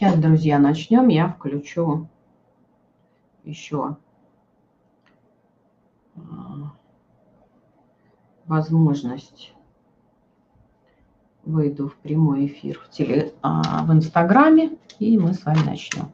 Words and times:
Сейчас, 0.00 0.18
друзья, 0.18 0.58
начнем. 0.58 1.08
Я 1.08 1.28
включу 1.28 2.08
еще 3.44 3.98
а, 6.16 6.72
возможность 8.46 9.52
выйду 11.42 11.90
в 11.90 11.96
прямой 11.96 12.46
эфир 12.46 12.80
в, 12.80 12.88
теле, 12.88 13.34
а, 13.42 13.84
в 13.84 13.92
Инстаграме, 13.92 14.78
и 14.98 15.18
мы 15.18 15.34
с 15.34 15.44
вами 15.44 15.66
начнем. 15.66 16.10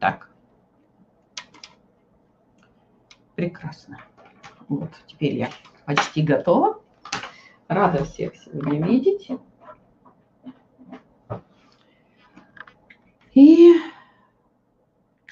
Так. 0.00 0.28
Прекрасно. 3.36 4.00
Вот, 4.66 4.90
теперь 5.06 5.36
я 5.36 5.48
почти 5.86 6.22
готова. 6.22 6.80
Рада 7.68 8.02
всех 8.02 8.34
сегодня 8.34 8.84
видеть. 8.84 9.30
И 13.34 13.72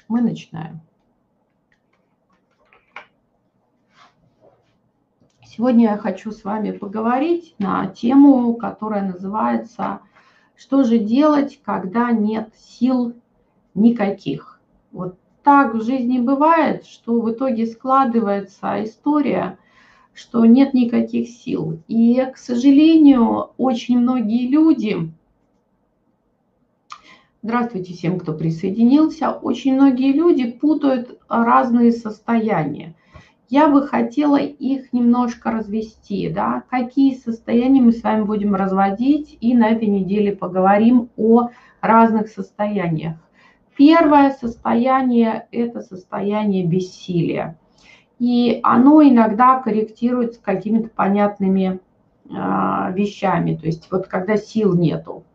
мы 0.07 0.21
начинаем. 0.21 0.81
Сегодня 5.45 5.91
я 5.91 5.97
хочу 5.97 6.31
с 6.31 6.43
вами 6.43 6.71
поговорить 6.71 7.53
на 7.59 7.85
тему, 7.87 8.55
которая 8.55 9.03
называется 9.03 10.01
«Что 10.55 10.83
же 10.83 10.97
делать, 10.97 11.59
когда 11.63 12.11
нет 12.11 12.51
сил 12.55 13.13
никаких?» 13.75 14.59
Вот 14.91 15.19
так 15.43 15.75
в 15.75 15.83
жизни 15.83 16.19
бывает, 16.19 16.85
что 16.85 17.19
в 17.21 17.31
итоге 17.31 17.67
складывается 17.67 18.83
история, 18.83 19.59
что 20.13 20.45
нет 20.45 20.73
никаких 20.73 21.29
сил. 21.29 21.79
И, 21.87 22.25
к 22.33 22.37
сожалению, 22.37 23.51
очень 23.57 23.99
многие 23.99 24.47
люди, 24.47 25.11
здравствуйте 27.41 27.93
всем, 27.93 28.19
кто 28.19 28.33
присоединился, 28.33 29.31
очень 29.31 29.75
многие 29.75 30.13
люди 30.13 30.51
путают 30.51 31.19
разные 31.29 31.91
состояния 31.91 32.95
я 33.51 33.67
бы 33.67 33.85
хотела 33.85 34.37
их 34.37 34.93
немножко 34.93 35.51
развести, 35.51 36.29
да, 36.29 36.63
какие 36.69 37.15
состояния 37.15 37.81
мы 37.81 37.91
с 37.91 38.01
вами 38.01 38.23
будем 38.23 38.55
разводить, 38.55 39.37
и 39.41 39.53
на 39.53 39.67
этой 39.71 39.89
неделе 39.89 40.33
поговорим 40.33 41.09
о 41.17 41.49
разных 41.81 42.29
состояниях. 42.29 43.17
Первое 43.75 44.31
состояние– 44.31 45.47
это 45.51 45.81
состояние 45.81 46.65
бессилия. 46.65 47.57
И 48.19 48.61
оно 48.63 49.03
иногда 49.03 49.59
корректируется 49.59 50.41
какими-то 50.41 50.87
понятными 50.87 51.81
э, 52.29 52.33
вещами, 52.93 53.57
то 53.57 53.65
есть 53.65 53.91
вот 53.91 54.07
когда 54.07 54.37
сил 54.37 54.77
нету. 54.77 55.25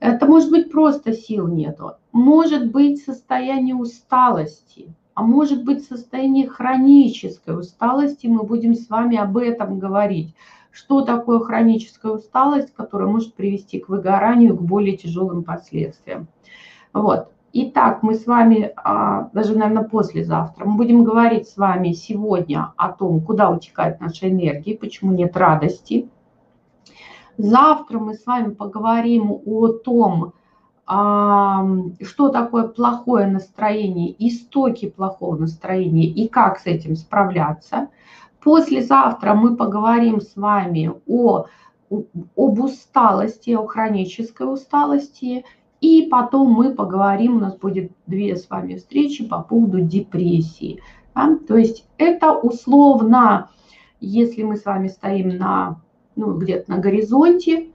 Это 0.00 0.26
может 0.26 0.50
быть 0.50 0.70
просто 0.72 1.12
сил 1.12 1.46
нету, 1.46 1.92
может 2.12 2.70
быть 2.72 3.02
состояние 3.04 3.76
усталости– 3.76 4.94
а 5.20 5.22
может 5.22 5.64
быть 5.64 5.84
состояние 5.84 6.48
хронической 6.48 7.58
усталости. 7.58 8.26
Мы 8.26 8.42
будем 8.44 8.74
с 8.74 8.88
вами 8.88 9.18
об 9.18 9.36
этом 9.36 9.78
говорить. 9.78 10.34
Что 10.70 11.02
такое 11.02 11.40
хроническая 11.40 12.12
усталость, 12.12 12.72
которая 12.74 13.06
может 13.06 13.34
привести 13.34 13.80
к 13.80 13.90
выгоранию, 13.90 14.56
к 14.56 14.62
более 14.62 14.96
тяжелым 14.96 15.44
последствиям. 15.44 16.28
Вот. 16.94 17.28
Итак, 17.52 18.02
мы 18.02 18.14
с 18.14 18.26
вами, 18.26 18.72
а, 18.76 19.28
даже, 19.34 19.58
наверное, 19.58 19.86
послезавтра, 19.86 20.64
мы 20.64 20.76
будем 20.76 21.04
говорить 21.04 21.48
с 21.48 21.58
вами 21.58 21.92
сегодня 21.92 22.72
о 22.76 22.90
том, 22.90 23.20
куда 23.20 23.50
утекает 23.50 24.00
наша 24.00 24.30
энергия, 24.30 24.74
почему 24.74 25.12
нет 25.12 25.36
радости. 25.36 26.08
Завтра 27.42 27.98
мы 27.98 28.14
с 28.14 28.26
вами 28.26 28.52
поговорим 28.52 29.32
о 29.32 29.68
том, 29.68 30.34
что 30.86 32.28
такое 32.28 32.68
плохое 32.68 33.26
настроение, 33.26 34.14
истоки 34.18 34.90
плохого 34.90 35.36
настроения 35.36 36.06
и 36.06 36.28
как 36.28 36.58
с 36.58 36.66
этим 36.66 36.96
справляться. 36.96 37.88
Послезавтра 38.42 39.34
мы 39.34 39.56
поговорим 39.56 40.20
с 40.20 40.36
вами 40.36 40.92
о, 41.06 41.46
об 41.90 42.60
усталости, 42.60 43.50
о 43.50 43.66
хронической 43.66 44.52
усталости. 44.52 45.44
И 45.80 46.08
потом 46.10 46.52
мы 46.52 46.74
поговорим, 46.74 47.36
у 47.36 47.40
нас 47.40 47.56
будет 47.56 47.92
две 48.06 48.36
с 48.36 48.50
вами 48.50 48.76
встречи 48.76 49.26
по 49.26 49.42
поводу 49.42 49.80
депрессии. 49.80 50.82
Да? 51.14 51.38
То 51.48 51.56
есть 51.56 51.86
это 51.96 52.32
условно, 52.32 53.48
если 54.00 54.42
мы 54.42 54.56
с 54.56 54.64
вами 54.64 54.88
стоим 54.88 55.38
на, 55.38 55.80
ну, 56.16 56.36
где-то 56.36 56.70
на 56.70 56.78
горизонте, 56.78 57.70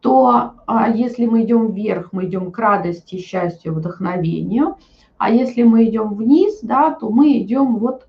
то 0.00 0.54
а, 0.66 0.90
если 0.90 1.26
мы 1.26 1.44
идем 1.44 1.72
вверх, 1.72 2.12
мы 2.12 2.26
идем 2.26 2.52
к 2.52 2.58
радости, 2.58 3.18
счастью, 3.18 3.74
вдохновению, 3.74 4.76
а 5.16 5.30
если 5.30 5.62
мы 5.62 5.84
идем 5.84 6.14
вниз, 6.14 6.58
да, 6.62 6.90
то 6.90 7.08
мы 7.08 7.38
идем 7.38 7.78
вот 7.78 8.06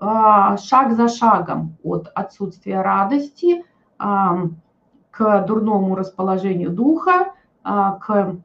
а, 0.00 0.56
шаг 0.56 0.92
за 0.92 1.08
шагом 1.08 1.76
от 1.82 2.08
отсутствия 2.14 2.80
радости 2.80 3.64
а, 3.98 4.48
к 5.10 5.44
дурному 5.46 5.94
расположению 5.94 6.70
духа, 6.70 7.34
а, 7.62 7.92
к 7.92 8.36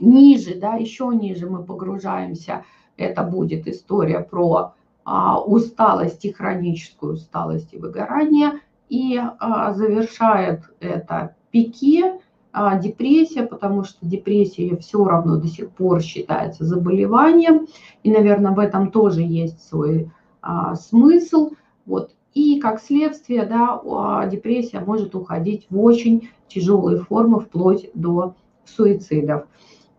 ниже, 0.00 0.58
да, 0.58 0.74
еще 0.74 1.10
ниже 1.14 1.48
мы 1.48 1.62
погружаемся. 1.62 2.64
Это 2.96 3.22
будет 3.22 3.66
история 3.68 4.20
про 4.20 4.74
а, 5.04 5.40
усталость 5.40 6.24
и 6.24 6.32
хроническую 6.32 7.14
усталость 7.14 7.72
и 7.72 7.78
выгорание. 7.78 8.60
И 8.92 9.18
а, 9.18 9.72
завершает 9.72 10.64
это 10.78 11.34
пике 11.50 12.20
а, 12.52 12.78
депрессия, 12.78 13.42
потому 13.42 13.84
что 13.84 13.96
депрессия 14.02 14.76
все 14.76 15.02
равно 15.02 15.38
до 15.38 15.46
сих 15.46 15.70
пор 15.70 16.02
считается 16.02 16.66
заболеванием, 16.66 17.68
и, 18.02 18.10
наверное, 18.10 18.52
в 18.52 18.58
этом 18.58 18.90
тоже 18.90 19.22
есть 19.22 19.66
свой 19.66 20.10
а, 20.42 20.74
смысл. 20.74 21.52
Вот. 21.86 22.14
И 22.34 22.60
как 22.60 22.82
следствие, 22.82 23.46
да, 23.46 24.26
депрессия 24.26 24.80
может 24.80 25.14
уходить 25.14 25.66
в 25.70 25.80
очень 25.80 26.28
тяжелые 26.46 26.98
формы, 26.98 27.40
вплоть 27.40 27.88
до 27.94 28.34
суицидов. 28.66 29.46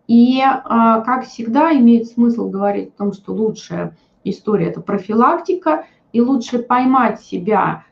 И, 0.06 0.40
а, 0.40 1.00
как 1.00 1.26
всегда, 1.26 1.76
имеет 1.76 2.06
смысл 2.06 2.48
говорить 2.48 2.90
о 2.90 2.98
том, 2.98 3.12
что 3.12 3.32
лучшая 3.32 3.96
история– 4.22 4.66
это 4.68 4.80
профилактика, 4.80 5.86
и 6.12 6.20
лучше 6.20 6.60
поймать 6.60 7.20
себя 7.22 7.82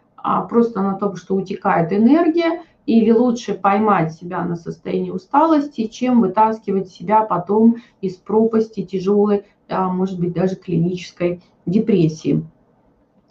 просто 0.48 0.82
на 0.82 0.94
том, 0.94 1.16
что 1.16 1.34
утекает 1.34 1.92
энергия– 1.92 2.62
или 2.86 3.10
лучше 3.10 3.54
поймать 3.54 4.12
себя 4.12 4.44
на 4.44 4.56
состоянии 4.56 5.10
усталости, 5.10 5.86
чем 5.86 6.20
вытаскивать 6.20 6.88
себя 6.88 7.22
потом 7.22 7.76
из 8.00 8.16
пропасти 8.16 8.84
тяжелой, 8.84 9.44
а 9.68 9.88
может 9.88 10.18
быть 10.18 10.32
даже 10.32 10.56
клинической 10.56 11.42
депрессии. 11.64 12.44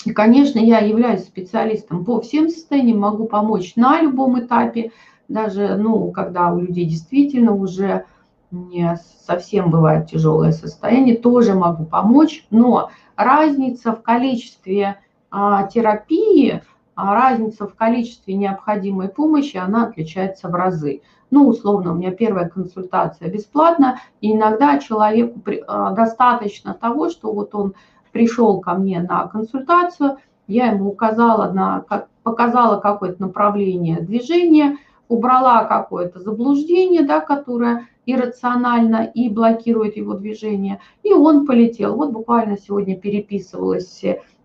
И, 0.05 0.13
конечно, 0.13 0.57
я 0.57 0.79
являюсь 0.79 1.25
специалистом 1.25 2.05
по 2.05 2.21
всем 2.21 2.49
состояниям, 2.49 2.99
могу 2.99 3.25
помочь 3.25 3.75
на 3.75 4.01
любом 4.01 4.39
этапе, 4.39 4.91
даже, 5.27 5.75
ну, 5.75 6.11
когда 6.11 6.51
у 6.51 6.59
людей 6.59 6.85
действительно 6.85 7.53
уже 7.53 8.05
не 8.49 8.97
совсем 9.25 9.69
бывает 9.69 10.07
тяжелое 10.07 10.51
состояние, 10.51 11.15
тоже 11.15 11.53
могу 11.53 11.85
помочь, 11.85 12.45
но 12.49 12.89
разница 13.15 13.93
в 13.93 14.01
количестве 14.01 14.97
а, 15.29 15.67
терапии 15.67 16.61
а 16.61 16.61
разница 16.95 17.67
в 17.67 17.75
количестве 17.75 18.33
необходимой 18.33 19.09
помощи, 19.09 19.57
она 19.57 19.85
отличается 19.85 20.49
в 20.49 20.55
разы. 20.55 21.01
Ну, 21.29 21.47
условно, 21.47 21.93
у 21.93 21.95
меня 21.95 22.11
первая 22.11 22.49
консультация 22.49 23.29
бесплатна, 23.29 23.99
и 24.19 24.33
иногда 24.33 24.79
человеку 24.79 25.41
а, 25.67 25.91
достаточно 25.91 26.73
того, 26.73 27.09
что 27.09 27.31
вот 27.31 27.55
он 27.55 27.73
пришел 28.11 28.59
ко 28.59 28.73
мне 28.73 29.01
на 29.01 29.27
консультацию, 29.27 30.17
я 30.47 30.67
ему 30.71 30.89
указала 30.89 31.51
на, 31.51 31.85
показала 32.23 32.79
какое-то 32.79 33.21
направление 33.21 34.01
движения, 34.01 34.77
убрала 35.07 35.63
какое-то 35.63 36.19
заблуждение, 36.19 37.03
да, 37.03 37.21
которое 37.21 37.87
иррационально 38.05 39.05
и 39.05 39.29
блокирует 39.29 39.95
его 39.95 40.13
движение, 40.13 40.79
и 41.03 41.13
он 41.13 41.45
полетел. 41.45 41.95
Вот 41.95 42.11
буквально 42.11 42.57
сегодня 42.57 42.97
переписывалась 42.97 44.03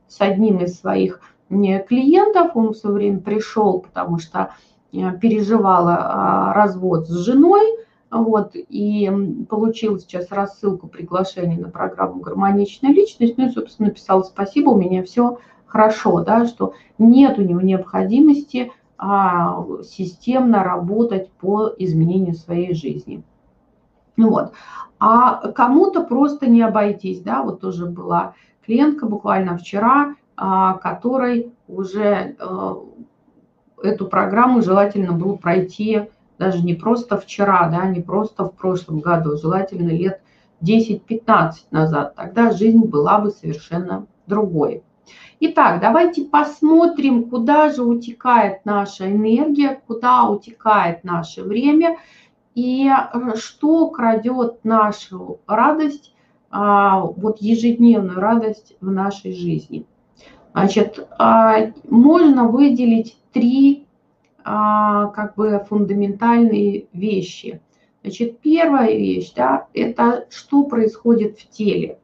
с 0.08 0.20
одним 0.20 0.58
из 0.58 0.78
своих 0.78 1.20
клиентов, 1.48 2.52
он 2.54 2.72
все 2.74 2.90
время 2.90 3.20
пришел, 3.20 3.80
потому 3.80 4.18
что 4.18 4.50
э, 4.92 5.18
переживала 5.18 5.96
а, 5.98 6.52
развод 6.54 7.08
с 7.08 7.12
женой, 7.12 7.62
вот, 8.10 8.52
и 8.54 9.10
получил 9.48 9.98
сейчас 9.98 10.30
рассылку 10.30 10.86
приглашения 10.88 11.58
на 11.58 11.68
программу 11.70 12.20
«Гармоничная 12.20 12.92
личность», 12.92 13.36
ну 13.36 13.48
и, 13.48 13.52
собственно, 13.52 13.88
написал 13.88 14.24
«Спасибо, 14.24 14.70
у 14.70 14.76
меня 14.76 15.02
все 15.02 15.38
хорошо», 15.66 16.22
да, 16.22 16.46
что 16.46 16.74
нет 16.98 17.38
у 17.38 17.42
него 17.42 17.60
необходимости 17.60 18.72
а, 18.98 19.64
системно 19.82 20.64
работать 20.64 21.30
по 21.32 21.70
изменению 21.78 22.34
своей 22.34 22.74
жизни. 22.74 23.22
Вот. 24.16 24.52
А 24.98 25.52
кому-то 25.52 26.02
просто 26.02 26.46
не 26.46 26.62
обойтись, 26.62 27.20
да, 27.20 27.42
вот 27.42 27.60
тоже 27.60 27.86
была 27.86 28.34
клиентка 28.64 29.06
буквально 29.06 29.58
вчера, 29.58 30.14
а, 30.36 30.74
которой 30.74 31.52
уже 31.66 32.36
э, 32.38 32.74
эту 33.82 34.06
программу 34.06 34.62
желательно 34.62 35.12
было 35.12 35.36
пройти 35.36 36.08
даже 36.38 36.62
не 36.62 36.74
просто 36.74 37.16
вчера, 37.16 37.68
да, 37.68 37.86
не 37.86 38.00
просто 38.00 38.44
в 38.44 38.52
прошлом 38.52 39.00
году, 39.00 39.36
желательно 39.36 39.90
лет 39.90 40.20
10-15 40.62 41.52
назад. 41.70 42.14
Тогда 42.14 42.50
жизнь 42.50 42.84
была 42.84 43.18
бы 43.18 43.30
совершенно 43.30 44.06
другой. 44.26 44.82
Итак, 45.38 45.80
давайте 45.80 46.24
посмотрим, 46.24 47.28
куда 47.28 47.70
же 47.70 47.82
утекает 47.82 48.64
наша 48.64 49.10
энергия, 49.10 49.80
куда 49.86 50.28
утекает 50.28 51.04
наше 51.04 51.42
время 51.42 51.98
и 52.54 52.88
э, 52.88 53.36
что 53.36 53.88
крадет 53.90 54.64
нашу 54.64 55.40
радость, 55.46 56.14
а, 56.50 57.00
вот 57.00 57.38
ежедневную 57.42 58.18
радость 58.18 58.76
в 58.80 58.90
нашей 58.90 59.32
жизни. 59.32 59.84
Значит, 60.56 61.06
а, 61.18 61.70
можно 61.86 62.48
выделить 62.48 63.18
три 63.34 63.86
а, 64.42 65.08
как 65.08 65.34
бы 65.34 65.62
фундаментальные 65.68 66.86
вещи. 66.94 67.60
Значит, 68.02 68.40
первая 68.40 68.96
вещь, 68.96 69.34
да, 69.36 69.66
это 69.74 70.26
что 70.30 70.62
происходит 70.64 71.38
в 71.38 71.50
теле. 71.50 71.98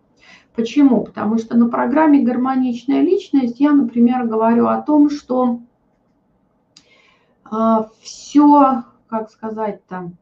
Почему? 0.55 1.03
Потому 1.03 1.39
что 1.39 1.57
на 1.57 1.71
программе 1.71 2.21
«Гармоничная 2.21 3.01
личность» 3.01 3.59
я, 3.59 3.73
например, 3.73 4.27
говорю 4.27 4.67
о 4.67 4.83
том, 4.83 5.09
что 5.09 5.61
а, 7.51 7.89
все, 8.03 8.83
как 9.09 9.31
сказать 9.31 9.83
там, 9.87 10.19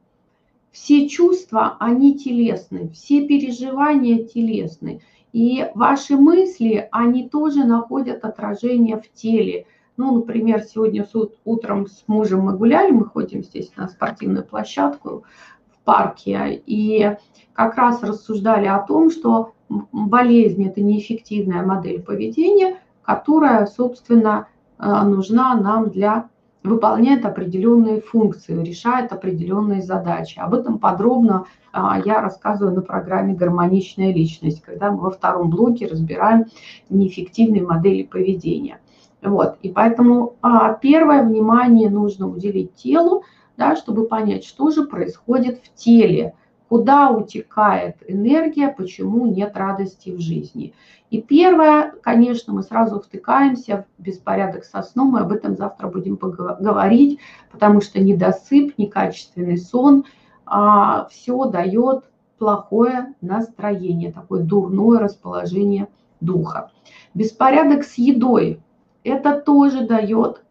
все 0.71 1.09
чувства, 1.09 1.77
они 1.81 2.17
телесны, 2.17 2.91
все 2.91 3.27
переживания 3.27 4.23
телесны. 4.23 5.01
И 5.33 5.67
ваши 5.75 6.17
мысли, 6.17 6.89
они 6.91 7.29
тоже 7.29 7.65
находят 7.65 8.25
отражение 8.25 9.01
в 9.01 9.13
теле. 9.13 9.67
Ну, 9.97 10.15
например, 10.15 10.63
сегодня 10.63 11.05
с 11.05 11.13
утром 11.45 11.87
с 11.87 12.05
мужем 12.07 12.41
мы 12.41 12.57
гуляли, 12.57 12.91
мы 12.91 13.05
ходим 13.05 13.43
здесь 13.43 13.71
на 13.77 13.89
спортивную 13.89 14.45
площадку 14.45 15.25
в 15.73 15.85
парке, 15.85 16.63
и 16.67 17.17
как 17.53 17.77
раз 17.77 18.03
рассуждали 18.03 18.67
о 18.67 18.81
том, 18.81 19.11
что 19.11 19.53
болезнь– 19.93 20.67
это 20.69 20.81
неэффективная 20.81 21.63
модель 21.63 22.03
поведения, 22.03 22.79
которая, 23.03 23.67
собственно, 23.67 24.49
э, 24.79 25.03
нужна 25.03 25.55
нам 25.55 25.91
для 25.91 26.29
выполняет 26.63 27.25
определенные 27.25 28.01
функции, 28.01 28.63
решает 28.63 29.13
определенные 29.13 29.83
задачи. 29.83 30.39
Об 30.39 30.55
этом 30.55 30.79
подробно 30.79 31.47
а, 31.73 32.01
я 32.05 32.21
рассказываю 32.21 32.75
на 32.75 32.83
программе 32.83 33.35
«Гармоничная 33.35 34.13
личность», 34.13 34.63
когда 34.63 34.91
мы 34.91 34.99
во 34.99 35.11
втором 35.11 35.51
блоке 35.51 35.87
разбираем 35.87 36.47
неэффективные 36.91 37.63
модели 37.63 38.03
поведения. 38.03 38.81
Вот, 39.23 39.57
и 39.63 39.71
поэтому 39.71 40.37
а, 40.43 40.75
первое 40.75 41.23
внимание 41.23 41.91
нужно 41.91 42.29
уделить 42.29 42.75
телу, 42.75 43.25
да, 43.57 43.77
чтобы 43.77 44.07
понять, 44.07 44.45
что 44.45 44.71
же 44.71 44.85
происходит 44.85 45.63
в 45.63 45.75
теле, 45.75 46.35
куда 46.71 47.11
утекает 47.11 47.97
энергия, 48.07 48.69
почему 48.69 49.27
нет 49.27 49.57
радости 49.57 50.11
в 50.11 50.21
жизни. 50.21 50.73
И 51.11 51.21
первое, 51.21 51.93
конечно, 52.01 52.53
мы 52.53 52.63
сразу 52.63 53.01
втыкаемся 53.01 53.87
в 53.99 54.03
беспорядок 54.03 54.63
со 54.63 54.81
сном, 54.85 55.09
мы 55.09 55.21
об 55.21 55.33
этом 55.33 55.57
завтра 55.57 55.89
будем 55.89 56.15
говорить, 56.15 57.19
потому 57.51 57.81
что 57.81 58.01
недосып, 58.01 58.79
некачественный 58.79 59.59
сон, 59.59 60.05
а, 60.47 61.09
все 61.11 61.47
дает 61.47 62.05
плохое 62.39 63.17
настроение, 63.21 64.13
такое 64.13 64.45
дурное 64.45 65.01
расположение 65.01 65.89
духа. 66.21 66.71
Беспорядок 67.15 67.83
с 67.83 67.95
едой, 67.95 68.63
это 69.03 69.41
тоже 69.41 69.89
дает 69.89 70.45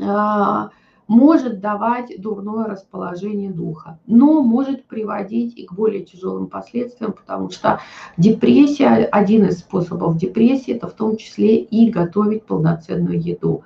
а, 0.00 0.70
может 1.12 1.60
давать 1.60 2.20
дурное 2.20 2.64
расположение 2.64 3.50
духа, 3.50 3.98
но 4.06 4.42
может 4.42 4.86
приводить 4.86 5.56
и 5.58 5.66
к 5.66 5.72
более 5.72 6.04
тяжелым 6.04 6.46
последствиям, 6.46 7.12
потому 7.12 7.50
что 7.50 7.80
депрессия, 8.16 9.04
один 9.04 9.44
из 9.44 9.58
способов 9.58 10.16
депрессии, 10.16 10.74
это 10.74 10.88
в 10.88 10.94
том 10.94 11.18
числе 11.18 11.58
и 11.58 11.90
готовить 11.90 12.44
полноценную 12.44 13.20
еду. 13.20 13.62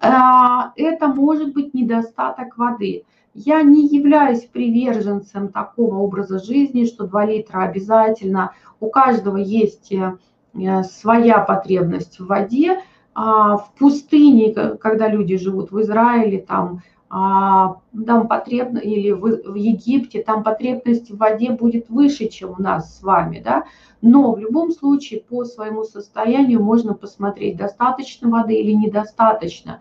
А, 0.00 0.72
это 0.76 1.06
может 1.06 1.54
быть 1.54 1.72
недостаток 1.72 2.58
воды. 2.58 3.04
Я 3.32 3.62
не 3.62 3.86
являюсь 3.86 4.44
приверженцем 4.44 5.48
такого 5.48 5.96
образа 5.96 6.40
жизни, 6.40 6.84
что 6.84 7.06
2 7.06 7.26
литра 7.26 7.62
обязательно. 7.62 8.52
У 8.80 8.88
каждого 8.90 9.36
есть 9.36 9.92
э, 9.92 10.82
своя 10.82 11.38
потребность 11.38 12.18
в 12.18 12.26
воде, 12.26 12.80
в 13.16 13.70
пустыне, 13.78 14.52
когда 14.52 15.08
люди 15.08 15.38
живут 15.38 15.70
в 15.70 15.80
Израиле, 15.80 16.38
там, 16.38 16.82
а, 17.08 17.78
там 18.06 18.28
потребно, 18.28 18.78
или 18.78 19.10
в, 19.12 19.54
Египте, 19.54 20.22
там 20.22 20.42
потребность 20.42 21.10
в 21.10 21.16
воде 21.16 21.52
будет 21.52 21.88
выше, 21.88 22.28
чем 22.28 22.54
у 22.58 22.62
нас 22.62 22.98
с 22.98 23.02
вами, 23.02 23.40
да, 23.42 23.64
но 24.02 24.32
в 24.32 24.38
любом 24.38 24.70
случае 24.70 25.20
по 25.20 25.44
своему 25.44 25.84
состоянию 25.84 26.62
можно 26.62 26.92
посмотреть, 26.92 27.56
достаточно 27.56 28.28
воды 28.28 28.54
или 28.54 28.72
недостаточно. 28.72 29.80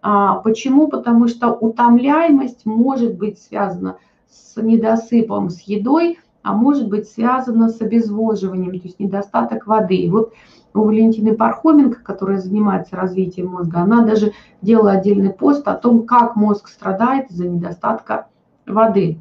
А, 0.00 0.36
почему? 0.36 0.88
Потому 0.88 1.28
что 1.28 1.52
утомляемость 1.52 2.66
может 2.66 3.14
быть 3.16 3.38
связана 3.38 3.98
с 4.28 4.60
недосыпом, 4.60 5.50
с 5.50 5.60
едой, 5.60 6.18
а 6.42 6.52
может 6.52 6.88
быть 6.88 7.08
связана 7.08 7.68
с 7.68 7.80
обезвоживанием, 7.80 8.80
то 8.80 8.86
есть 8.86 8.98
недостаток 8.98 9.68
воды. 9.68 9.94
И 9.94 10.10
вот 10.10 10.32
у 10.74 10.84
Валентины 10.84 11.34
Пархоменко, 11.34 12.02
которая 12.02 12.38
занимается 12.38 12.96
развитием 12.96 13.48
мозга, 13.48 13.80
она 13.80 14.04
даже 14.04 14.32
делала 14.62 14.92
отдельный 14.92 15.32
пост 15.32 15.66
о 15.68 15.74
том, 15.74 16.06
как 16.06 16.36
мозг 16.36 16.68
страдает 16.68 17.30
из-за 17.30 17.48
недостатка 17.48 18.28
воды. 18.66 19.20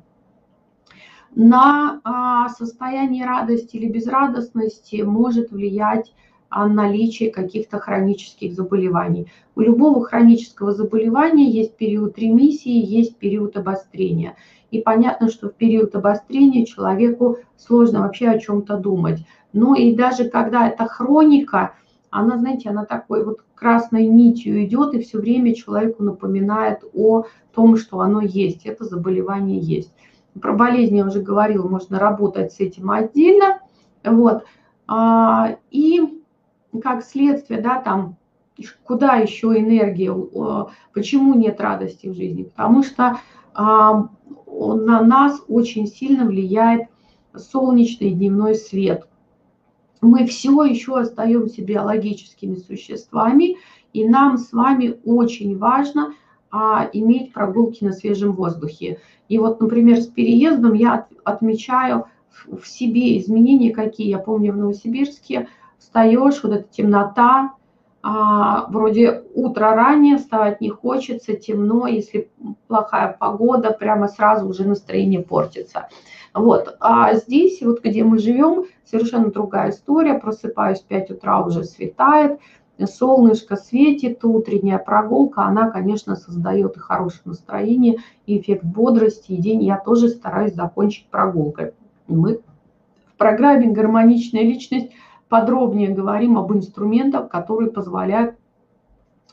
На 1.33 2.01
а, 2.03 2.50
состояние 2.50 3.25
радости 3.25 3.77
или 3.77 3.89
безрадостности 3.89 5.01
может 5.01 5.51
влиять 5.51 6.13
а, 6.50 6.68
наличие 6.68 7.31
каких-то 7.31 7.80
хронических 7.80 8.54
заболеваний. 8.54 9.31
У 9.56 9.62
любого 9.62 10.04
хронического 10.04 10.74
заболевания 10.74 11.50
есть 11.50 11.77
период 11.77 12.18
ремиссии, 12.18 12.86
есть 12.86 13.15
период 13.18 13.56
обострения. 13.56 14.36
И 14.71 14.81
понятно, 14.81 15.29
что 15.29 15.50
в 15.50 15.53
период 15.53 15.95
обострения 15.95 16.65
человеку 16.65 17.38
сложно 17.57 18.01
вообще 18.01 18.29
о 18.29 18.39
чем-то 18.39 18.77
думать. 18.77 19.19
Ну 19.53 19.75
и 19.75 19.94
даже 19.94 20.30
когда 20.30 20.69
это 20.69 20.85
хроника, 20.85 21.73
она, 22.09 22.37
знаете, 22.37 22.69
она 22.69 22.85
такой 22.85 23.23
вот 23.23 23.42
красной 23.54 24.07
нитью 24.07 24.63
идет 24.63 24.94
и 24.94 25.01
все 25.01 25.19
время 25.19 25.54
человеку 25.54 26.04
напоминает 26.04 26.83
о 26.94 27.25
том, 27.54 27.78
что 27.78 27.99
оно 27.99 28.21
есть, 28.21 28.66
это 28.66 28.85
заболевание 28.85 29.59
есть. 29.59 29.94
Про 30.42 30.54
болезнь 30.54 30.95
я 30.95 31.06
уже 31.06 31.21
говорила, 31.21 31.68
можно 31.68 31.99
работать 31.99 32.54
с 32.54 32.59
этим 32.59 32.90
отдельно. 32.90 33.59
Вот. 34.04 34.45
А, 34.87 35.57
и 35.69 36.23
как 36.81 37.04
следствие, 37.04 37.61
да, 37.61 37.81
там, 37.81 38.16
куда 38.85 39.16
еще 39.16 39.47
энергия, 39.47 40.13
почему 40.94 41.33
нет 41.33 41.59
радости 41.59 42.07
в 42.07 42.13
жизни? 42.13 42.44
Потому 42.44 42.83
что 42.83 43.18
на 44.51 45.01
нас 45.01 45.41
очень 45.47 45.87
сильно 45.87 46.25
влияет 46.25 46.87
солнечный 47.33 48.11
дневной 48.11 48.55
свет 48.55 49.07
мы 50.01 50.25
все 50.25 50.63
еще 50.63 50.99
остаемся 50.99 51.63
биологическими 51.63 52.55
существами, 52.55 53.57
и 53.93 54.07
нам 54.07 54.37
с 54.37 54.51
вами 54.51 54.99
очень 55.05 55.57
важно 55.57 56.13
а, 56.49 56.89
иметь 56.91 57.31
прогулки 57.31 57.83
на 57.83 57.93
свежем 57.93 58.33
воздухе. 58.33 58.99
И 59.29 59.37
вот, 59.37 59.61
например, 59.61 60.01
с 60.01 60.07
переездом 60.07 60.73
я 60.73 61.07
отмечаю 61.23 62.05
в, 62.29 62.61
в 62.61 62.67
себе 62.67 63.17
изменения 63.19 63.71
какие. 63.71 64.09
Я 64.09 64.17
помню 64.17 64.53
в 64.53 64.57
Новосибирске 64.57 65.47
встаешь, 65.77 66.43
вот 66.43 66.53
эта 66.53 66.67
темнота, 66.69 67.53
а, 68.03 68.65
вроде 68.69 69.23
утро 69.35 69.75
ранее, 69.75 70.17
вставать 70.17 70.61
не 70.61 70.69
хочется, 70.69 71.33
темно, 71.33 71.87
если 71.87 72.29
плохая 72.67 73.15
погода, 73.19 73.71
прямо 73.71 74.07
сразу 74.07 74.47
уже 74.47 74.67
настроение 74.67 75.21
портится. 75.21 75.87
Вот. 76.33 76.77
А 76.79 77.13
здесь, 77.13 77.61
вот 77.61 77.83
где 77.83 78.03
мы 78.03 78.17
живем, 78.17 78.65
совершенно 78.85 79.31
другая 79.31 79.71
история. 79.71 80.15
Просыпаюсь 80.15 80.81
в 80.81 80.85
5 80.85 81.11
утра, 81.11 81.41
уже 81.41 81.63
светает, 81.63 82.39
солнышко 82.87 83.55
светит, 83.55 84.23
утренняя 84.23 84.79
прогулка, 84.79 85.43
она, 85.43 85.69
конечно, 85.69 86.15
создает 86.15 86.77
и 86.77 86.79
хорошее 86.79 87.21
настроение, 87.25 87.97
и 88.25 88.39
эффект 88.39 88.63
бодрости, 88.63 89.33
и 89.33 89.41
день 89.41 89.63
я 89.63 89.77
тоже 89.77 90.09
стараюсь 90.09 90.53
закончить 90.53 91.07
прогулкой. 91.09 91.73
Мы 92.07 92.39
в 93.13 93.17
программе 93.17 93.67
«Гармоничная 93.67 94.41
личность» 94.41 94.91
подробнее 95.31 95.92
говорим 95.92 96.38
об 96.38 96.52
инструментах, 96.52 97.30
которые 97.30 97.71
позволяют 97.71 98.35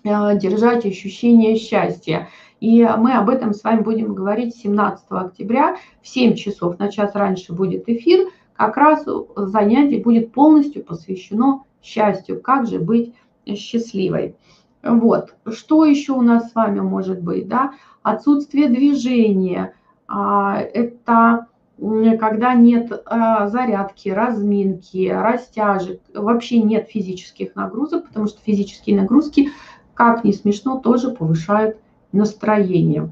э, 0.05 0.38
держать 0.38 0.87
ощущение 0.87 1.57
счастья. 1.57 2.28
И 2.61 2.88
мы 2.97 3.14
об 3.14 3.28
этом 3.28 3.52
с 3.52 3.64
вами 3.64 3.83
будем 3.83 4.14
говорить 4.14 4.55
17 4.55 5.07
октября 5.11 5.76
в 6.00 6.07
7 6.07 6.37
часов. 6.37 6.78
На 6.78 6.88
час 6.93 7.17
раньше 7.17 7.52
будет 7.52 7.88
эфир. 7.88 8.28
Как 8.55 8.76
раз 8.76 9.07
занятие 9.35 10.00
будет 10.00 10.31
полностью 10.33 10.85
посвящено 10.85 11.64
счастью. 11.83 12.40
Как 12.40 12.69
же 12.69 12.78
быть 12.78 13.12
счастливой? 13.45 14.37
Вот. 14.85 15.35
Что 15.50 15.85
еще 15.85 16.12
у 16.12 16.23
нас 16.23 16.52
с 16.52 16.55
вами 16.55 16.78
может 16.78 17.21
быть? 17.21 17.49
Да? 17.49 17.73
Отсутствие 18.05 18.69
движения. 18.69 19.75
А, 20.07 20.61
это 20.61 21.49
когда 21.80 22.54
нет 22.54 23.02
а, 23.06 23.49
зарядки, 23.49 24.08
разминки, 24.08 25.08
растяжек, 25.08 26.00
вообще 26.12 26.61
нет 26.61 26.88
физических 26.88 27.54
нагрузок, 27.54 28.08
потому 28.08 28.26
что 28.26 28.40
физические 28.40 29.00
нагрузки, 29.00 29.50
как 29.94 30.25
ни 30.25 30.32
смешно, 30.32 30.80
тоже 30.80 31.11
повышают 31.11 31.76
настроение. 32.12 33.11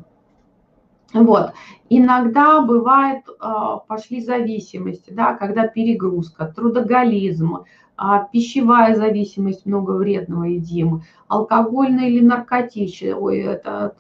Вот. 1.12 1.52
Иногда 1.88 2.60
бывает, 2.60 3.24
а, 3.38 3.76
пошли 3.76 4.20
зависимости, 4.20 5.10
да, 5.10 5.34
когда 5.34 5.68
перегрузка, 5.68 6.52
трудоголизм, 6.54 7.64
а, 7.96 8.24
пищевая 8.24 8.96
зависимость, 8.96 9.64
много 9.64 9.92
вредного 9.92 10.44
едим, 10.44 11.02
алкогольная 11.28 12.08
или 12.08 12.20
наркотическая, 12.20 13.14
ой, 13.14 13.38
это, 13.38 13.94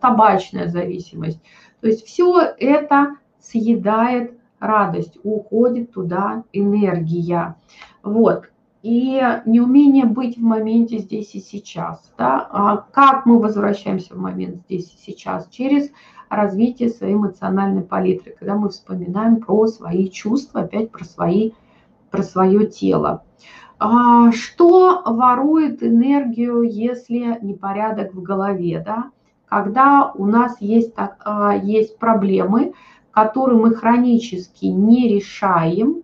табачная 0.00 0.68
зависимость. 0.68 1.40
То 1.80 1.88
есть 1.88 2.06
все 2.06 2.40
это 2.58 3.16
съедает 3.44 4.38
радость, 4.58 5.18
уходит 5.22 5.92
туда 5.92 6.44
энергия. 6.52 7.56
Вот. 8.02 8.50
И 8.82 9.22
неумение 9.46 10.04
быть 10.04 10.36
в 10.36 10.42
моменте 10.42 10.98
здесь 10.98 11.34
и 11.34 11.40
сейчас. 11.40 12.12
Да? 12.18 12.46
А 12.50 12.76
как 12.92 13.24
мы 13.24 13.38
возвращаемся 13.38 14.14
в 14.14 14.18
момент 14.18 14.62
здесь 14.66 14.92
и 14.92 15.10
сейчас? 15.10 15.48
Через 15.48 15.90
развитие 16.28 16.90
своей 16.90 17.14
эмоциональной 17.14 17.82
палитры, 17.82 18.34
когда 18.38 18.56
мы 18.56 18.68
вспоминаем 18.68 19.36
про 19.40 19.66
свои 19.68 20.10
чувства, 20.10 20.62
опять 20.62 20.90
про, 20.90 21.04
свои, 21.04 21.52
про 22.10 22.22
свое 22.22 22.66
тело. 22.66 23.22
А 23.78 24.32
что 24.32 25.02
ворует 25.04 25.82
энергию, 25.82 26.62
если 26.62 27.38
непорядок 27.42 28.14
в 28.14 28.22
голове? 28.22 28.82
Да? 28.84 29.10
Когда 29.46 30.12
у 30.14 30.26
нас 30.26 30.60
есть, 30.60 30.94
так, 30.94 31.16
а, 31.24 31.54
есть 31.56 31.98
проблемы, 31.98 32.74
которые 33.14 33.58
мы 33.58 33.74
хронически 33.74 34.66
не 34.66 35.08
решаем, 35.08 36.02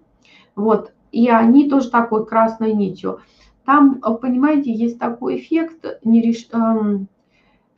вот, 0.55 0.93
и 1.12 1.29
они 1.29 1.69
тоже 1.69 1.90
такой 1.90 2.25
красной 2.25 2.73
нитью. 2.73 3.21
Там, 3.64 4.00
понимаете, 4.00 4.73
есть 4.73 4.99
такой 4.99 5.38
эффект. 5.38 5.85
Эм, 6.52 7.09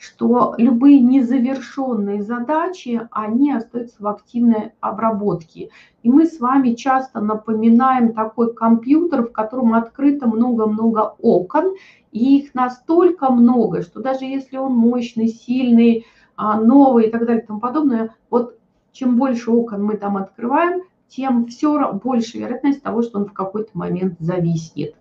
что 0.03 0.55
любые 0.59 0.99
незавершенные 0.99 2.25
задачи, 2.25 3.07
они 3.13 3.53
остаются 3.53 3.95
в 4.01 4.09
активной 4.09 4.73
обработке. 4.81 5.71
И 6.03 6.11
мы 6.11 6.27
с 6.27 6.41
вами 6.41 6.75
часто 6.75 7.21
напоминаем 7.21 8.13
такой 8.13 8.53
компьютер, 8.53 9.23
в 9.23 9.31
котором 9.31 9.75
открыто 9.75 10.27
много-много 10.27 11.15
окон, 11.21 11.77
и 12.11 12.39
их 12.39 12.53
настолько 12.53 13.31
много, 13.31 13.83
что 13.83 14.03
даже 14.03 14.25
если 14.25 14.57
он 14.57 14.73
мощный, 14.73 15.29
сильный, 15.29 16.05
а, 16.35 16.61
новый 16.61 17.07
и 17.07 17.11
так 17.11 17.25
далее 17.25 17.45
и 17.45 17.47
тому 17.47 17.61
подобное, 17.61 18.13
вот 18.29 18.59
чем 18.93 19.17
больше 19.17 19.51
окон 19.51 19.85
мы 19.85 19.97
там 19.97 20.17
открываем, 20.17 20.83
тем 21.09 21.47
все 21.47 21.93
больше 21.93 22.39
вероятность 22.39 22.83
того, 22.83 23.03
что 23.03 23.19
он 23.19 23.27
в 23.27 23.33
какой-то 23.33 23.71
момент 23.75 24.17
зависнет. 24.19 24.95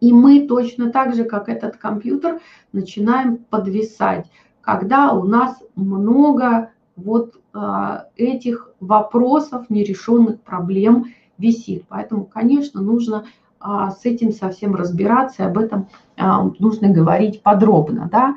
И 0.00 0.12
мы 0.12 0.46
точно 0.46 0.90
так 0.90 1.14
же, 1.14 1.24
как 1.24 1.48
этот 1.48 1.76
компьютер, 1.76 2.40
начинаем 2.72 3.38
подвисать, 3.38 4.30
когда 4.60 5.12
у 5.12 5.24
нас 5.24 5.62
много 5.74 6.70
вот 6.96 7.40
а, 7.52 8.06
этих 8.16 8.70
вопросов, 8.80 9.70
нерешенных 9.70 10.40
проблем 10.40 11.06
висит. 11.38 11.84
Поэтому, 11.88 12.24
конечно, 12.24 12.80
нужно 12.80 13.26
а, 13.60 13.90
с 13.90 14.04
этим 14.04 14.32
совсем 14.32 14.74
разбираться, 14.74 15.42
и 15.42 15.46
об 15.46 15.58
этом 15.58 15.88
а, 16.16 16.50
нужно 16.58 16.88
говорить 16.88 17.42
подробно. 17.42 18.08
Да? 18.10 18.36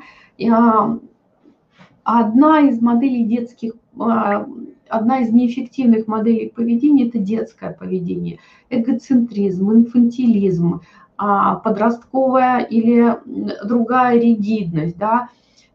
Одна 2.10 2.60
из 2.60 2.80
моделей 2.80 3.24
детских, 3.24 3.74
одна 3.98 5.20
из 5.20 5.30
неэффективных 5.30 6.06
моделей 6.06 6.48
поведения– 6.48 7.06
это 7.08 7.18
детское 7.18 7.70
поведение. 7.70 8.38
Эгоцентризм, 8.70 9.70
инфантилизм, 9.72 10.80
подростковая 11.18 12.60
или 12.60 13.14
другая 13.62 14.18
ригидность. 14.18 14.96
Да? 14.96 15.28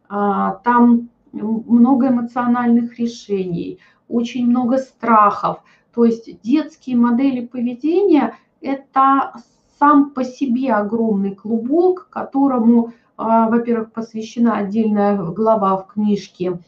Там 0.10 1.10
много 1.32 2.08
эмоциональных 2.08 2.98
решений, 2.98 3.78
очень 4.08 4.48
много 4.48 4.80
страхов. 4.80 5.60
То 5.94 6.04
есть 6.04 6.42
детские 6.42 6.98
модели 6.98 7.46
поведения– 7.46 8.36
это 8.62 9.34
сам 9.78 10.10
по 10.10 10.24
себе 10.24 10.74
огромный 10.74 11.36
клубок, 11.36 12.08
которому, 12.10 12.88
а, 12.88 12.92
во-первых, 13.18 13.92
посвящена 13.92 14.58
отдельная 14.58 15.18
глава 15.18 15.78
в 15.78 15.88
книжке 15.88 16.60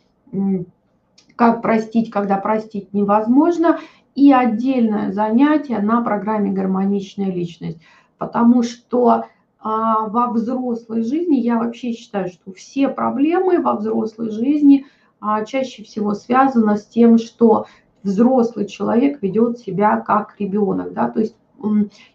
«Как 1.36 1.62
простить, 1.62 2.12
когда 2.12 2.38
простить 2.38 2.94
невозможно», 2.94 3.80
и 4.16 4.32
отдельное 4.32 5.12
занятие 5.12 5.80
на 5.80 6.02
программе 6.02 6.52
«Гармоничная 6.52 7.32
личность». 7.32 7.80
Потому 8.18 8.64
что 8.64 9.26
а, 9.60 10.08
во 10.08 10.28
взрослой 10.28 11.04
жизни, 11.04 11.36
я 11.38 11.58
вообще 11.58 11.92
считаю, 11.92 12.30
что 12.30 12.54
все 12.54 12.88
проблемы 12.88 13.60
во 13.60 13.74
взрослой 13.74 14.30
жизни 14.30 14.86
а, 15.20 15.44
чаще 15.44 15.84
всего 15.84 16.14
связаны 16.14 16.78
с 16.78 16.86
тем, 16.86 17.18
что 17.18 17.66
взрослый 18.04 18.68
человек 18.68 19.22
ведет 19.22 19.58
себя 19.58 20.00
как 20.00 20.36
ребенок, 20.40 20.94
да, 20.94 21.10
то 21.10 21.20
есть 21.20 21.36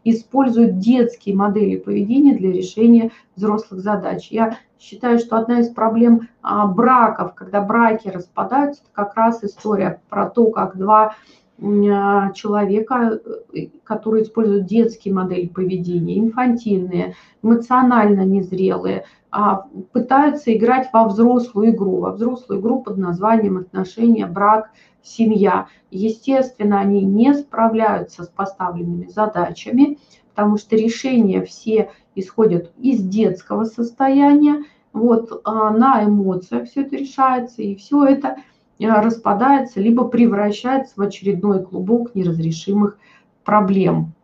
используют 0.05 0.79
детские 0.79 1.35
модели 1.35 1.77
поведения 1.77 2.35
для 2.35 2.53
решения 2.53 3.11
взрослых 3.37 3.81
задач. 3.81 4.29
Я 4.31 4.59
считаю, 4.79 5.19
что 5.19 5.37
одна 5.37 5.61
из 5.61 5.69
проблем 5.69 6.29
а, 6.43 6.67
браков, 6.67 7.35
когда 7.35 7.61
браки 7.61 8.09
распадаются, 8.09 8.83
это 8.83 8.93
как 8.93 9.15
раз 9.17 9.45
история 9.45 10.01
про 10.09 10.29
то, 10.29 10.47
как 10.47 10.77
два 10.77 11.15
а, 11.63 12.33
человека, 12.33 13.21
э, 13.55 13.67
которые 13.85 14.25
используют 14.25 14.67
детские 14.67 15.13
модели 15.13 15.47
поведения, 15.47 16.19
инфантильные, 16.19 17.15
эмоционально 17.43 18.23
незрелые, 18.23 19.05
пытаются 19.93 20.55
играть 20.57 20.89
во 20.93 21.07
взрослую 21.07 21.71
игру, 21.71 22.01
во 22.01 22.13
взрослую 22.13 22.61
игру 22.61 22.83
под 22.83 22.99
названием 22.99 23.59
отношения, 23.59 24.27
брак, 24.27 24.71
семья. 25.03 25.69
Естественно, 25.91 26.81
они 26.81 27.03
не 27.05 27.35
справляются 27.35 28.25
с 28.25 28.29
поставленными 28.29 29.07
задачами, 29.07 29.99
потому 30.35 30.57
что 30.57 30.77
решения 30.77 31.43
все 31.43 31.91
исходят 32.15 32.73
из 32.79 33.03
детского 33.03 33.65
состояния, 33.65 34.65
вот 34.93 35.41
а, 35.45 35.71
на 35.71 36.05
эмоциях 36.05 36.69
все 36.69 36.83
это 36.83 36.97
решается, 36.97 37.63
и 37.63 37.77
все 37.77 38.05
это– 38.05 38.37
распадается, 38.89 39.81
либо 39.81 40.09
превращается 40.09 40.95
в 40.97 41.03
очередной 41.03 41.63
клубок 41.65 42.15
неразрешимых 42.15 42.99
проблем. 43.45 44.15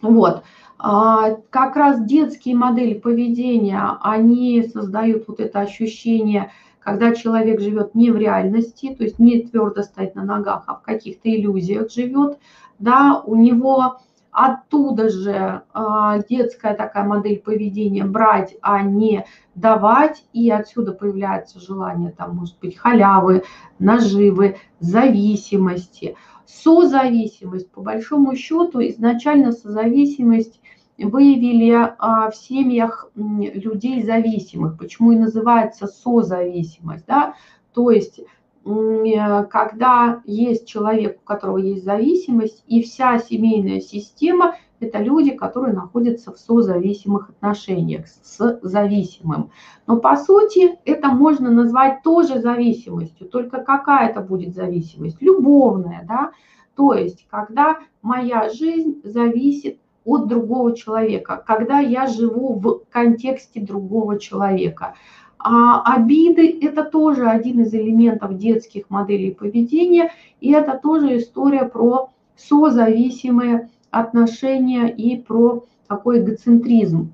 Вот. 0.00 0.42
А, 0.78 1.34
как 1.50 1.76
раз 1.76 2.04
детские 2.04 2.56
модели 2.56 2.94
поведения, 2.94 3.98
они 4.00 4.62
создают 4.62 5.26
вот 5.26 5.40
это 5.40 5.60
ощущение, 5.60 6.52
когда 6.78 7.14
человек 7.14 7.60
живет 7.60 7.94
не 7.94 8.10
в 8.10 8.16
реальности, 8.16 8.94
то 8.94 9.04
есть 9.04 9.18
не 9.18 9.42
твердо 9.42 9.82
стоит 9.82 10.14
на 10.14 10.24
ногах, 10.24 10.64
а 10.66 10.76
в 10.76 10.82
каких-то 10.82 11.28
иллюзиях 11.28 11.90
живет, 11.90 12.38
да, 12.78 13.20
у 13.24 13.34
него 13.34 13.98
Оттуда 14.30 15.08
же 15.08 15.62
а, 15.72 16.18
детская 16.28 16.74
такая 16.74 17.02
модель 17.02 17.40
поведения 17.40 18.04
брать, 18.04 18.56
а 18.60 18.82
не 18.82 19.26
давать. 19.56 20.24
И 20.32 20.48
отсюда 20.48 20.92
появляется 20.92 21.58
желание, 21.58 22.12
там, 22.12 22.36
может 22.36 22.56
быть, 22.60 22.76
халявы, 22.76 23.42
наживы, 23.80 24.58
зависимости. 24.78 26.14
Созависимость, 26.46 27.70
по 27.72 27.80
большому 27.80 28.36
счету, 28.36 28.80
изначально 28.80 29.50
созависимость 29.50 30.60
выявили 31.06 31.72
а, 31.98 32.30
в 32.30 32.36
семьях 32.36 33.10
людей 33.14 34.02
зависимых. 34.02 34.78
Почему 34.78 35.12
и 35.12 35.18
называется 35.18 35.86
созависимость, 35.86 37.06
да? 37.06 37.34
То 37.72 37.90
есть 37.90 38.20
когда 38.64 40.20
есть 40.26 40.66
человек, 40.66 41.20
у 41.22 41.24
которого 41.24 41.56
есть 41.56 41.84
зависимость, 41.84 42.64
и 42.66 42.82
вся 42.82 43.18
семейная 43.18 43.80
система– 43.80 44.56
это 44.80 44.98
люди, 44.98 45.30
которые 45.30 45.74
находятся 45.74 46.32
в 46.32 46.38
созависимых 46.38 47.30
отношениях 47.30 48.06
с 48.06 48.58
зависимым. 48.62 49.50
Но 49.86 49.98
по 49.98 50.16
сути 50.16 50.78
это 50.84 51.08
можно 51.08 51.50
назвать 51.50 52.02
тоже 52.02 52.40
зависимостью, 52.40 53.26
только 53.28 53.62
какая 53.62 54.10
это 54.10 54.20
будет 54.20 54.54
зависимость? 54.54 55.22
Любовная, 55.22 56.04
да? 56.06 56.32
То 56.76 56.92
есть, 56.94 57.26
когда 57.28 57.78
моя 58.02 58.50
жизнь 58.50 59.00
зависит 59.02 59.80
от 60.08 60.26
другого 60.26 60.74
человека, 60.74 61.42
когда 61.46 61.78
я 61.78 62.06
живу 62.06 62.58
в 62.58 62.80
контексте 62.90 63.60
другого 63.60 64.18
человека– 64.18 64.94
а 65.38 65.94
обиды– 65.94 66.58
это 66.62 66.82
тоже 66.84 67.28
один 67.28 67.60
из 67.62 67.72
элементов 67.72 68.36
детских 68.36 68.90
моделей 68.90 69.32
поведения, 69.32 70.10
и 70.40 70.50
это 70.50 70.78
тоже 70.82 71.18
история 71.18 71.64
про 71.64 72.10
созависимые 72.36 73.70
отношения 73.90 74.88
и 74.88 75.16
про 75.16 75.64
такой 75.86 76.20
эгоцентризм. 76.20 77.12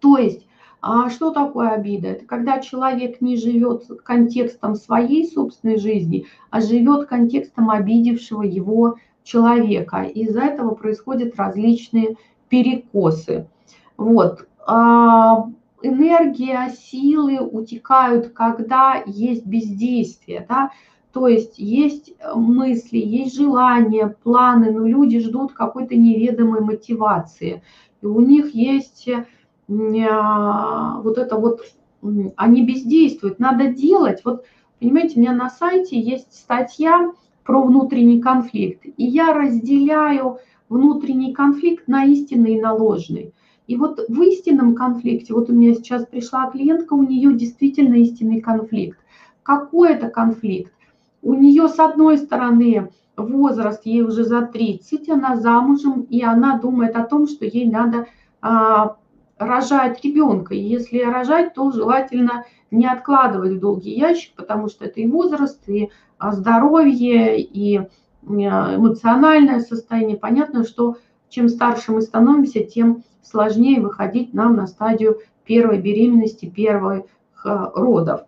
То 0.00 0.18
есть 0.18 0.46
А 0.86 1.08
что 1.08 1.30
такое 1.30 1.70
обида? 1.70 2.08
Это 2.08 2.26
когда 2.26 2.60
человек 2.60 3.22
не 3.22 3.38
живет 3.38 3.84
контекстом 4.04 4.74
своей 4.74 5.26
собственной 5.26 5.78
жизни, 5.78 6.26
а 6.50 6.60
живет 6.60 7.06
контекстом 7.06 7.70
обидевшего 7.70 8.42
его 8.42 8.96
человека. 9.24 10.02
Из-за 10.02 10.42
этого 10.42 10.74
происходят 10.74 11.34
различные 11.36 12.16
перекосы. 12.48 13.48
Вот. 13.96 14.46
А, 14.66 15.46
энергия, 15.82 16.70
силы 16.70 17.40
утекают, 17.40 18.28
когда 18.28 19.02
есть 19.06 19.44
бездействие, 19.44 20.46
да, 20.48 20.70
то 21.12 21.28
есть 21.28 21.58
есть 21.58 22.12
мысли, 22.34 22.98
есть 22.98 23.36
желания, 23.36 24.16
планы, 24.22 24.72
но 24.72 24.86
люди 24.86 25.20
ждут 25.20 25.52
какой-то 25.52 25.94
неведомой 25.94 26.60
мотивации. 26.60 27.62
И 28.02 28.06
у 28.06 28.20
них 28.20 28.52
есть 28.54 29.08
а, 29.68 31.00
вот 31.00 31.18
это 31.18 31.36
вот, 31.36 31.60
они 32.36 32.64
бездействуют, 32.64 33.38
надо 33.38 33.68
делать. 33.68 34.22
Вот, 34.24 34.44
понимаете, 34.80 35.16
у 35.16 35.20
меня 35.20 35.32
на 35.32 35.50
сайте 35.50 35.98
есть 35.98 36.32
статья 36.34 37.12
про 37.44 37.62
внутренний 37.62 38.20
конфликт, 38.20 38.84
и 38.84 39.04
я 39.04 39.32
разделяю 39.32 40.38
внутренний 40.68 41.32
конфликт 41.32 41.86
на 41.88 42.04
истинный 42.04 42.54
и 42.54 42.60
на 42.60 42.72
ложный. 42.72 43.34
И 43.66 43.76
вот 43.76 44.00
в 44.08 44.22
истинном 44.22 44.74
конфликте, 44.74 45.32
вот 45.32 45.48
у 45.48 45.52
меня 45.52 45.74
сейчас 45.74 46.06
пришла 46.06 46.50
клиентка, 46.50 46.94
у 46.94 47.02
нее 47.02 47.32
действительно 47.34 47.94
истинный 47.94 48.40
конфликт. 48.40 48.98
Какой 49.42 49.92
это 49.92 50.08
конфликт? 50.08 50.72
У 51.22 51.34
нее 51.34 51.68
с 51.68 51.78
одной 51.78 52.18
стороны 52.18 52.90
возраст, 53.16 53.86
ей 53.86 54.02
уже 54.02 54.24
за 54.24 54.42
30, 54.42 55.08
она 55.08 55.36
замужем, 55.36 56.02
и 56.02 56.22
она 56.22 56.58
думает 56.58 56.96
о 56.96 57.04
том, 57.04 57.26
что 57.26 57.44
ей 57.46 57.70
надо 57.70 58.06
а, 58.42 58.96
рожать 59.38 60.04
ребенка. 60.04 60.54
И 60.54 60.60
если 60.60 61.00
рожать, 61.00 61.54
то 61.54 61.70
желательно 61.70 62.44
не 62.70 62.86
откладывать 62.86 63.52
в 63.52 63.60
долгий 63.60 63.94
ящик, 63.94 64.34
потому 64.34 64.68
что 64.68 64.84
это 64.84 65.00
и 65.00 65.06
возраст, 65.06 65.66
и 65.68 65.90
здоровье, 66.32 67.40
и 67.40 67.78
а, 67.78 68.76
эмоциональное 68.76 69.60
состояние. 69.60 70.16
Понятно, 70.16 70.64
что 70.64 70.96
чем 71.28 71.48
старше 71.48 71.92
мы 71.92 72.02
становимся, 72.02 72.64
тем 72.64 73.02
сложнее 73.22 73.80
выходить 73.80 74.34
нам 74.34 74.56
на 74.56 74.66
стадию 74.66 75.18
первой 75.44 75.80
беременности, 75.80 76.46
первых 76.46 77.06
родов. 77.44 78.22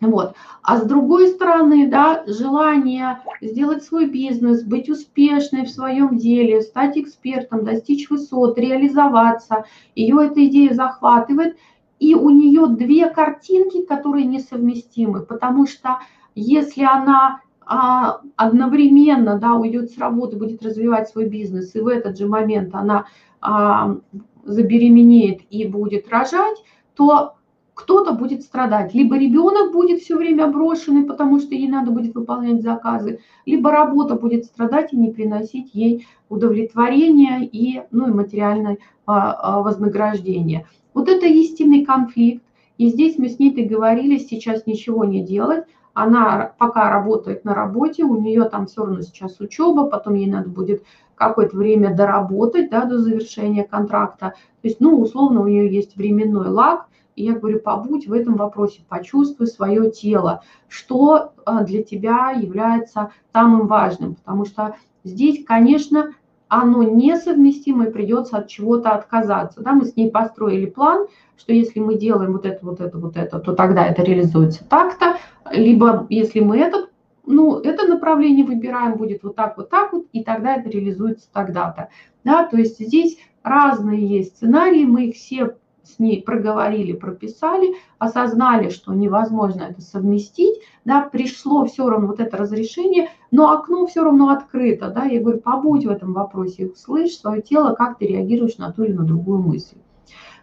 Вот. 0.00 0.34
А 0.62 0.78
с 0.78 0.84
другой 0.84 1.28
стороны, 1.28 1.88
да, 1.88 2.22
желание 2.26 3.20
сделать 3.40 3.82
свой 3.82 4.06
бизнес, 4.06 4.62
быть 4.62 4.88
успешной 4.88 5.64
в 5.64 5.70
своем 5.70 6.16
деле, 6.16 6.62
стать 6.62 6.96
экспертом, 6.96 7.64
достичь 7.64 8.08
высот, 8.08 8.58
реализоваться, 8.58 9.64
ее 9.96 10.26
эта 10.26 10.46
идея 10.46 10.72
захватывает, 10.72 11.56
и 11.98 12.14
у 12.14 12.30
нее 12.30 12.68
две 12.68 13.10
картинки, 13.10 13.84
которые 13.84 14.24
несовместимы, 14.24 15.22
потому 15.22 15.66
что 15.66 15.98
если 16.40 16.84
она 16.84 17.40
а, 17.64 18.20
одновременно 18.36 19.38
да, 19.38 19.54
уйдет 19.54 19.90
с 19.90 19.98
работы, 19.98 20.36
будет 20.36 20.62
развивать 20.62 21.08
свой 21.08 21.28
бизнес, 21.28 21.74
и 21.74 21.80
в 21.80 21.88
этот 21.88 22.16
же 22.16 22.26
момент 22.26 22.74
она 22.74 23.06
а, 23.40 23.96
забеременеет 24.44 25.40
и 25.50 25.66
будет 25.66 26.08
рожать, 26.08 26.56
то 26.94 27.34
кто-то 27.74 28.12
будет 28.12 28.42
страдать. 28.42 28.92
Либо 28.92 29.16
ребенок 29.16 29.72
будет 29.72 30.00
все 30.00 30.16
время 30.16 30.48
брошенный, 30.48 31.04
потому 31.04 31.38
что 31.38 31.54
ей 31.54 31.68
надо 31.68 31.92
будет 31.92 32.14
выполнять 32.14 32.60
заказы, 32.60 33.20
либо 33.46 33.70
работа 33.70 34.16
будет 34.16 34.46
страдать 34.46 34.92
и 34.92 34.96
не 34.96 35.12
приносить 35.12 35.74
ей 35.74 36.06
удовлетворения 36.28 37.44
и, 37.44 37.82
ну, 37.92 38.08
и 38.08 38.12
материальное 38.12 38.78
а, 39.06 39.32
а, 39.32 39.62
вознаграждение. 39.62 40.66
Вот 40.92 41.08
это 41.08 41.26
истинный 41.26 41.84
конфликт. 41.84 42.42
И 42.78 42.88
здесь 42.88 43.16
мы 43.18 43.28
с 43.28 43.38
ней 43.38 43.54
договорились 43.54 44.26
сейчас 44.26 44.66
ничего 44.66 45.04
не 45.04 45.22
делать. 45.22 45.64
Она 45.98 46.52
пока 46.58 46.90
работает 46.90 47.44
на 47.44 47.54
работе, 47.54 48.04
у 48.04 48.20
нее 48.20 48.44
там 48.44 48.66
все 48.66 48.84
равно 48.84 49.02
сейчас 49.02 49.40
учеба, 49.40 49.86
потом 49.86 50.14
ей 50.14 50.30
надо 50.30 50.48
будет 50.48 50.84
какое-то 51.16 51.56
время 51.56 51.92
доработать 51.92 52.70
да, 52.70 52.84
до 52.84 53.00
завершения 53.00 53.64
контракта. 53.64 54.34
То 54.62 54.68
есть, 54.68 54.78
ну, 54.78 55.00
условно, 55.00 55.40
у 55.40 55.48
нее 55.48 55.68
есть 55.68 55.96
временной 55.96 56.46
лаг, 56.50 56.86
и 57.16 57.24
я 57.24 57.32
говорю, 57.32 57.58
побудь 57.58 58.06
в 58.06 58.12
этом 58.12 58.36
вопросе, 58.36 58.82
почувствуй 58.88 59.48
свое 59.48 59.90
тело, 59.90 60.44
что 60.68 61.32
а, 61.44 61.64
для 61.64 61.82
тебя 61.82 62.30
является 62.30 63.10
самым 63.32 63.66
важным. 63.66 64.14
Потому 64.14 64.44
что 64.44 64.76
здесь, 65.02 65.44
конечно, 65.44 66.12
оно 66.48 66.82
несовместимо 66.82 67.86
и 67.86 67.90
придется 67.90 68.38
от 68.38 68.48
чего-то 68.48 68.90
отказаться. 68.90 69.60
Да, 69.60 69.72
мы 69.72 69.84
с 69.84 69.96
ней 69.96 70.10
построили 70.10 70.66
план, 70.66 71.06
что 71.36 71.52
если 71.52 71.80
мы 71.80 71.96
делаем 71.96 72.32
вот 72.32 72.46
это, 72.46 72.64
вот 72.64 72.80
это, 72.80 72.98
вот 72.98 73.16
это, 73.16 73.38
то 73.38 73.54
тогда 73.54 73.86
это 73.86 74.02
реализуется 74.02 74.64
так-то. 74.64 75.16
Либо 75.52 76.06
если 76.08 76.40
мы 76.40 76.58
этот 76.58 76.90
ну, 77.28 77.58
это 77.58 77.86
направление 77.86 78.44
выбираем, 78.44 78.96
будет 78.96 79.22
вот 79.22 79.36
так, 79.36 79.58
вот 79.58 79.68
так 79.68 79.92
вот, 79.92 80.06
и 80.12 80.24
тогда 80.24 80.56
это 80.56 80.70
реализуется 80.70 81.28
тогда-то. 81.30 81.90
Да, 82.24 82.46
то 82.46 82.56
есть 82.56 82.78
здесь 82.78 83.18
разные 83.42 84.06
есть 84.06 84.36
сценарии, 84.36 84.84
мы 84.86 85.08
их 85.08 85.16
все 85.16 85.56
с 85.88 85.98
ней 85.98 86.22
проговорили, 86.22 86.92
прописали, 86.92 87.74
осознали, 87.98 88.68
что 88.68 88.92
невозможно 88.92 89.62
это 89.62 89.80
совместить, 89.80 90.60
да, 90.84 91.02
пришло 91.02 91.64
все 91.64 91.88
равно 91.88 92.08
вот 92.08 92.20
это 92.20 92.36
разрешение, 92.36 93.10
но 93.30 93.52
окно 93.52 93.86
все 93.86 94.04
равно 94.04 94.28
открыто, 94.30 94.90
да, 94.90 95.04
я 95.04 95.20
говорю, 95.20 95.38
побудь 95.38 95.86
в 95.86 95.90
этом 95.90 96.12
вопросе, 96.12 96.66
услышь 96.66 97.16
свое 97.16 97.42
тело, 97.42 97.74
как 97.74 97.98
ты 97.98 98.06
реагируешь 98.06 98.58
на 98.58 98.72
ту 98.72 98.84
или 98.84 98.92
на 98.92 99.04
другую 99.04 99.40
мысль. 99.40 99.76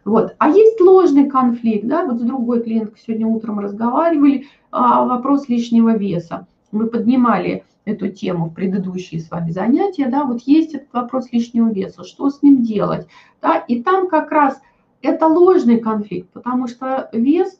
Вот. 0.03 0.36
А 0.38 0.49
есть 0.49 0.79
ложный 0.79 1.27
конфликт, 1.27 1.88
да, 1.88 2.05
вот 2.05 2.19
с 2.19 2.23
другой 2.23 2.62
клиенткой 2.63 3.01
сегодня 3.05 3.25
утром 3.27 3.60
разговаривали, 3.60 4.45
а, 4.69 5.03
вопрос 5.05 5.49
лишнего 5.49 5.97
веса. 5.97 6.47
Мы 6.71 6.88
поднимали 6.88 7.63
эту 7.86 8.10
тему 8.10 8.49
в 8.49 8.53
предыдущие 8.53 9.19
с 9.19 9.31
вами 9.31 9.51
занятия, 9.51 10.08
да, 10.08 10.25
вот 10.25 10.41
есть 10.41 10.73
этот 10.75 10.93
вопрос 10.93 11.31
лишнего 11.31 11.71
веса, 11.71 12.03
что 12.03 12.29
с 12.29 12.41
ним 12.43 12.63
делать, 12.63 13.08
да, 13.41 13.58
и 13.58 13.81
там 13.81 14.08
как 14.08 14.31
раз 14.31 14.60
это 15.01 15.27
ложный 15.27 15.79
конфликт, 15.79 16.29
потому 16.31 16.67
что 16.67 17.10
вес 17.12 17.60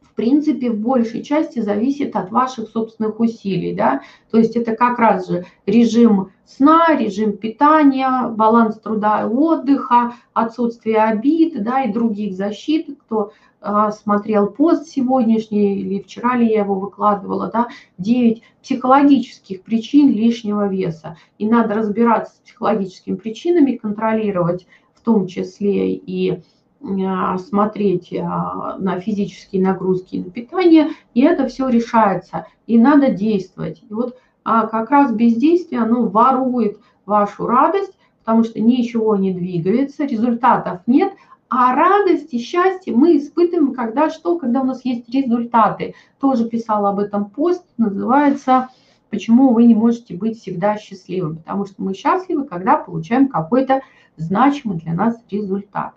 в 0.00 0.14
принципе, 0.16 0.70
в 0.70 0.78
большей 0.80 1.22
части 1.22 1.58
зависит 1.58 2.16
от 2.16 2.30
ваших 2.30 2.70
собственных 2.70 3.20
усилий, 3.20 3.74
да, 3.74 4.00
то 4.30 4.38
есть 4.38 4.56
это 4.56 4.74
как 4.74 4.98
раз 4.98 5.28
же 5.28 5.44
режим 5.66 6.30
сна, 6.46 6.96
режим 6.96 7.36
питания, 7.36 8.28
баланс 8.28 8.78
труда 8.78 9.20
и 9.20 9.24
отдыха, 9.26 10.14
отсутствие 10.32 11.02
обид, 11.02 11.62
да, 11.62 11.82
и 11.82 11.92
других 11.92 12.34
защит, 12.34 12.96
кто 12.98 13.32
а, 13.60 13.90
смотрел 13.90 14.46
пост 14.46 14.86
сегодняшний 14.88 15.80
или 15.80 16.00
вчера 16.00 16.36
ли 16.36 16.48
я 16.48 16.60
его 16.60 16.76
выкладывала, 16.76 17.50
да, 17.52 17.68
9 17.98 18.42
психологических 18.62 19.62
причин 19.62 20.12
лишнего 20.12 20.68
веса. 20.68 21.16
И 21.38 21.48
надо 21.48 21.74
разбираться 21.74 22.36
с 22.36 22.38
психологическими 22.38 23.16
причинами, 23.16 23.76
контролировать 23.76 24.66
том 25.06 25.28
числе 25.28 25.94
и 25.94 26.42
а, 26.82 27.38
смотреть 27.38 28.12
а, 28.12 28.76
на 28.78 28.98
физические 29.00 29.62
нагрузки 29.62 30.16
и 30.16 30.24
на 30.24 30.30
питание, 30.30 30.90
и 31.14 31.22
это 31.22 31.46
все 31.46 31.68
решается, 31.68 32.46
и 32.66 32.76
надо 32.76 33.10
действовать. 33.10 33.82
И 33.88 33.94
вот 33.94 34.18
а, 34.44 34.66
как 34.66 34.90
раз 34.90 35.12
бездействие, 35.12 35.80
оно 35.80 36.06
ворует 36.06 36.78
вашу 37.06 37.46
радость, 37.46 37.92
потому 38.24 38.42
что 38.42 38.60
ничего 38.60 39.14
не 39.16 39.32
двигается, 39.32 40.04
результатов 40.04 40.80
нет, 40.86 41.12
а 41.48 41.76
радость 41.76 42.34
и 42.34 42.40
счастье 42.40 42.92
мы 42.92 43.16
испытываем, 43.16 43.72
когда 43.74 44.10
что, 44.10 44.36
когда 44.36 44.62
у 44.62 44.64
нас 44.64 44.84
есть 44.84 45.08
результаты. 45.08 45.94
Тоже 46.18 46.48
писала 46.48 46.88
об 46.88 46.98
этом 46.98 47.30
пост, 47.30 47.64
называется 47.78 48.68
«Почему 49.16 49.54
вы 49.54 49.64
не 49.64 49.74
можете 49.74 50.14
быть 50.14 50.38
всегда 50.38 50.76
счастливым?» 50.76 51.38
Потому 51.38 51.64
что 51.64 51.82
мы 51.82 51.94
счастливы, 51.94 52.44
когда 52.44 52.76
получаем 52.76 53.28
какой-то 53.28 53.80
значимый 54.18 54.76
для 54.76 54.92
нас 54.92 55.16
результат. 55.30 55.94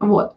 Вот. 0.00 0.34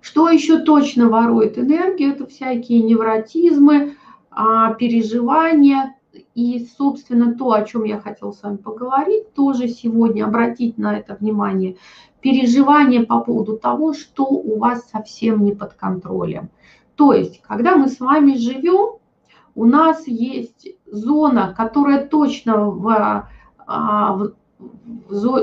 Что 0.00 0.28
еще 0.28 0.58
точно 0.58 1.08
ворует 1.08 1.56
энергию? 1.56 2.10
Это 2.10 2.26
всякие 2.26 2.82
невротизмы, 2.82 3.94
а, 4.32 4.74
переживания. 4.74 5.94
И, 6.34 6.66
собственно, 6.76 7.32
то, 7.36 7.52
о 7.52 7.62
чем 7.62 7.84
я 7.84 8.00
хотела 8.00 8.32
с 8.32 8.42
вами 8.42 8.56
поговорить, 8.56 9.32
тоже 9.34 9.68
сегодня 9.68 10.24
обратить 10.24 10.78
на 10.78 10.98
это 10.98 11.14
внимание. 11.14 11.76
Переживания 12.20 13.04
по 13.04 13.20
поводу 13.20 13.56
того, 13.56 13.94
что 13.94 14.24
у 14.24 14.58
вас 14.58 14.90
совсем 14.90 15.44
не 15.44 15.52
под 15.52 15.74
контролем. 15.74 16.50
То 16.96 17.12
есть, 17.12 17.40
когда 17.42 17.76
мы 17.76 17.86
с 17.86 18.00
вами 18.00 18.34
живем, 18.34 18.97
у 19.58 19.64
нас 19.64 20.06
есть 20.06 20.68
зона, 20.86 21.52
которая 21.56 22.06
точно 22.06 22.70
в, 22.70 23.28
а, 23.66 24.14
в 24.14 24.32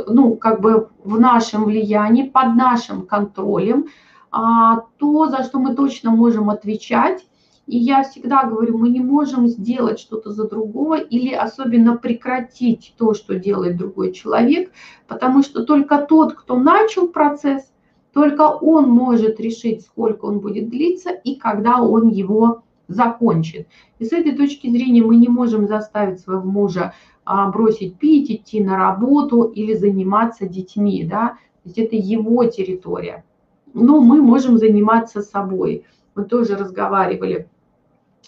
ну, 0.08 0.38
как 0.38 0.62
бы 0.62 0.88
в 1.04 1.20
нашем 1.20 1.66
влиянии, 1.66 2.24
под 2.24 2.56
нашим 2.56 3.06
контролем, 3.06 3.88
а, 4.32 4.86
то, 5.00 5.28
за 5.28 5.44
что 5.44 5.60
мы 5.60 5.76
точно 5.76 6.12
можем 6.12 6.50
отвечать. 6.50 7.26
И 7.68 7.78
я 7.78 8.04
всегда 8.04 8.46
говорю, 8.46 8.78
мы 8.78 8.88
не 8.88 9.02
можем 9.02 9.48
сделать 9.48 10.00
что-то 10.00 10.32
за 10.32 10.48
другого 10.48 10.98
или 10.98 11.34
особенно 11.34 11.98
прекратить 11.98 12.96
то, 12.98 13.14
что 13.14 13.36
делает 13.36 13.76
другой 13.76 14.14
человек, 14.14 14.72
потому 15.10 15.44
что 15.44 15.66
только 15.66 15.98
тот, 15.98 16.36
кто 16.36 16.58
начал 16.58 17.10
процесс, 17.10 17.70
Только 18.14 18.44
он 18.44 18.90
может 18.90 19.42
решить, 19.42 19.82
сколько 19.82 20.24
он 20.26 20.40
будет 20.40 20.70
длиться 20.70 21.10
и 21.10 21.36
когда 21.36 21.82
он 21.82 22.08
его 22.08 22.64
закончит. 22.88 23.68
И 24.00 24.06
с 24.06 24.14
этой 24.14 24.34
точки 24.34 24.70
зрения 24.70 25.02
мы 25.02 25.16
не 25.18 25.28
можем 25.28 25.68
заставить 25.68 26.20
своего 26.20 26.44
мужа 26.44 26.94
а, 27.26 27.50
бросить 27.50 27.98
пить, 27.98 28.32
идти 28.32 28.64
на 28.64 28.78
работу 28.78 29.44
или 29.44 29.74
заниматься 29.74 30.48
детьми, 30.48 31.06
да, 31.06 31.38
то 31.64 31.70
есть 31.70 31.80
это 31.80 31.96
его 31.96 32.46
территория. 32.46 33.26
Но 33.74 34.00
мы 34.00 34.22
можем 34.22 34.58
заниматься 34.58 35.22
собой. 35.22 35.86
Мы 36.14 36.26
тоже 36.26 36.56
разговаривали 36.56 37.50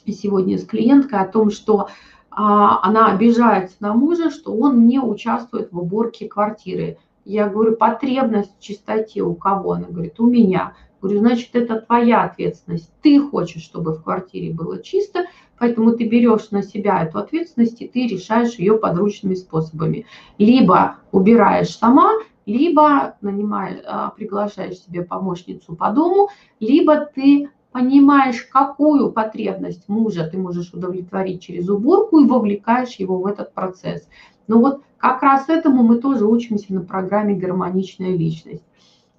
сегодня 0.06 0.58
с 0.58 0.66
клиенткой 0.66 1.20
о 1.20 1.28
том, 1.28 1.52
что 1.52 1.88
а, 2.32 2.80
она 2.84 3.12
обижается 3.12 3.78
на 3.80 3.94
мужа, 3.94 4.30
что 4.30 4.56
он 4.56 4.88
не 4.88 5.00
участвует 5.00 5.72
в 5.72 5.80
уборке 5.80 6.28
квартиры. 6.28 6.98
Я 7.26 7.50
говорю, 7.50 7.76
потребность 7.76 8.58
в 8.58 8.62
чистоте 8.62 9.22
у 9.22 9.36
кого? 9.36 9.74
Она 9.74 9.88
говорит, 9.88 10.20
у 10.20 10.28
меня. 10.28 10.76
Говорю, 11.02 11.20
значит, 11.20 11.50
это 11.54 11.82
твоя 11.82 12.24
ответственность. 12.24 12.92
Ты 13.02 13.20
хочешь, 13.20 13.64
чтобы 13.64 13.94
в 13.94 14.04
квартире 14.04 14.54
было 14.54 14.82
чисто, 14.82 15.26
поэтому 15.60 15.94
ты 15.94 16.08
берешь 16.08 16.52
на 16.52 16.64
себя 16.64 17.04
эту 17.04 17.20
ответственность, 17.20 17.82
и 17.82 17.88
ты 17.88 18.08
решаешь 18.08 18.56
ее 18.56 18.78
подручными 18.78 19.36
способами. 19.36 20.06
Либо 20.38 20.98
убираешь 21.12 21.76
сама, 21.76 22.14
либо 22.46 23.16
нанимаешь, 23.22 23.82
а, 23.86 24.10
приглашаешь 24.10 24.80
себе 24.80 25.04
помощницу 25.04 25.76
по 25.76 25.92
дому, 25.92 26.30
либо 26.60 27.06
ты 27.06 27.50
понимаешь, 27.72 28.42
какую 28.44 29.12
потребность 29.12 29.88
мужа 29.88 30.28
ты 30.28 30.38
можешь 30.38 30.74
удовлетворить 30.74 31.44
через 31.44 31.70
уборку 31.70 32.20
и 32.20 32.28
вовлекаешь 32.28 32.96
его 32.96 33.20
в 33.20 33.28
этот 33.28 33.54
процесс. 33.54 34.08
Но 34.48 34.60
вот 34.60 34.82
как 34.98 35.22
раз 35.22 35.48
этому 35.50 35.84
мы 35.84 36.00
тоже 36.00 36.26
учимся 36.26 36.74
на 36.74 36.82
программе 36.82 37.36
«Гармоничная 37.36 38.16
личность». 38.16 38.64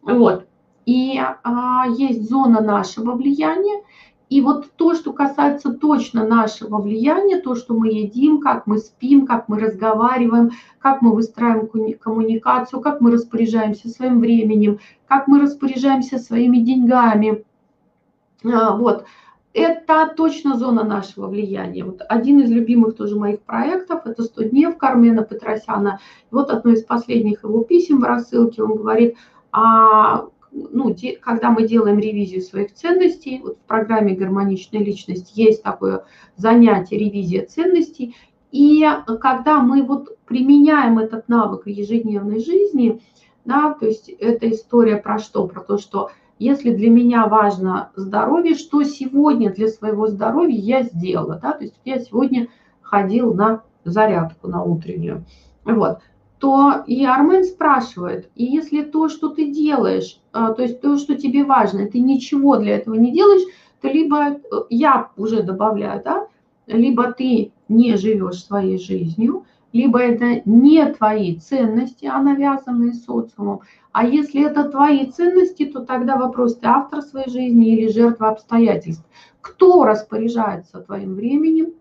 Вот. 0.02 0.46
И 0.88 1.20
а, 1.20 1.85
есть 1.98 2.31
зона 2.31 2.62
нашего 2.62 3.12
влияния. 3.12 3.83
И 4.31 4.40
вот 4.40 4.72
то, 4.77 4.94
что 4.94 5.12
касается 5.12 5.70
точно 5.74 6.27
нашего 6.27 6.81
влияния, 6.81 7.40
то, 7.40 7.57
что 7.57 7.74
мы 7.74 7.88
едим, 7.88 8.40
как 8.40 8.66
мы 8.66 8.79
спим, 8.79 9.27
как 9.27 9.48
мы 9.48 9.61
разговариваем, 9.61 10.53
как 10.79 11.03
мы 11.03 11.12
выстраиваем 11.12 11.98
коммуникацию, 11.98 12.81
как 12.81 13.03
мы 13.03 13.11
распоряжаемся 13.11 13.90
своим 13.90 14.18
временем, 14.20 14.79
как 15.07 15.29
мы 15.29 15.40
распоряжаемся 15.42 16.16
своими 16.18 16.57
деньгами. 16.57 17.44
А, 18.42 18.74
вот. 18.74 19.05
Это 19.53 20.11
точно 20.16 20.57
зона 20.57 20.85
нашего 20.85 21.27
влияния. 21.27 21.85
Вот 21.85 22.01
один 22.09 22.40
из 22.40 22.51
любимых 22.51 22.96
тоже 22.96 23.14
моих 23.14 23.42
проектов– 23.42 24.03
это 24.07 24.22
«100 24.22 24.48
дней 24.48 24.72
Кармена 24.72 25.22
Петросяна». 25.22 26.01
Вот 26.31 26.48
одно 26.48 26.70
из 26.70 26.83
последних 26.83 27.44
его 27.44 27.62
писем 27.62 28.01
в 28.01 28.05
рассылке, 28.05 28.62
он 28.62 28.77
говорит, 28.77 29.16
а 29.53 30.29
ну, 30.52 30.94
когда 31.20 31.50
мы 31.50 31.66
делаем 31.66 31.98
ревизию 31.98 32.42
своих 32.42 32.74
ценностей, 32.74 33.40
вот 33.42 33.58
в 33.58 33.66
программе 33.66 34.14
«Гармоничная 34.14 34.82
личность» 34.82 35.37
есть 35.37 35.62
такое 35.62 36.04
занятие 36.37 36.98
«Ревизия 36.98 37.44
ценностей», 37.46 38.16
и 38.50 38.87
когда 39.20 39.61
мы 39.61 39.82
вот 39.82 40.16
применяем 40.24 40.98
этот 40.98 41.28
навык 41.28 41.64
в 41.64 41.68
ежедневной 41.68 42.40
жизни, 42.40 43.02
да, 43.44 43.74
то 43.74 43.87
есть 43.87 44.08
эта 44.08 44.50
история 44.50 44.96
про 44.96 45.18
что? 45.18 45.46
Про 45.46 45.61
то, 45.61 45.78
что 45.78 46.11
если 46.38 46.74
для 46.74 46.88
меня 46.88 47.26
важно 47.26 47.90
здоровье, 47.96 48.54
что 48.54 48.82
сегодня 48.84 49.52
для 49.52 49.68
своего 49.68 50.06
здоровья 50.06 50.56
я 50.56 50.82
сделала, 50.82 51.38
да, 51.42 51.52
то 51.52 51.64
есть 51.64 51.74
я 51.84 51.98
сегодня 51.98 52.48
ходил 52.80 53.34
на 53.34 53.62
зарядку 53.84 54.48
на 54.48 54.62
утреннюю, 54.62 55.24
вот, 55.64 55.98
то 56.38 56.85
и 56.87 57.05
Армен 57.05 57.44
спрашивает, 57.44 58.31
и 58.35 58.44
если 58.44 58.83
то, 58.83 59.09
что 59.09 59.29
ты 59.29 59.51
делаешь, 59.51 60.20
а, 60.33 60.53
то 60.53 60.62
есть 60.62 60.81
то, 60.81 60.96
что 60.96 61.16
тебе 61.16 61.44
важно, 61.44 61.87
ты 61.87 62.01
ничего 62.01 62.57
для 62.57 62.77
этого 62.77 62.94
не 62.94 63.12
делаешь, 63.12 63.42
то 63.81 63.88
либо 63.88 64.31
э, 64.31 64.38
я 64.70 65.11
уже 65.16 65.42
добавляю, 65.42 66.03
да, 66.05 66.27
либо 66.66 67.12
ты 67.12 67.53
не 67.68 67.96
живешь 67.96 68.44
своей 68.44 68.79
жизнью, 68.79 69.46
либо 69.72 69.98
это 69.98 70.42
не 70.44 70.85
твои 70.92 71.37
ценности, 71.37 72.07
а 72.07 72.22
навязанные 72.22 72.94
социумом. 72.94 73.61
А 73.92 74.07
если 74.07 74.44
это 74.44 74.64
твои 74.64 75.07
ценности, 75.11 75.66
то 75.66 75.81
тогда 75.81 76.16
вопрос, 76.16 76.57
ты 76.57 76.66
автор 76.66 77.03
своей 77.03 77.31
жизни 77.31 77.74
или 77.74 77.90
жертва 77.90 78.29
обстоятельств. 78.29 79.05
Кто 79.40 79.85
распоряжается 79.85 80.81
твоим 80.81 81.14
временем, 81.14 81.72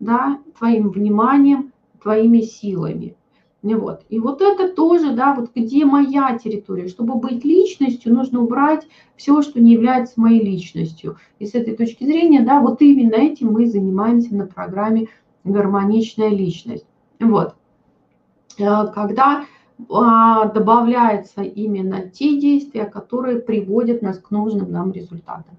да, 0.00 0.38
твоим 0.58 0.90
вниманием, 0.90 1.72
твоими 2.00 2.40
силами? 2.40 3.16
Вот. 3.62 4.04
И 4.08 4.18
вот 4.18 4.42
это 4.42 4.72
тоже, 4.72 5.12
да, 5.14 5.34
вот 5.34 5.50
где 5.54 5.84
моя 5.84 6.36
территория. 6.36 6.88
Чтобы 6.88 7.14
быть 7.14 7.44
личностью, 7.44 8.12
нужно 8.12 8.40
убрать 8.40 8.86
все, 9.16 9.40
что 9.42 9.60
не 9.60 9.72
является 9.72 10.20
моей 10.20 10.42
личностью. 10.42 11.16
И 11.38 11.46
с 11.46 11.54
этой 11.54 11.76
точки 11.76 12.04
зрения, 12.04 12.42
да, 12.42 12.60
вот 12.60 12.82
именно 12.82 13.14
этим 13.14 13.52
мы 13.52 13.66
занимаемся 13.66 14.34
на 14.34 14.46
программе 14.46 15.08
«Гармоничная 15.44 16.30
личность». 16.30 16.86
Вот. 17.20 17.54
Э, 18.58 18.86
когда 18.92 19.44
а, 19.90 20.46
добавляются 20.46 21.42
именно 21.42 22.08
те 22.08 22.38
действия, 22.40 22.84
которые 22.84 23.40
приводят 23.40 24.02
нас 24.02 24.18
к 24.18 24.30
нужным 24.30 24.70
нам 24.70 24.92
результатам. 24.92 25.56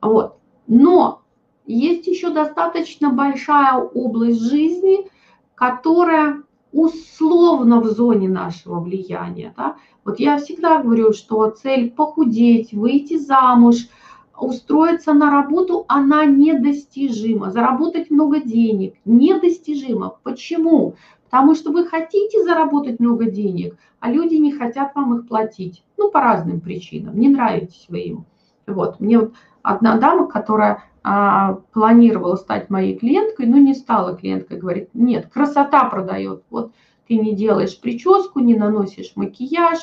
Вот. 0.00 0.38
Но 0.66 1.22
есть 1.66 2.06
еще 2.06 2.30
достаточно 2.30 3.10
большая 3.10 3.78
область 3.78 4.40
жизни, 4.40 5.08
которая 5.54 6.42
условно 6.72 7.80
в 7.80 7.86
зоне 7.86 8.28
нашего 8.28 8.80
влияния. 8.80 9.54
Да? 9.56 9.76
Вот 10.04 10.18
я 10.18 10.38
всегда 10.38 10.82
говорю, 10.82 11.12
что 11.12 11.48
цель 11.50 11.90
похудеть, 11.90 12.72
выйти 12.72 13.18
замуж, 13.18 13.88
устроиться 14.36 15.12
на 15.12 15.30
работу, 15.30 15.84
она 15.88 16.24
недостижима. 16.24 17.50
Заработать 17.50 18.10
много 18.10 18.40
денег 18.40 18.94
недостижимо. 19.04 20.16
Почему? 20.22 20.94
Потому 21.24 21.54
что 21.54 21.70
вы 21.70 21.86
хотите 21.86 22.42
заработать 22.42 23.00
много 23.00 23.26
денег, 23.26 23.76
а 24.00 24.10
люди 24.10 24.34
не 24.34 24.52
хотят 24.52 24.94
вам 24.94 25.18
их 25.18 25.28
платить. 25.28 25.84
Ну, 25.96 26.10
по 26.10 26.20
разным 26.20 26.60
причинам. 26.60 27.18
Не 27.18 27.28
нравитесь 27.28 27.86
вы 27.88 28.00
им. 28.00 28.26
Вот. 28.66 29.00
Мне 29.00 29.18
вот 29.18 29.34
одна 29.62 29.96
дама, 29.98 30.26
которая 30.26 30.84
а, 31.04 31.54
планировала 31.72 32.36
стать 32.36 32.70
моей 32.70 32.96
клиенткой, 32.96 33.46
но 33.46 33.58
не 33.58 33.74
стала 33.74 34.16
клиенткой, 34.16 34.58
говорит, 34.58 34.90
нет, 34.94 35.26
красота 35.26 35.84
продает. 35.84 36.44
Вот 36.50 36.72
ты 37.08 37.16
не 37.16 37.34
делаешь 37.34 37.80
прическу, 37.80 38.40
не 38.40 38.54
наносишь 38.54 39.12
макияж, 39.16 39.78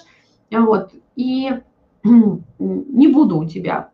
вот, 0.52 0.94
и 1.16 1.52
не 2.04 3.08
буду 3.08 3.38
у 3.38 3.46
тебя 3.46 3.78
а, 3.78 3.90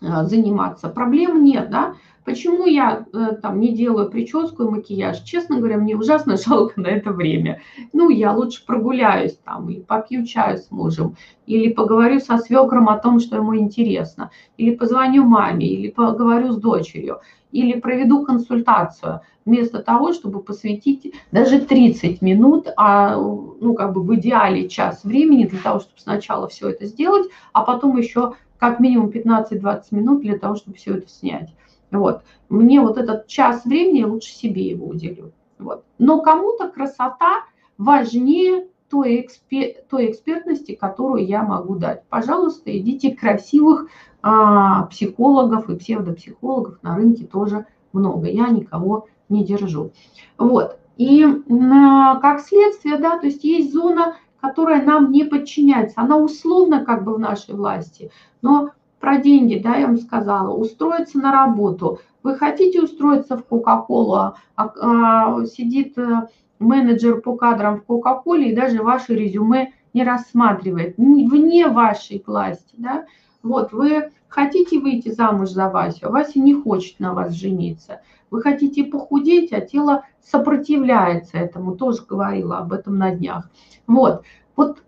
заниматься. 0.00 0.88
Проблем 0.88 1.44
нет, 1.44 1.70
да. 1.70 1.94
Почему 2.28 2.66
я 2.66 3.06
э, 3.10 3.36
там 3.40 3.58
не 3.58 3.74
делаю 3.74 4.10
прическу 4.10 4.64
и 4.64 4.68
макияж? 4.68 5.22
Честно 5.22 5.56
говоря, 5.56 5.78
мне 5.78 5.96
ужасно 5.96 6.36
жалко 6.46 6.78
на 6.78 6.88
это 6.88 7.10
время. 7.10 7.62
Ну, 7.94 8.10
я 8.10 8.34
лучше 8.34 8.66
прогуляюсь 8.66 9.38
там, 9.42 9.70
или 9.70 9.80
попью 9.80 10.26
чаю 10.26 10.58
с 10.58 10.70
мужем, 10.70 11.16
или 11.46 11.72
поговорю 11.72 12.20
со 12.20 12.36
свекром 12.36 12.90
о 12.90 12.98
том, 12.98 13.18
что 13.18 13.36
ему 13.36 13.56
интересно, 13.56 14.30
или 14.58 14.74
позвоню 14.74 15.24
маме, 15.24 15.66
или 15.68 15.88
поговорю 15.88 16.52
с 16.52 16.58
дочерью, 16.58 17.20
или 17.50 17.80
проведу 17.80 18.26
консультацию, 18.26 19.22
вместо 19.46 19.82
того, 19.82 20.12
чтобы 20.12 20.42
посвятить 20.42 21.14
даже 21.32 21.60
30 21.60 22.20
минут, 22.20 22.68
а, 22.76 23.16
ну, 23.16 23.72
как 23.72 23.94
бы 23.94 24.02
в 24.02 24.14
идеале 24.16 24.68
час 24.68 25.02
времени 25.02 25.46
для 25.46 25.60
того, 25.60 25.80
чтобы 25.80 25.98
сначала 25.98 26.46
все 26.48 26.68
это 26.68 26.84
сделать, 26.84 27.30
а 27.54 27.62
потом 27.62 27.96
еще 27.96 28.34
как 28.58 28.80
минимум 28.80 29.08
15-20 29.08 29.82
минут 29.92 30.20
для 30.20 30.38
того, 30.38 30.56
чтобы 30.56 30.76
все 30.76 30.96
это 30.96 31.08
снять. 31.08 31.54
Вот. 31.90 32.22
Мне 32.48 32.80
вот 32.80 32.98
этот 32.98 33.26
час 33.26 33.64
времени 33.64 34.04
лучше 34.04 34.32
себе 34.32 34.68
его 34.68 34.86
уделю. 34.86 35.32
Вот. 35.58 35.84
Но 35.98 36.20
кому-то 36.20 36.68
красота 36.68 37.44
важнее 37.78 38.66
той, 38.90 39.20
экспер, 39.20 39.82
той 39.88 40.10
экспертности, 40.10 40.74
которую 40.74 41.26
я 41.26 41.42
могу 41.42 41.76
дать. 41.76 42.04
Пожалуйста, 42.08 42.76
идите 42.76 43.14
красивых 43.14 43.88
а, 44.22 44.86
психологов 44.86 45.68
и 45.68 45.76
псевдопсихологов 45.76 46.82
на 46.82 46.96
рынке 46.96 47.24
тоже 47.24 47.66
много. 47.92 48.28
Я 48.28 48.48
никого 48.48 49.06
не 49.28 49.44
держу. 49.44 49.92
Вот. 50.36 50.78
И 50.96 51.24
а, 51.24 52.16
как 52.16 52.40
следствие, 52.40 52.98
да, 52.98 53.18
то 53.18 53.26
есть 53.26 53.44
есть 53.44 53.72
зона, 53.72 54.16
которая 54.40 54.82
нам 54.82 55.10
не 55.10 55.24
подчиняется. 55.24 55.94
Она 55.96 56.16
условно 56.16 56.84
как 56.84 57.04
бы 57.04 57.14
в 57.14 57.18
нашей 57.18 57.54
власти, 57.54 58.10
но 58.42 58.70
про 59.00 59.18
деньги, 59.18 59.58
да, 59.58 59.76
я 59.76 59.86
вам 59.86 59.98
сказала, 59.98 60.52
устроиться 60.54 61.18
на 61.18 61.32
работу. 61.32 62.00
Вы 62.22 62.36
хотите 62.36 62.82
устроиться 62.82 63.36
в 63.36 63.44
Кока-Колу, 63.44 64.14
а, 64.14 64.34
а, 64.56 65.44
сидит 65.46 65.96
э, 65.96 66.26
менеджер 66.58 67.20
по 67.20 67.36
кадрам 67.36 67.78
в 67.78 67.84
Кока-Коле 67.84 68.50
и 68.50 68.56
даже 68.56 68.82
ваше 68.82 69.14
резюме 69.14 69.72
не 69.94 70.04
рассматривает, 70.04 70.94
вне 70.96 71.68
вашей 71.68 72.22
власти, 72.26 72.74
да. 72.76 73.06
Вот, 73.42 73.72
вы 73.72 74.10
хотите 74.28 74.78
выйти 74.78 75.10
замуж 75.10 75.50
за 75.50 75.68
Васю, 75.70 76.08
а 76.08 76.10
Вася 76.10 76.38
не 76.40 76.54
хочет 76.54 77.00
на 77.00 77.14
вас 77.14 77.32
жениться. 77.32 78.00
Вы 78.30 78.42
хотите 78.42 78.84
похудеть, 78.84 79.52
а 79.52 79.60
тело 79.60 80.04
сопротивляется 80.20 81.38
этому, 81.38 81.76
тоже 81.76 82.02
говорила 82.06 82.58
об 82.58 82.72
этом 82.72 82.98
на 82.98 83.14
днях. 83.14 83.48
Вот, 83.86 84.22
вот 84.54 84.82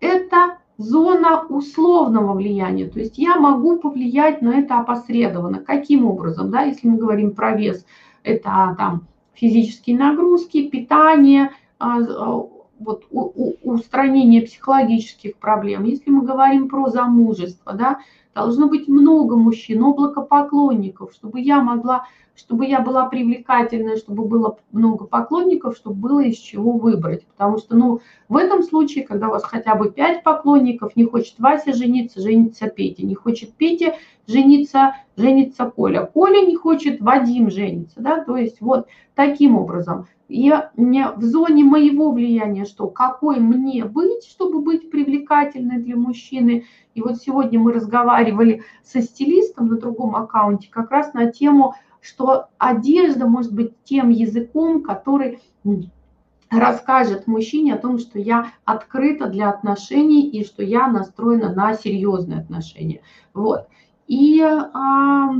это 0.00 0.58
зона 0.78 1.44
условного 1.48 2.34
влияния, 2.34 2.88
то 2.88 3.00
есть 3.00 3.18
я 3.18 3.36
могу 3.36 3.78
повлиять 3.78 4.42
на 4.42 4.58
это 4.58 4.78
опосредованно. 4.78 5.58
Каким 5.60 6.06
образом, 6.06 6.50
да, 6.50 6.62
если 6.62 6.86
мы 6.86 6.98
говорим 6.98 7.34
про 7.34 7.56
вес, 7.56 7.84
это 8.22 8.74
там 8.76 9.06
физические 9.32 9.98
нагрузки, 9.98 10.68
питание, 10.68 11.50
а, 11.78 11.98
а, 11.98 12.46
вот, 12.78 13.04
устранение 13.72 14.42
психологических 14.42 15.36
проблем. 15.36 15.84
Если 15.84 16.10
мы 16.10 16.22
говорим 16.24 16.68
про 16.68 16.88
замужество, 16.88 17.72
да, 17.72 17.98
должно 18.34 18.68
быть 18.68 18.88
много 18.88 19.36
мужчин, 19.36 19.82
облако 19.82 20.20
поклонников, 20.20 21.12
чтобы 21.12 21.40
я 21.40 21.60
могла 21.60 22.04
чтобы 22.36 22.66
я 22.66 22.80
была 22.80 23.06
привлекательной, 23.06 23.96
чтобы 23.96 24.26
было 24.26 24.58
много 24.70 25.06
поклонников, 25.06 25.76
чтобы 25.76 25.96
было 25.96 26.20
из 26.20 26.36
чего 26.36 26.72
выбрать. 26.72 27.24
Потому 27.26 27.58
что, 27.58 27.76
ну, 27.76 28.00
в 28.28 28.36
этом 28.36 28.62
случае, 28.62 29.06
когда 29.06 29.28
у 29.28 29.30
вас 29.30 29.42
хотя 29.42 29.74
бы 29.74 29.90
пять 29.90 30.22
поклонников, 30.22 30.96
не 30.96 31.04
хочет 31.04 31.34
Вася 31.38 31.72
жениться, 31.72 32.20
женится 32.20 32.68
Петя, 32.68 33.06
не 33.06 33.14
хочет 33.14 33.54
Петя 33.54 33.94
жениться, 34.26 34.96
женится 35.16 35.70
Коля. 35.70 36.04
Коля 36.04 36.46
не 36.46 36.56
хочет, 36.56 37.00
Вадим 37.00 37.50
женится, 37.50 38.00
да, 38.00 38.22
то 38.22 38.36
есть 38.36 38.60
вот 38.60 38.86
таким 39.14 39.56
образом. 39.56 40.06
И 40.28 40.52
в 40.76 41.22
зоне 41.22 41.64
моего 41.64 42.10
влияния, 42.10 42.64
что 42.64 42.88
какой 42.88 43.38
мне 43.38 43.55
быть, 43.84 44.24
чтобы 44.24 44.60
быть 44.60 44.90
привлекательной 44.90 45.78
для 45.78 45.96
мужчины. 45.96 46.64
И 46.94 47.02
вот 47.02 47.16
сегодня 47.16 47.58
мы 47.58 47.72
разговаривали 47.72 48.62
со 48.82 49.02
стилистом 49.02 49.68
на 49.68 49.78
другом 49.78 50.16
аккаунте 50.16 50.68
как 50.70 50.90
раз 50.90 51.12
на 51.14 51.30
тему 51.30 51.74
что 52.06 52.46
одежда 52.58 53.26
может 53.26 53.52
быть 53.52 53.72
тем 53.82 54.10
языком, 54.10 54.82
который 54.82 55.40
расскажет 56.50 57.26
мужчине 57.26 57.74
о 57.74 57.78
том, 57.78 57.98
что 57.98 58.20
я 58.20 58.52
открыта 58.64 59.26
для 59.26 59.50
отношений 59.50 60.28
и 60.28 60.44
что 60.44 60.62
я 60.62 60.86
настроена 60.86 61.52
на 61.52 61.74
серьезные 61.74 62.38
отношения. 62.38 63.00
Вот. 63.34 63.66
И 64.06 64.40
а, 64.40 65.32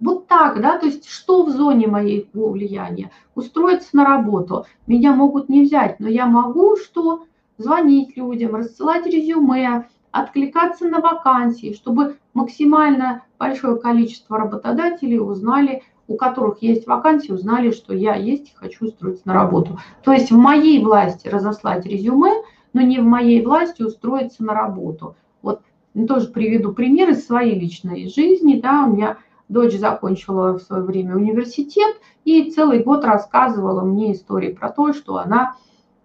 вот 0.00 0.26
так, 0.26 0.60
да, 0.60 0.78
то 0.78 0.86
есть 0.86 1.08
что 1.08 1.44
в 1.44 1.50
зоне 1.50 1.86
моего 1.86 2.50
влияния? 2.50 3.10
Устроиться 3.34 3.96
на 3.96 4.04
работу. 4.04 4.66
Меня 4.86 5.12
могут 5.12 5.48
не 5.48 5.62
взять, 5.62 6.00
но 6.00 6.08
я 6.08 6.26
могу 6.26 6.76
что? 6.76 7.24
Звонить 7.58 8.16
людям, 8.16 8.54
рассылать 8.54 9.06
резюме, 9.06 9.86
откликаться 10.10 10.86
на 10.86 11.00
вакансии, 11.00 11.72
чтобы 11.72 12.18
максимально 12.34 13.22
большое 13.38 13.76
количество 13.76 14.38
работодателей 14.38 15.18
узнали, 15.18 15.82
у 16.08 16.16
которых 16.16 16.62
есть 16.62 16.86
вакансии, 16.86 17.32
узнали, 17.32 17.70
что 17.70 17.94
я 17.94 18.14
есть 18.14 18.50
и 18.50 18.54
хочу 18.54 18.86
устроиться 18.86 19.22
на 19.26 19.34
работу. 19.34 19.78
То 20.04 20.12
есть 20.12 20.30
в 20.30 20.36
моей 20.36 20.82
власти 20.84 21.28
разослать 21.28 21.86
резюме, 21.86 22.32
но 22.72 22.82
не 22.82 22.98
в 22.98 23.04
моей 23.04 23.44
власти 23.44 23.82
устроиться 23.82 24.44
на 24.44 24.52
работу. 24.52 25.16
Вот 25.40 25.62
тоже 26.06 26.28
приведу 26.28 26.72
пример 26.72 27.10
из 27.10 27.26
своей 27.26 27.58
личной 27.58 28.08
жизни. 28.08 28.60
Да, 28.60 28.84
у 28.84 28.94
меня 28.94 29.16
дочь 29.48 29.78
закончила 29.78 30.52
в 30.52 30.62
свое 30.62 30.82
время 30.82 31.16
университет 31.16 31.96
и 32.24 32.50
целый 32.50 32.82
год 32.82 33.04
рассказывала 33.04 33.82
мне 33.82 34.12
истории 34.12 34.52
про 34.52 34.70
то, 34.70 34.92
что 34.92 35.16
она 35.18 35.56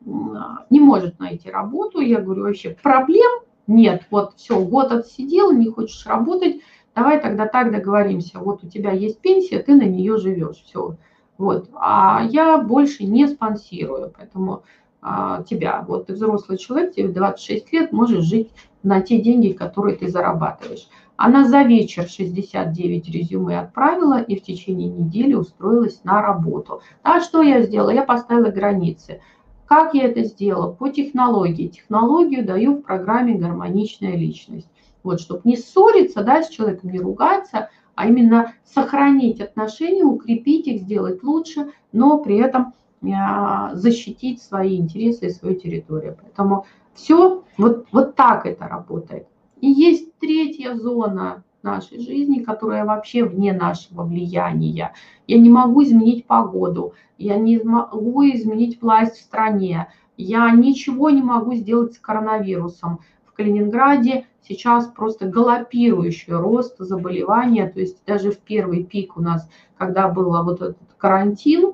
не 0.06 0.80
может 0.80 1.20
найти 1.20 1.50
работу. 1.50 2.00
Я 2.00 2.22
говорю, 2.22 2.44
вообще 2.44 2.76
проблем 2.82 3.42
нет, 3.68 4.04
вот 4.10 4.34
все, 4.36 4.60
год 4.60 4.92
отсидел, 4.92 5.52
не 5.52 5.70
хочешь 5.70 6.06
работать, 6.06 6.62
давай 6.96 7.22
тогда 7.22 7.48
так 7.48 7.72
договоримся, 7.72 8.40
вот 8.40 8.64
у 8.64 8.68
тебя 8.68 8.92
есть 8.92 9.20
пенсия, 9.20 9.60
ты 9.60 9.76
на 9.76 9.84
нее 9.84 10.18
живешь, 10.18 10.64
все. 10.66 10.98
Вот. 11.38 11.70
А 11.74 12.24
я 12.30 12.58
больше 12.58 13.06
не 13.06 13.28
спонсирую, 13.28 14.12
поэтому 14.16 14.64
а, 15.02 15.44
тебя, 15.44 15.84
вот 15.88 16.08
ты 16.08 16.14
взрослый 16.14 16.58
человек, 16.58 16.94
тебе 16.94 17.08
26 17.10 17.74
лет, 17.74 17.92
можешь 17.92 18.24
жить 18.24 18.52
на 18.84 19.02
те 19.02 19.22
деньги, 19.22 19.54
которые 19.54 19.96
ты 19.96 20.10
зарабатываешь. 20.10 20.88
Она 21.24 21.48
за 21.48 21.62
вечер 21.62 22.10
69 22.10 23.08
резюме 23.10 23.60
отправила 23.60 24.20
и 24.20 24.40
в 24.40 24.42
течение 24.42 24.90
недели 24.90 25.36
устроилась 25.36 26.04
на 26.04 26.20
работу. 26.20 26.82
А 27.04 27.22
что 27.22 27.44
я 27.44 27.62
сделала? 27.62 27.92
Я 27.92 28.02
поставила 28.02 28.50
границы. 28.50 29.22
Как 29.68 29.94
я 29.94 30.06
это 30.06 30.24
сделала? 30.24 30.72
По 30.72 30.90
технологии. 30.90 31.68
Технологию 31.68 32.44
даю 32.44 32.78
в 32.78 32.82
программе 32.82 33.36
«Гармоничная 33.36 34.16
личность». 34.16 34.68
Вот, 35.04 35.22
чтобы 35.22 35.42
не 35.44 35.58
ссориться 35.58 36.24
да, 36.24 36.42
с 36.42 36.50
человеком, 36.50 36.90
не 36.90 36.98
ругаться, 36.98 37.70
а 37.94 38.08
именно 38.08 38.54
сохранить 38.66 39.42
отношения, 39.42 40.04
укрепить 40.04 40.66
их, 40.66 40.82
сделать 40.82 41.22
лучше, 41.22 41.68
но 41.92 42.18
при 42.18 42.40
этом 42.40 42.74
а, 43.16 43.76
защитить 43.76 44.42
свои 44.42 44.76
интересы 44.76 45.28
и 45.28 45.30
свою 45.30 45.54
территорию. 45.54 46.18
Поэтому 46.20 46.66
все 46.96 47.44
вот, 47.60 47.86
вот 47.92 48.16
так 48.16 48.48
это 48.48 48.68
работает. 48.68 49.28
И 49.62 49.68
есть 49.68 50.18
третья 50.20 50.74
зона 50.76 51.44
нашей 51.64 52.00
жизни, 52.00 52.40
которая 52.40 52.84
вообще 52.84 53.24
вне 53.24 53.54
нашего 53.54 54.04
влияния. 54.04 54.94
Я 55.28 55.40
не 55.40 55.50
могу 55.50 55.84
изменить 55.84 56.26
погоду, 56.26 56.94
я 57.18 57.38
не 57.38 57.60
могу 57.60 58.24
изменить 58.24 58.82
власть 58.82 59.18
в 59.18 59.22
стране, 59.22 59.88
я 60.18 60.50
ничего 60.52 61.12
не 61.12 61.22
могу 61.22 61.54
сделать 61.54 61.94
с 61.94 62.00
коронавирусом. 62.00 63.00
В 63.24 63.34
Калининграде 63.34 64.26
сейчас 64.42 64.88
просто 64.88 65.28
галопирующий 65.28 66.34
рост 66.34 66.78
заболевания, 66.80 67.70
то 67.70 67.80
есть 67.80 68.04
даже 68.06 68.32
в 68.32 68.40
первый 68.40 68.84
пик 68.84 69.16
у 69.16 69.22
нас, 69.22 69.48
когда 69.78 70.10
был 70.10 70.32
вот 70.44 70.62
этот 70.62 70.78
карантин, 70.98 71.74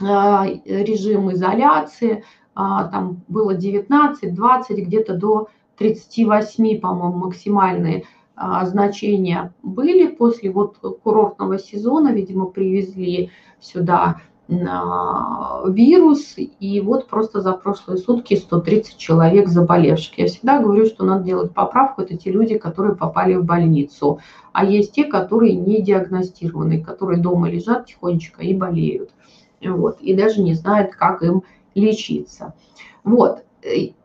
а, 0.00 0.44
режим 0.64 1.32
изоляции, 1.32 2.24
а, 2.54 2.88
там 2.88 3.22
было 3.28 3.54
19, 3.54 4.34
20, 4.34 4.86
где-то 4.86 5.14
до 5.14 5.48
38, 5.78 6.80
по-моему, 6.80 7.26
максимальные 7.26 8.04
а, 8.36 8.64
значения 8.66 9.52
были. 9.62 10.08
После 10.08 10.50
вот 10.50 10.78
курортного 11.02 11.58
сезона, 11.58 12.08
видимо, 12.08 12.46
привезли 12.46 13.30
сюда 13.60 14.20
а, 14.50 15.62
вирус, 15.68 16.34
и 16.36 16.80
вот 16.80 17.08
просто 17.08 17.40
за 17.40 17.52
прошлые 17.52 17.96
сутки 17.96 18.34
130 18.34 18.98
человек 18.98 19.48
заболевших. 19.48 20.18
Я 20.18 20.26
всегда 20.26 20.60
говорю, 20.60 20.84
что 20.84 21.04
надо 21.04 21.24
делать 21.24 21.54
поправку, 21.54 22.02
это 22.02 22.16
те 22.16 22.30
люди, 22.30 22.58
которые 22.58 22.94
попали 22.94 23.34
в 23.34 23.44
больницу, 23.44 24.20
а 24.52 24.66
есть 24.66 24.92
те, 24.92 25.04
которые 25.04 25.54
не 25.54 25.80
диагностированы, 25.80 26.82
которые 26.82 27.22
дома 27.22 27.48
лежат 27.48 27.86
тихонечко 27.86 28.42
и 28.42 28.54
болеют, 28.54 29.12
вот, 29.62 30.00
и 30.02 30.14
даже 30.14 30.42
не 30.42 30.52
знают, 30.52 30.94
как 30.94 31.22
им 31.22 31.42
лечиться. 31.74 32.52
Вот, 33.02 33.44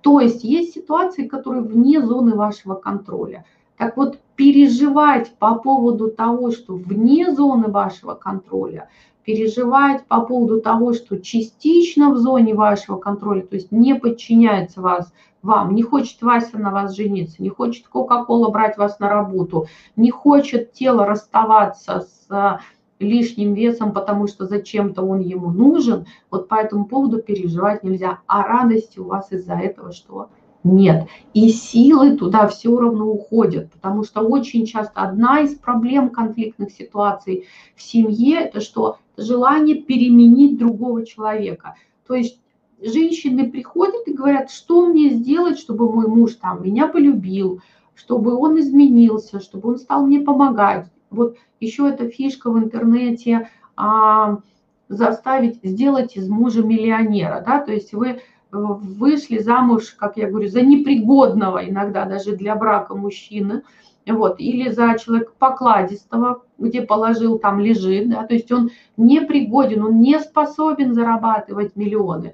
то 0.02 0.20
есть 0.22 0.44
есть 0.44 0.74
ситуации, 0.74 1.28
которые 1.28 1.64
вне 1.64 2.02
зоны 2.02 2.36
вашего 2.36 2.76
контроля– 2.76 3.46
так 3.80 3.96
вот, 3.96 4.20
переживать 4.36 5.32
по 5.40 5.56
поводу 5.56 6.12
того, 6.12 6.52
что 6.52 6.74
вне 6.74 7.34
зоны 7.34 7.70
вашего 7.70 8.14
контроля, 8.14 8.90
переживать 9.24 10.06
по 10.06 10.20
поводу 10.20 10.60
того, 10.60 10.92
что 10.92 11.18
частично 11.18 12.12
в 12.12 12.18
зоне 12.18 12.56
вашего 12.56 12.98
контроля, 12.98 13.42
то 13.42 13.56
есть 13.56 13.72
не 13.72 13.96
подчиняется 13.96 14.82
вас, 14.82 15.14
вам, 15.42 15.76
не 15.76 15.84
хочет 15.84 16.22
Вася 16.22 16.58
на 16.58 16.72
вас 16.72 16.94
жениться, 16.94 17.42
не 17.42 17.48
хочет 17.48 17.88
Кока-Кола 17.88 18.50
брать 18.50 18.78
вас 18.78 19.00
на 19.00 19.08
работу, 19.08 19.68
не 19.96 20.12
хочет 20.12 20.74
тело 20.74 21.06
расставаться 21.06 22.02
с 22.02 22.60
лишним 23.00 23.54
весом, 23.54 23.94
потому 23.94 24.28
что 24.28 24.46
зачем-то 24.46 25.02
он 25.02 25.20
ему 25.20 25.52
нужен, 25.52 26.06
вот 26.30 26.48
по 26.48 26.56
этому 26.56 26.86
поводу 26.86 27.22
переживать 27.22 27.84
нельзя. 27.84 28.20
А 28.28 28.44
радости 28.44 29.00
у 29.00 29.06
вас 29.06 29.32
из-за 29.32 29.54
этого 29.54 29.92
что? 29.92 30.30
Нет. 30.64 31.08
И 31.34 31.50
силы 31.50 32.18
туда 32.18 32.48
все 32.48 32.78
равно 32.78 33.10
уходят, 33.10 33.72
потому 33.72 34.04
что 34.04 34.22
очень 34.22 34.66
часто 34.66 35.02
одна 35.02 35.40
из 35.40 35.56
проблем 35.56 36.10
конфликтных 36.10 36.72
ситуаций 36.72 37.46
в 37.76 37.82
семье– 37.82 38.40
это 38.42 38.60
что? 38.60 38.98
Желание 39.16 39.76
переменить 39.76 40.58
другого 40.58 41.06
человека. 41.06 41.76
То 42.06 42.16
есть 42.16 42.42
женщины 42.82 43.50
приходят 43.50 44.06
и 44.08 44.14
говорят, 44.14 44.52
что 44.52 44.86
мне 44.86 45.12
сделать, 45.12 45.60
чтобы 45.60 45.90
мой 45.90 46.08
муж 46.08 46.36
там 46.36 46.64
меня 46.64 46.88
полюбил, 46.88 47.62
чтобы 47.96 48.36
он 48.36 48.60
изменился, 48.60 49.40
чтобы 49.40 49.70
он 49.70 49.78
стал 49.78 50.06
мне 50.06 50.20
помогать. 50.20 50.88
Вот 51.10 51.38
еще 51.60 51.90
эта 51.90 52.10
фишка 52.10 52.50
в 52.50 52.58
интернете 52.58 53.50
а, 53.76 54.40
заставить 54.88 55.60
сделать 55.64 56.16
из 56.16 56.28
мужа 56.28 56.64
миллионера, 56.64 57.44
да, 57.46 57.60
то 57.60 57.72
есть 57.72 57.94
вы 57.94 58.22
вышли 58.52 59.38
замуж, 59.38 59.96
как 59.98 60.18
я 60.18 60.28
говорю, 60.28 60.48
за 60.48 60.62
непригодного 60.62 61.70
иногда 61.70 62.06
даже 62.06 62.36
для 62.36 62.56
брака 62.56 62.96
мужчины, 62.96 63.64
вот, 64.08 64.40
или 64.40 64.72
за 64.72 64.98
человека 64.98 65.32
покладистого, 65.38 66.44
где 66.58 66.82
положил, 66.82 67.38
там 67.38 67.60
лежит, 67.60 68.10
да, 68.10 68.26
то 68.26 68.34
есть 68.34 68.52
он 68.52 68.72
непригоден, 68.98 69.84
он 69.84 70.02
не 70.02 70.20
способен 70.20 70.96
зарабатывать 70.96 71.76
миллионы, 71.76 72.34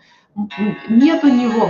нет 0.90 1.24
у 1.24 1.28
него. 1.28 1.68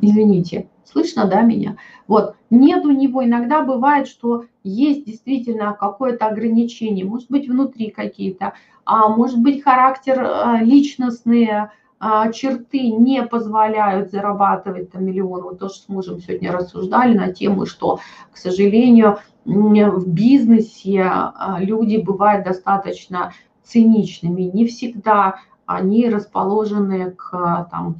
Извините, 0.00 0.68
слышно, 0.84 1.26
да, 1.26 1.42
меня? 1.42 1.76
Вот, 2.06 2.34
нет 2.50 2.84
у 2.84 2.90
него, 2.90 3.24
иногда 3.24 3.62
бывает, 3.62 4.08
что 4.08 4.44
есть 4.64 5.04
действительно 5.04 5.76
какое-то 5.78 6.26
ограничение, 6.26 7.04
может 7.04 7.30
быть, 7.30 7.48
внутри 7.48 7.90
какие-то, 7.90 8.54
а 8.84 9.08
может 9.08 9.38
быть, 9.40 9.62
характер 9.62 10.20
э, 10.20 10.64
личностные, 10.64 11.70
а, 12.02 12.32
черты 12.32 12.88
не 12.88 13.22
позволяют 13.24 14.10
зарабатывать 14.10 14.90
там 14.90 15.04
миллион. 15.04 15.42
Вот 15.42 15.58
тоже 15.58 15.74
с 15.74 15.88
мужем 15.88 16.18
сегодня 16.18 16.50
рассуждали 16.50 17.16
на 17.16 17.30
тему, 17.30 17.66
что, 17.66 18.00
к 18.32 18.38
сожалению, 18.38 19.18
в 19.44 20.08
бизнесе 20.08 21.02
а, 21.02 21.58
люди 21.60 21.98
бывают 21.98 22.46
достаточно 22.46 23.34
циничными. 23.62 24.42
Не 24.42 24.66
всегда 24.66 25.36
они 25.66 26.08
расположены 26.08 27.10
к 27.12 27.68
там, 27.70 27.96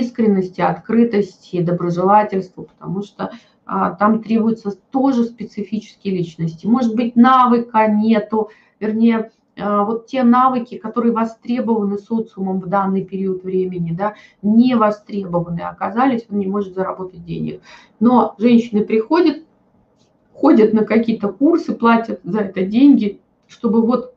искренности, 0.00 0.60
открытости, 0.60 1.62
доброжелательству, 1.62 2.64
потому 2.64 3.02
что 3.02 3.32
а, 3.64 3.90
там 3.90 4.22
требуются 4.22 4.72
тоже 4.90 5.24
специфические 5.24 6.16
личности. 6.16 6.66
Может 6.66 6.94
быть, 6.94 7.16
навыка 7.16 7.86
нету, 7.88 8.50
вернее, 8.80 9.30
а, 9.58 9.84
вот 9.84 10.06
те 10.06 10.22
навыки, 10.22 10.78
которые 10.78 11.12
востребованы 11.12 11.98
социумом 11.98 12.60
в 12.60 12.66
данный 12.66 13.04
период 13.04 13.44
времени, 13.44 13.92
да, 13.92 14.14
не 14.40 14.74
востребованы 14.74 15.60
оказались, 15.60 16.26
он 16.30 16.38
не 16.38 16.46
может 16.46 16.74
заработать 16.74 17.24
денег. 17.24 17.60
Но 18.00 18.34
женщины 18.38 18.84
приходят, 18.84 19.44
ходят 20.32 20.72
на 20.72 20.84
какие-то 20.84 21.28
курсы, 21.28 21.74
платят 21.74 22.20
за 22.24 22.40
это 22.40 22.64
деньги, 22.64 23.20
чтобы 23.46 23.82
вот 23.82 24.11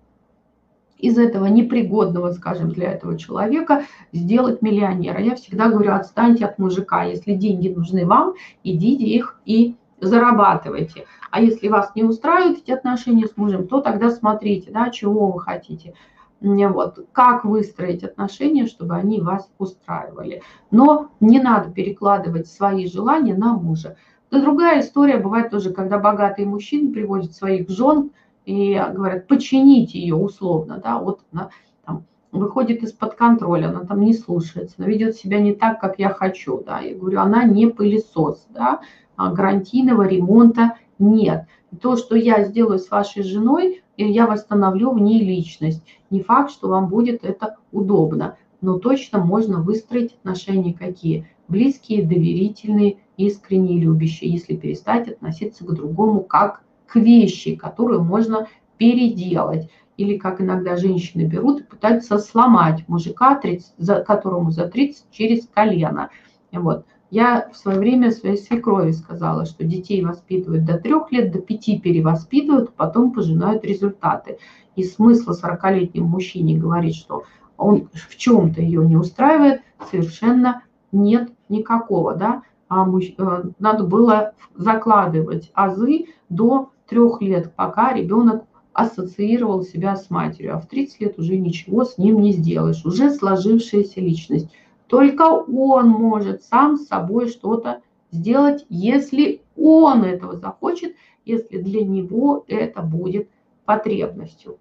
из 0.97 1.17
этого 1.17 1.45
непригодного, 1.45 2.31
скажем, 2.31 2.69
для 2.69 2.91
этого 2.91 3.17
человека 3.17 3.83
сделать 4.13 4.61
миллионера. 4.61 5.19
Я 5.19 5.35
всегда 5.35 5.69
говорю, 5.69 5.93
отстаньте 5.93 6.45
от 6.45 6.57
мужика. 6.57 7.03
Если 7.03 7.33
деньги 7.33 7.69
нужны 7.69 8.05
вам, 8.05 8.33
идите 8.63 9.03
их 9.03 9.39
и 9.45 9.75
зарабатывайте. 9.99 11.05
А 11.31 11.41
если 11.41 11.67
вас 11.67 11.91
не 11.95 12.03
устраивают 12.03 12.59
эти 12.59 12.71
отношения 12.71 13.27
с 13.27 13.35
мужем, 13.37 13.67
то 13.67 13.81
тогда 13.81 14.09
смотрите, 14.09 14.71
да, 14.71 14.89
чего 14.89 15.31
вы 15.31 15.39
хотите. 15.41 15.93
Вот, 16.41 17.07
как 17.11 17.43
выстроить 17.45 18.03
отношения, 18.03 18.67
чтобы 18.67 18.95
они 18.95 19.19
вас 19.19 19.49
устраивали. 19.57 20.43
Но 20.69 21.09
не 21.19 21.39
надо 21.39 21.71
перекладывать 21.71 22.47
свои 22.47 22.87
желания 22.87 23.33
на 23.33 23.53
мужа. 23.53 23.95
Но 24.31 24.41
другая 24.41 24.81
история 24.81 25.17
бывает 25.17 25.49
тоже, 25.49 25.71
когда 25.71 25.97
богатые 25.97 26.45
мужчины 26.45 26.93
приводят 26.93 27.33
своих 27.33 27.69
жен 27.69 28.11
и 28.45 28.75
говорят, 28.93 29.27
почините 29.27 29.99
ее 29.99 30.15
условно, 30.15 30.79
да, 30.83 30.99
вот 30.99 31.21
она 31.31 31.49
там, 31.85 32.05
выходит 32.31 32.83
из-под 32.83 33.15
контроля, 33.15 33.69
она 33.69 33.81
там 33.81 34.01
не 34.01 34.13
слушается, 34.13 34.75
она 34.77 34.87
ведет 34.87 35.15
себя 35.15 35.39
не 35.39 35.53
так, 35.53 35.79
как 35.79 35.99
я 35.99 36.09
хочу, 36.09 36.63
да, 36.63 36.79
я 36.79 36.95
говорю, 36.95 37.19
она 37.19 37.43
не 37.43 37.67
пылесос, 37.67 38.45
да, 38.49 38.81
а 39.15 39.31
гарантийного 39.31 40.07
ремонта 40.07 40.77
нет. 40.99 41.45
То, 41.81 41.97
что 41.97 42.15
я 42.15 42.43
сделаю 42.45 42.79
с 42.79 42.89
вашей 42.89 43.23
женой, 43.23 43.83
я 43.97 44.27
восстановлю 44.27 44.91
в 44.91 44.99
ней 44.99 45.23
личность. 45.23 45.83
Не 46.09 46.21
факт, 46.21 46.51
что 46.51 46.69
вам 46.69 46.87
будет 46.87 47.23
это 47.23 47.57
удобно, 47.71 48.37
но 48.61 48.79
точно 48.79 49.19
можно 49.19 49.61
выстроить 49.61 50.13
отношения 50.13 50.73
какие? 50.73 51.27
Близкие, 51.47 52.05
доверительные, 52.05 52.97
искренние, 53.17 53.79
любящие, 53.79 54.31
если 54.31 54.55
перестать 54.55 55.07
относиться 55.07 55.65
к 55.65 55.73
другому 55.73 56.21
как 56.21 56.61
к 56.87 56.95
вещи, 56.95 57.55
которую 57.55 58.03
можно 58.03 58.47
переделать. 58.77 59.69
Или 59.97 60.17
как 60.17 60.41
иногда 60.41 60.75
женщины 60.75 61.23
берут 61.23 61.61
и 61.61 61.63
пытаются 61.63 62.17
сломать 62.17 62.83
мужика, 62.87 63.35
30, 63.35 63.73
за, 63.77 64.01
которому 64.01 64.51
за 64.51 64.67
30 64.67 65.05
через 65.11 65.47
колено. 65.47 66.09
Вот. 66.51 66.85
Я 67.11 67.49
в 67.53 67.55
свое 67.55 67.79
время 67.79 68.11
своей 68.11 68.37
свекрови 68.37 68.91
сказала, 68.91 69.45
что 69.45 69.63
детей 69.63 70.03
воспитывают 70.03 70.65
до 70.65 70.77
трех 70.77 71.11
лет, 71.11 71.31
до 71.31 71.39
пяти 71.39 71.79
перевоспитывают, 71.79 72.73
потом 72.73 73.13
пожинают 73.13 73.63
результаты. 73.63 74.37
И 74.75 74.83
смысла 74.83 75.33
40-летнему 75.33 76.07
мужчине 76.07 76.57
говорить, 76.57 76.95
что 76.95 77.23
он 77.57 77.87
в 77.93 78.17
чем-то 78.17 78.61
ее 78.61 78.85
не 78.85 78.97
устраивает, 78.97 79.61
совершенно 79.89 80.63
нет 80.91 81.31
никакого. 81.47 82.15
Да? 82.15 82.41
А. 82.67 82.85
Э, 82.85 83.43
надо 83.59 83.83
было 83.85 84.33
закладывать 84.55 85.51
азы 85.53 86.07
до 86.29 86.71
трех 86.87 87.21
лет, 87.21 87.53
пока 87.55 87.93
ребенок 87.93 88.45
ассоциировал 88.73 89.63
себя 89.63 89.95
с 89.95 90.09
матерью, 90.09 90.55
а 90.55 90.59
в 90.59 90.67
30 90.67 90.99
лет 90.99 91.19
уже 91.19 91.37
ничего 91.37 91.85
с 91.85 91.97
ним 91.97 92.21
не 92.21 92.33
сделаешь, 92.33 92.83
уже 92.85 93.09
сложившаяся 93.09 94.01
личность. 94.01 94.49
Только 94.87 95.23
он 95.23 95.89
может 95.89 96.43
сам 96.43 96.77
с 96.77 96.87
собой 96.87 97.29
что-то 97.29 97.81
сделать, 98.11 98.65
если 98.69 99.41
он 99.55 100.03
этого 100.03 100.35
захочет, 100.35 100.95
если 101.23 101.57
для 101.61 101.85
него 101.85 102.43
это 102.47 102.81
будет 102.81 103.29
потребностью. 103.63 104.57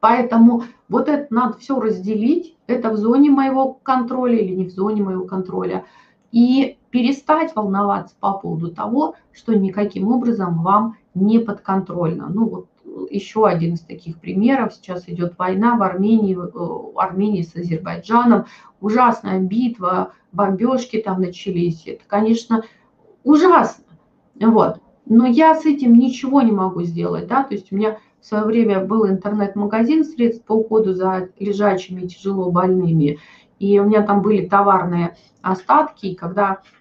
Поэтому 0.00 0.64
вот 0.88 1.08
это 1.08 1.26
надо 1.32 1.58
все 1.58 1.78
разделить, 1.78 2.56
это 2.66 2.90
в 2.90 2.96
зоне 2.96 3.30
моего 3.30 3.74
контроля 3.82 4.38
или 4.38 4.54
не 4.54 4.64
в 4.64 4.70
зоне 4.70 5.02
моего 5.02 5.26
контроля, 5.26 5.84
и 6.32 6.78
перестать 6.90 7.54
волноваться 7.54 8.14
по 8.18 8.32
поводу 8.32 8.72
того, 8.72 9.14
что 9.32 9.54
никаким 9.54 10.08
образом 10.08 10.62
вам 10.62 10.96
не 11.14 11.38
подконтрольно. 11.38 12.28
Ну 12.28 12.48
вот 12.48 12.66
еще 13.10 13.46
один 13.46 13.74
из 13.74 13.80
таких 13.80 14.18
примеров. 14.18 14.74
Сейчас 14.74 15.08
идет 15.08 15.34
война 15.38 15.76
в 15.76 15.82
Армении, 15.82 16.34
в 16.34 16.44
э, 16.44 16.98
Армении 16.98 17.42
с 17.42 17.54
Азербайджаном. 17.54 18.46
Ужасная 18.80 19.40
битва, 19.40 20.12
бомбежки 20.32 21.00
там 21.00 21.20
начались. 21.20 21.86
Это, 21.86 22.02
конечно, 22.06 22.64
ужасно. 23.24 23.84
Вот. 24.40 24.80
Но 25.06 25.26
я 25.26 25.54
с 25.54 25.66
этим 25.66 25.94
ничего 25.94 26.42
не 26.42 26.52
могу 26.52 26.82
сделать. 26.82 27.26
Да? 27.26 27.42
То 27.42 27.54
есть 27.54 27.72
у 27.72 27.76
меня 27.76 27.98
в 28.20 28.26
свое 28.26 28.44
время 28.44 28.84
был 28.84 29.08
интернет-магазин 29.08 30.04
средств 30.04 30.44
по 30.44 30.52
уходу 30.52 30.94
за 30.94 31.30
лежачими 31.38 32.06
тяжело 32.06 32.50
больными. 32.50 33.18
И 33.58 33.78
у 33.78 33.84
меня 33.84 34.02
там 34.02 34.22
были 34.22 34.46
товарные 34.46 35.16
остатки. 35.42 36.06
И 36.06 36.14
когда 36.14 36.60
Э, 36.62 36.79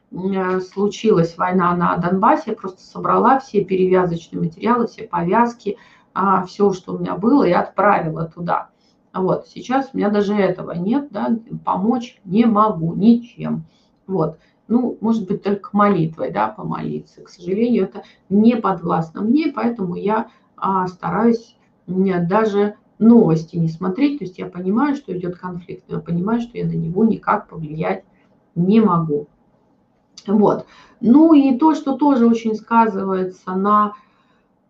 случилась 0.73 1.37
война 1.37 1.75
на 1.75 1.95
Донбассе, 1.97 2.51
я 2.51 2.55
просто 2.55 2.81
собрала 2.81 3.39
все 3.39 3.63
перевязочные 3.63 4.41
материалы, 4.41 4.87
все 4.87 5.03
повязки, 5.03 5.77
а, 6.13 6.45
все, 6.45 6.73
что 6.73 6.93
у 6.93 6.99
меня 6.99 7.15
было, 7.15 7.43
и 7.43 7.51
отправила 7.51 8.25
туда. 8.25 8.69
Вот, 9.13 9.47
сейчас 9.47 9.89
у 9.93 9.97
меня 9.97 10.09
даже 10.09 10.33
этого 10.33 10.71
нет, 10.71 11.09
да, 11.11 11.37
помочь 11.63 12.19
не 12.25 12.45
могу 12.45 12.93
ничем. 12.93 13.65
Вот, 14.07 14.39
ну, 14.67 14.97
может 15.01 15.27
быть, 15.27 15.43
только 15.43 15.69
молитвой, 15.73 16.31
да, 16.31 16.47
помолиться. 16.47 17.21
К 17.21 17.29
сожалению, 17.29 17.85
это 17.85 18.03
не 18.29 18.55
подвластно 18.55 19.21
мне, 19.21 19.51
поэтому 19.53 19.95
я 19.95 20.29
а, 20.55 20.87
стараюсь 20.87 21.55
даже 21.87 22.75
новости 22.99 23.55
не 23.55 23.67
смотреть. 23.67 24.19
То 24.19 24.25
есть 24.25 24.37
я 24.37 24.45
понимаю, 24.45 24.95
что 24.95 25.17
идет 25.17 25.37
конфликт, 25.37 25.85
но 25.87 25.97
я 25.97 26.01
понимаю, 26.01 26.41
что 26.41 26.57
я 26.57 26.65
на 26.65 26.73
него 26.73 27.03
никак 27.03 27.47
повлиять 27.47 28.03
не 28.55 28.79
могу. 28.79 29.27
Вот. 30.27 30.65
Ну 31.01 31.33
и 31.33 31.57
то, 31.57 31.75
что 31.75 31.95
тоже 31.95 32.27
очень 32.27 32.55
сказывается 32.55 33.51
на 33.51 33.93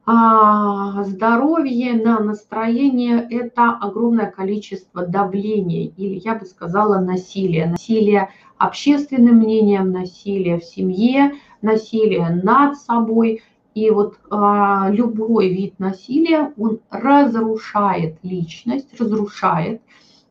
а, 0.05 1.03
здоровье, 1.03 1.93
на 1.93 2.19
настроение, 2.19 3.27
это 3.29 3.71
огромное 3.71 4.31
количество 4.31 5.05
давления, 5.05 5.91
или 5.97 6.19
я 6.23 6.35
бы 6.35 6.45
сказала 6.45 6.99
насилия. 6.99 7.67
Насилие 7.67 8.29
общественным 8.57 9.35
мнением, 9.37 9.91
насилие 9.91 10.59
в 10.59 10.63
семье, 10.63 11.33
насилие 11.61 12.29
над 12.43 12.77
собой. 12.77 13.43
И 13.75 13.91
вот 13.91 14.17
а, 14.31 14.89
любой 14.91 15.49
вид 15.49 15.79
насилия, 15.79 16.53
он 16.57 16.79
разрушает 16.89 18.17
личность, 18.23 18.99
разрушает, 18.99 19.81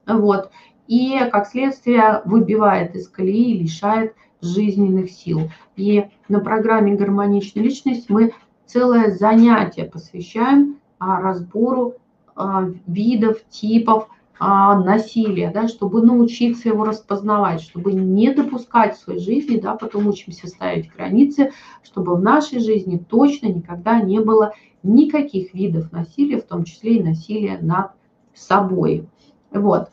вот, 0.07 0.51
и 0.89 1.21
как 1.31 1.47
следствие 1.47 2.23
выбивает 2.25 2.97
из 2.97 3.09
колеи, 3.09 3.63
лишает 3.63 4.15
жизненных 4.41 5.11
сил. 5.11 5.51
И 5.77 6.07
на 6.29 6.41
программе 6.41 6.95
«Гармоничная 6.95 7.63
личность» 7.63 8.09
мы 8.09 8.33
целое 8.67 9.11
занятие 9.11 9.85
посвящаем 9.85 10.79
а, 10.99 11.21
разбору 11.21 11.95
а, 12.37 12.69
видов, 12.87 13.43
типов 13.49 14.09
а, 14.39 14.79
насилия, 14.79 15.51
да, 15.53 15.67
чтобы 15.67 16.03
научиться 16.03 16.69
его 16.69 16.85
распознавать, 16.85 17.61
чтобы 17.61 17.93
не 17.93 18.33
допускать 18.33 18.97
в 18.97 19.01
своей 19.01 19.21
жизни, 19.21 19.59
да, 19.59 19.75
потом 19.75 20.07
учимся 20.07 20.47
ставить 20.47 20.93
границы, 20.95 21.53
чтобы 21.83 22.15
в 22.15 22.21
нашей 22.21 22.61
жизни 22.61 22.99
точно 22.99 23.49
никогда 23.49 24.01
не 24.01 24.21
было 24.21 24.53
никаких 24.85 25.55
видов 25.55 25.91
насилия, 25.91 26.41
в 26.41 26.45
том 26.45 26.65
числе 26.65 26.99
и 26.99 27.03
насилия 27.03 27.59
над 27.61 27.91
собой. 28.35 29.09
Вот. 29.51 29.91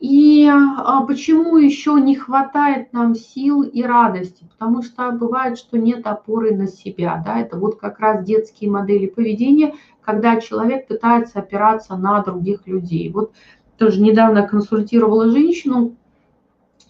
И 0.00 0.48
а, 0.48 1.02
почему 1.02 1.58
еще 1.58 1.92
не 2.00 2.16
хватает 2.16 2.92
нам 2.94 3.14
сил 3.14 3.62
и 3.62 3.82
радости? 3.82 4.48
Потому 4.50 4.82
что 4.82 5.10
бывает, 5.12 5.58
что 5.58 5.76
нет 5.76 6.06
опоры 6.06 6.56
на 6.56 6.68
себя. 6.68 7.22
Да? 7.24 7.38
Это 7.38 7.58
вот 7.58 7.78
как 7.78 8.00
раз 8.00 8.24
детские 8.24 8.70
модели 8.70 9.06
поведения, 9.06 9.74
когда 10.00 10.40
человек 10.40 10.88
пытается 10.88 11.40
опираться 11.40 11.96
на 11.96 12.22
других 12.22 12.66
людей. 12.66 13.12
Вот 13.12 13.32
тоже 13.76 14.00
недавно 14.00 14.46
консультировала 14.46 15.30
женщину, 15.30 15.96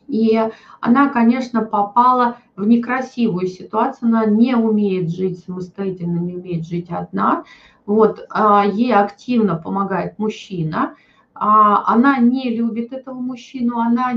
И 0.07 0.41
она, 0.81 1.09
конечно, 1.09 1.63
попала 1.63 2.39
в 2.55 2.67
некрасивую 2.67 3.49
ситуацию, 3.49 4.09
она 4.09 4.25
не 4.25 4.55
умеет 4.55 5.11
жить 5.11 5.45
самостоятельно, 5.45 6.19
не 6.19 6.35
умеет 6.35 6.65
жить 6.65 6.91
одна. 6.91 7.45
Вот, 7.87 8.25
а, 8.31 8.65
ей 8.67 8.95
активно 8.95 9.57
помогает 9.57 10.19
мужчина, 10.19 10.95
она 11.43 12.19
не 12.19 12.55
любит 12.55 12.93
этого 12.93 13.19
мужчину, 13.19 13.79
она 13.79 14.15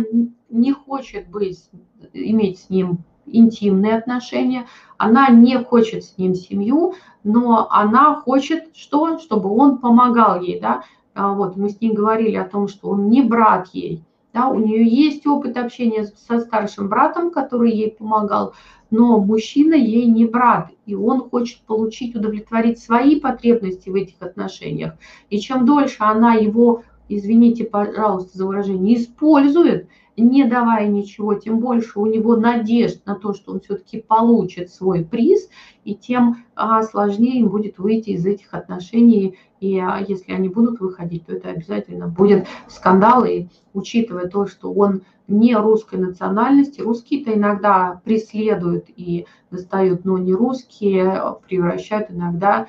не 0.50 0.74
хочет 0.74 1.30
быть, 1.30 1.70
иметь 2.12 2.60
с 2.60 2.70
ним 2.70 3.00
интимные 3.26 3.96
отношения, 3.96 4.68
она 4.98 5.30
не 5.30 5.58
хочет 5.64 6.04
с 6.04 6.18
ним 6.18 6.36
семью, 6.36 6.96
но 7.24 7.68
она 7.70 8.16
хочет 8.16 8.76
что? 8.76 9.20
Чтобы 9.20 9.50
он 9.50 9.78
помогал 9.78 10.42
ей, 10.42 10.60
да. 10.60 10.84
А, 11.16 11.34
вот 11.34 11.56
мы 11.56 11.70
с 11.70 11.80
ней 11.80 11.94
говорили 11.94 12.36
о 12.36 12.48
том, 12.48 12.68
что 12.68 12.90
он 12.90 13.08
не 13.08 13.22
брат 13.22 13.70
ей, 13.72 14.04
да, 14.34 14.48
у 14.50 14.60
нее 14.60 14.86
есть 14.86 15.26
опыт 15.28 15.58
общения 15.58 16.12
со 16.28 16.40
старшим 16.40 16.90
братом, 16.90 17.30
который 17.30 17.72
ей 17.72 17.92
помогал, 17.92 18.54
но 18.90 19.20
мужчина 19.20 19.76
ей 19.76 20.08
не 20.08 20.26
брат, 20.26 20.72
и 20.86 20.96
он 20.96 21.30
хочет 21.30 21.62
получить, 21.62 22.16
удовлетворить 22.16 22.80
свои 22.80 23.20
потребности 23.20 23.90
в 23.90 23.96
этих 23.96 24.22
отношениях. 24.22 24.94
И 25.30 25.40
чем 25.40 25.66
дольше 25.66 25.98
она 26.00 26.34
его, 26.34 26.84
извините, 27.18 27.64
пожалуйста, 27.64 28.38
за 28.38 28.46
выражение, 28.46 28.98
использует, 28.98 29.88
не 30.18 30.44
давая 30.46 30.88
ничего, 30.88 31.34
тем 31.34 31.60
больше 31.60 32.00
у 32.00 32.06
него 32.06 32.36
надежд 32.36 33.06
на 33.06 33.16
то, 33.16 33.34
что 33.34 33.52
он 33.52 33.62
все-таки 33.62 34.00
получит 34.00 34.70
свой 34.70 35.04
приз, 35.04 35.50
и 35.86 35.96
тем 35.96 36.46
а, 36.56 36.84
сложнее 36.84 37.40
им 37.40 37.50
будет 37.50 37.78
выйти 37.80 38.12
из 38.12 38.26
этих 38.26 38.54
отношений. 38.54 39.38
И 39.60 39.80
а, 39.80 40.04
если 40.08 40.32
они 40.32 40.50
будут 40.50 40.80
выходить, 40.80 41.26
то 41.26 41.34
это 41.34 41.50
обязательно 41.50 42.08
будет 42.08 42.48
скандал. 42.68 43.26
И 43.26 43.48
учитывая 43.74 44.28
то, 44.28 44.46
что 44.46 44.72
он 44.72 45.02
не 45.28 45.56
русской 45.56 46.00
национальности, 46.00 46.82
русские-то 46.82 47.34
иногда 47.34 48.02
преследуют 48.04 48.86
и 48.96 49.26
достают, 49.52 50.06
но 50.06 50.18
не 50.18 50.34
русские, 50.34 51.38
превращают 51.48 52.12
иногда 52.12 52.68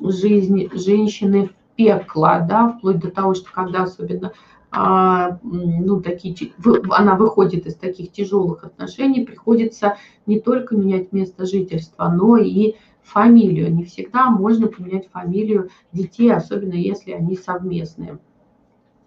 жизнь 0.00 0.68
женщины 0.74 1.48
в 1.48 1.63
пекло, 1.76 2.44
да, 2.48 2.68
вплоть 2.68 3.00
до 3.00 3.10
того, 3.10 3.34
что 3.34 3.50
когда 3.52 3.84
особенно 3.84 4.32
а, 4.76 5.38
ну, 5.42 6.00
такие, 6.00 6.52
она 6.90 7.14
выходит 7.14 7.66
из 7.66 7.76
таких 7.76 8.10
тяжелых 8.10 8.64
отношений, 8.64 9.24
приходится 9.24 9.96
не 10.26 10.40
только 10.40 10.76
менять 10.76 11.12
место 11.12 11.46
жительства, 11.46 12.08
но 12.08 12.38
и 12.38 12.74
фамилию. 13.02 13.72
Не 13.72 13.84
всегда 13.84 14.30
можно 14.30 14.66
поменять 14.66 15.08
фамилию 15.12 15.70
детей, 15.92 16.32
особенно 16.32 16.74
если 16.74 17.12
они 17.12 17.36
совместные. 17.36 18.18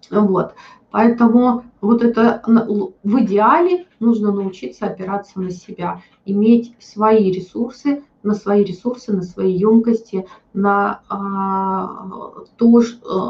Вот. 0.09 0.53
Поэтому 0.89 1.65
вот 1.81 2.01
это 2.01 2.41
в 2.45 3.19
идеале 3.19 3.87
нужно 3.99 4.31
научиться 4.31 4.85
опираться 4.85 5.41
на 5.41 5.49
себя, 5.51 6.01
иметь 6.23 6.75
свои 6.79 7.29
ресурсы, 7.29 8.03
на 8.27 8.33
свои 8.33 8.63
ресурсы, 8.63 9.13
на 9.13 9.23
свои 9.23 9.53
емкости, 9.53 10.27
на, 10.53 11.01
а, 11.07 12.43
то, 12.57 12.81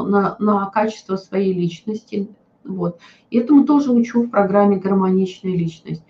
на, 0.04 0.36
на 0.40 0.66
качество 0.70 1.16
своей 1.16 1.54
личности. 1.54 2.28
Вот. 2.64 2.98
И 3.30 3.38
этому 3.38 3.64
тоже 3.64 3.92
учу 3.92 4.24
в 4.24 4.30
программе 4.30 4.76
«Гармоничная 4.76 5.52
личность». 5.52 6.02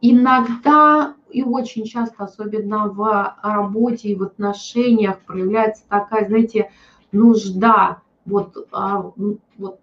Иногда 0.00 1.14
и 1.30 1.44
очень 1.44 1.84
часто, 1.84 2.24
особенно 2.24 2.88
в 2.88 3.36
работе 3.42 4.08
и 4.08 4.16
в 4.16 4.22
отношениях, 4.22 5.20
проявляется 5.20 5.84
такая, 5.88 6.26
знаете, 6.26 6.70
нужда. 7.12 7.98
Вот, 8.24 8.56
а, 8.72 9.12
вот 9.58 9.78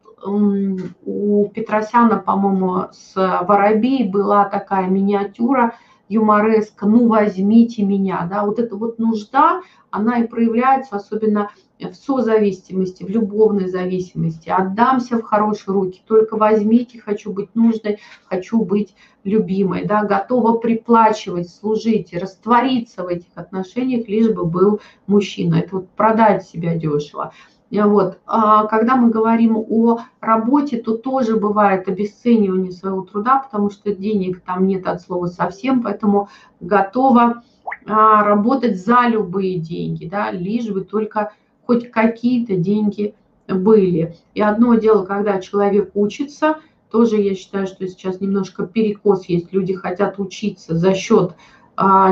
у 1.05 1.47
Петросяна, 1.49 2.17
по-моему, 2.17 2.87
с 2.91 3.15
Воробей 3.15 4.09
была 4.09 4.45
такая 4.45 4.87
миниатюра– 4.87 5.75
юмореска, 6.09 6.85
ну 6.87 7.07
возьмите 7.07 7.83
меня, 7.83 8.27
да, 8.29 8.45
вот 8.45 8.59
эта 8.59 8.75
вот 8.75 8.99
нужда, 8.99 9.61
она 9.91 10.19
и 10.19 10.27
проявляется 10.27 10.95
особенно 10.95 11.51
в 11.79 11.93
созависимости, 11.93 13.03
в 13.03 13.09
любовной 13.09 13.69
зависимости. 13.69 14.49
Отдамся 14.49 15.17
в 15.17 15.21
хорошие 15.21 15.73
руки, 15.73 16.01
только 16.05 16.35
возьмите, 16.35 16.99
хочу 16.99 17.31
быть 17.31 17.55
нужной, 17.55 17.99
хочу 18.25 18.63
быть 18.63 18.95
любимой, 19.23 19.85
да, 19.85 20.03
готова 20.03 20.57
приплачивать, 20.57 21.49
служить, 21.49 22.13
раствориться 22.13 23.03
в 23.03 23.07
этих 23.07 23.29
отношениях, 23.35 24.07
лишь 24.07 24.29
бы 24.29 24.45
был 24.45 24.81
мужчина. 25.07 25.55
Это 25.55 25.77
вот 25.77 25.89
продать 25.91 26.45
себя 26.45 26.75
дешево. 26.75 27.33
Вот. 27.71 28.17
А 28.25 28.65
когда 28.65 28.95
мы 28.95 29.09
говорим 29.09 29.57
о 29.57 29.99
работе, 30.21 30.77
то 30.77 30.97
тоже 30.97 31.37
бывает 31.37 31.87
обесценивание 31.87 32.71
своего 32.71 33.03
труда, 33.03 33.39
потому 33.39 33.69
что 33.69 33.93
денег 33.93 34.41
там 34.41 34.65
нет 34.65 34.87
от 34.87 35.01
слова 35.01 35.27
совсем, 35.27 35.83
поэтому 35.83 36.29
готова 36.59 37.43
а, 37.85 38.23
работать 38.23 38.83
за 38.83 39.07
любые 39.07 39.59
деньги, 39.59 40.05
да, 40.05 40.31
лишь 40.31 40.69
бы 40.69 40.81
только 40.81 41.33
хоть 41.65 41.91
какие-то 41.91 42.55
деньги 42.55 43.13
были. 43.47 44.15
И 44.33 44.41
одно 44.41 44.75
дело, 44.75 45.05
когда 45.05 45.39
человек 45.39 45.91
учится, 45.93 46.57
тоже 46.89 47.17
я 47.17 47.35
считаю, 47.35 47.67
что 47.67 47.87
сейчас 47.87 48.19
немножко 48.19 48.65
перекос 48.65 49.25
есть, 49.25 49.53
люди 49.53 49.73
хотят 49.73 50.19
учиться 50.19 50.75
за 50.75 50.95
счет 50.95 51.35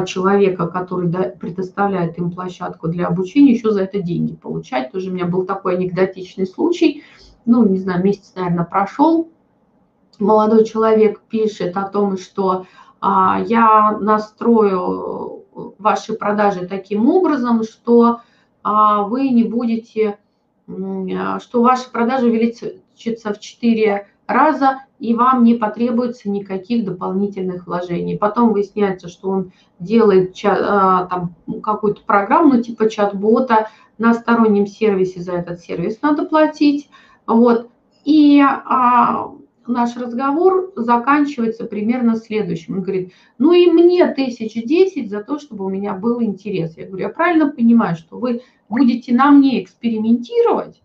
человека, 0.05 0.67
который 0.67 1.09
предоставляет 1.09 2.17
им 2.17 2.31
площадку 2.31 2.87
для 2.87 3.07
обучения, 3.07 3.51
еще 3.51 3.71
за 3.71 3.83
это 3.83 4.01
деньги 4.01 4.33
получать. 4.33 4.91
Тоже 4.91 5.09
у 5.09 5.13
меня 5.13 5.25
был 5.25 5.45
такой 5.45 5.75
анекдотичный 5.75 6.47
случай, 6.47 7.03
ну, 7.45 7.65
не 7.65 7.77
знаю, 7.77 8.03
месяц, 8.03 8.33
наверное, 8.35 8.65
прошел. 8.65 9.29
Молодой 10.19 10.65
человек 10.65 11.21
пишет 11.21 11.77
о 11.77 11.83
том, 11.83 12.17
что 12.17 12.65
а, 12.99 13.41
я 13.45 13.97
настрою 13.99 15.45
ваши 15.77 16.13
продажи 16.13 16.67
таким 16.67 17.09
образом, 17.09 17.63
что 17.63 18.21
а, 18.63 19.03
вы 19.03 19.29
не 19.29 19.43
будете, 19.43 20.19
что 20.67 21.61
ваши 21.61 21.89
продажи 21.89 22.25
увеличатся 22.25 23.33
в 23.33 23.39
4 23.39 24.07
раза, 24.27 24.81
и 24.99 25.13
вам 25.13 25.43
не 25.43 25.55
потребуется 25.55 26.29
никаких 26.29 26.85
дополнительных 26.85 27.65
вложений. 27.65 28.17
Потом 28.17 28.51
выясняется, 28.51 29.07
что 29.07 29.29
он 29.29 29.51
делает 29.79 30.35
а, 30.43 31.05
там 31.05 31.35
какую-то 31.63 32.01
программу, 32.01 32.55
ну, 32.55 32.61
типа 32.61 32.89
чат-бота, 32.89 33.69
на 33.97 34.13
стороннем 34.13 34.67
сервисе 34.67 35.21
за 35.21 35.33
этот 35.33 35.61
сервис 35.61 35.99
надо 36.01 36.25
платить. 36.25 36.89
Вот. 37.25 37.69
И 38.05 38.39
а, 38.41 39.31
наш 39.65 39.95
разговор 39.97 40.71
заканчивается 40.75 41.65
примерно 41.65 42.15
следующим. 42.15 42.75
Он 42.75 42.81
говорит, 42.81 43.13
ну 43.37 43.53
и 43.53 43.65
мне 43.71 44.05
тысяч 44.13 44.53
десять 44.63 45.09
за 45.09 45.23
то, 45.23 45.39
чтобы 45.39 45.65
у 45.65 45.69
меня 45.69 45.93
был 45.93 46.21
интерес. 46.21 46.77
Я 46.77 46.85
говорю, 46.85 47.07
я 47.07 47.09
правильно 47.09 47.49
понимаю, 47.49 47.95
что 47.95 48.17
вы 48.17 48.41
будете 48.69 49.13
на 49.13 49.31
мне 49.31 49.63
экспериментировать, 49.63 50.81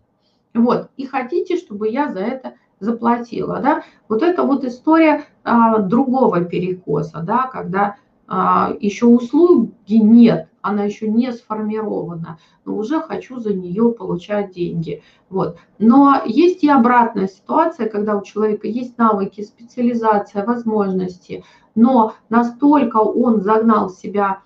вот, 0.53 0.89
и 0.97 1.05
хотите, 1.05 1.57
чтобы 1.57 1.89
я 1.89 2.11
за 2.11 2.19
это 2.19 2.53
заплатила, 2.83 3.59
да, 3.59 3.83
вот 4.09 4.21
это 4.21 4.43
вот 4.43 4.63
история 4.63 5.25
а, 5.43 5.79
другого 5.79 6.43
перекоса, 6.43 7.21
да, 7.21 7.47
когда 7.47 7.95
а, 8.27 8.73
еще 8.79 9.05
услуги 9.05 9.95
нет, 9.95 10.47
она 10.61 10.83
еще 10.83 11.07
не 11.07 11.31
сформирована, 11.31 12.39
но 12.65 12.75
уже 12.75 13.01
хочу 13.01 13.39
за 13.39 13.53
нее 13.53 13.91
получать 13.91 14.53
деньги. 14.53 15.03
Вот. 15.29 15.57
Но 15.77 16.21
есть 16.25 16.63
и 16.63 16.69
обратная 16.69 17.27
ситуация, 17.27 17.89
когда 17.89 18.15
у 18.15 18.23
человека 18.23 18.67
есть 18.67 18.97
навыки, 18.97 19.41
специализация, 19.41 20.45
возможности, 20.45 21.43
но 21.75 22.13
настолько 22.29 22.97
он 22.97 23.41
загнал 23.41 23.89
себя 23.89 24.39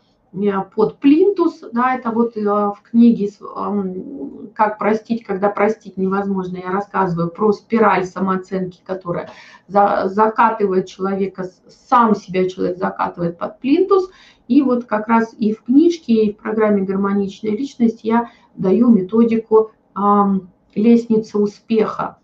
под 0.75 0.99
плинтус, 0.99 1.61
да, 1.71 1.95
это 1.95 2.11
вот 2.11 2.35
э, 2.37 2.41
в 2.41 2.77
книге 2.83 3.29
«Как 4.55 4.77
простить, 4.77 5.23
когда 5.23 5.49
простить 5.49 5.97
невозможно» 5.97 6.57
я 6.57 6.71
рассказываю 6.71 7.29
про 7.29 7.51
спираль 7.51 8.05
самооценки, 8.05 8.81
которая 8.85 9.29
закатывает 9.67 10.87
человека, 10.87 11.49
сам 11.67 12.15
себя 12.15 12.49
человек 12.49 12.77
закатывает 12.77 13.37
под 13.37 13.59
плинтус, 13.59 14.09
и 14.47 14.61
вот 14.61 14.85
как 14.85 15.07
раз 15.07 15.33
и 15.37 15.53
в 15.53 15.63
книжке, 15.63 16.13
и 16.25 16.33
в 16.33 16.37
программе 16.37 16.83
«Гармоничная 16.83 17.51
личность» 17.51 18.01
я 18.03 18.29
даю 18.55 18.89
методику 18.89 19.71
лестницы 20.75 21.37
успеха, 21.37 22.17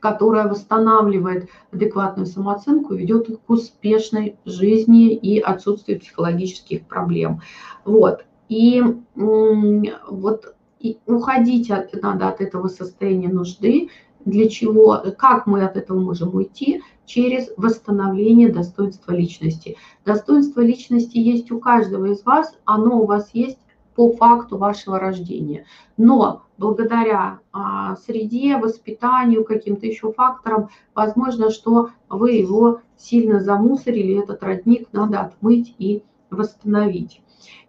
которая 0.00 0.48
восстанавливает 0.48 1.48
адекватную 1.72 2.26
самооценку 2.26 2.94
ведет 2.94 3.28
к 3.28 3.50
успешной 3.50 4.36
жизни 4.44 5.14
и 5.14 5.40
отсутствию 5.40 6.00
психологических 6.00 6.86
проблем. 6.86 7.40
Вот. 7.84 8.24
И 8.48 8.82
вот 9.14 10.54
и 10.80 10.98
уходить 11.06 11.70
от, 11.70 11.92
надо 12.02 12.28
от 12.28 12.40
этого 12.40 12.68
состояния 12.68 13.28
нужды. 13.28 13.90
Для 14.24 14.48
чего, 14.48 15.02
как 15.16 15.46
мы 15.46 15.64
от 15.64 15.76
этого 15.76 15.98
можем 15.98 16.34
уйти? 16.34 16.82
Через 17.06 17.50
восстановление 17.56 18.50
достоинства 18.50 19.12
личности. 19.12 19.76
Достоинство 20.04 20.60
личности 20.60 21.16
есть 21.18 21.50
у 21.50 21.58
каждого 21.58 22.06
из 22.06 22.22
вас, 22.24 22.54
оно 22.64 23.00
у 23.00 23.06
вас 23.06 23.30
есть 23.32 23.58
по 23.98 24.12
факту 24.12 24.58
вашего 24.58 25.00
рождения. 25.00 25.66
Но 25.96 26.42
благодаря 26.56 27.40
а, 27.52 27.96
среде, 27.96 28.56
воспитанию, 28.56 29.44
каким-то 29.44 29.86
еще 29.86 30.12
факторам, 30.12 30.68
возможно, 30.94 31.50
что 31.50 31.90
вы 32.08 32.30
его 32.30 32.80
сильно 32.96 33.40
замусорили, 33.40 34.22
этот 34.22 34.40
родник 34.44 34.86
надо 34.92 35.22
отмыть 35.22 35.74
и 35.78 36.04
восстановить. 36.30 37.22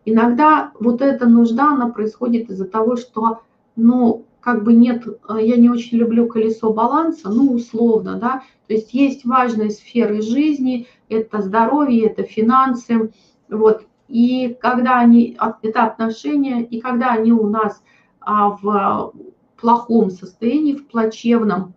Иногда 0.05 0.71
вот 0.79 1.01
эта 1.01 1.25
нужда, 1.25 1.71
она 1.71 1.89
происходит 1.89 2.51
из-за 2.51 2.65
того, 2.65 2.95
что, 2.95 3.39
ну, 3.75 4.25
как 4.39 4.63
бы 4.63 4.73
нет, 4.73 5.07
я 5.27 5.57
не 5.57 5.71
очень 5.71 5.97
люблю 5.97 6.27
колесо 6.27 6.71
баланса, 6.71 7.29
ну, 7.29 7.53
условно, 7.53 8.19
да, 8.19 8.43
то 8.67 8.75
есть 8.75 8.93
есть 8.93 9.25
важные 9.25 9.71
сферы 9.71 10.21
жизни, 10.21 10.85
это 11.09 11.41
здоровье, 11.41 12.05
это 12.05 12.21
финансы, 12.21 13.11
вот, 13.49 13.87
и 14.09 14.57
когда 14.59 14.99
они, 14.99 15.37
это 15.61 15.83
отношения, 15.83 16.63
и 16.63 16.81
когда 16.81 17.11
они 17.11 17.31
у 17.31 17.47
нас 17.47 17.81
а, 18.19 18.49
в 18.49 19.13
плохом 19.55 20.09
состоянии, 20.09 20.73
в 20.73 20.87
плачевном, 20.87 21.73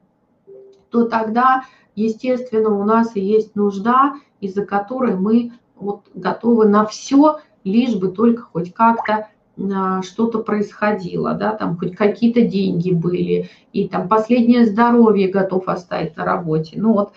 то 0.90 1.04
тогда, 1.04 1.64
естественно, 1.94 2.70
у 2.70 2.84
нас 2.84 3.16
и 3.16 3.20
есть 3.20 3.54
нужда, 3.54 4.14
из-за 4.40 4.64
которой 4.64 5.14
мы 5.14 5.52
вот 5.76 6.02
готовы 6.14 6.66
на 6.66 6.86
все, 6.86 7.38
лишь 7.64 7.94
бы 7.94 8.08
только 8.08 8.42
хоть 8.42 8.72
как-то 8.72 9.28
а, 9.58 10.00
что-то 10.02 10.38
происходило, 10.38 11.34
да, 11.34 11.52
там 11.54 11.76
хоть 11.76 11.94
какие-то 11.94 12.40
деньги 12.40 12.92
были, 12.92 13.50
и 13.74 13.88
там 13.88 14.08
последнее 14.08 14.64
здоровье 14.64 15.28
готов 15.28 15.68
оставить 15.68 16.16
на 16.16 16.24
работе. 16.24 16.76
Ну 16.76 16.94
вот 16.94 17.12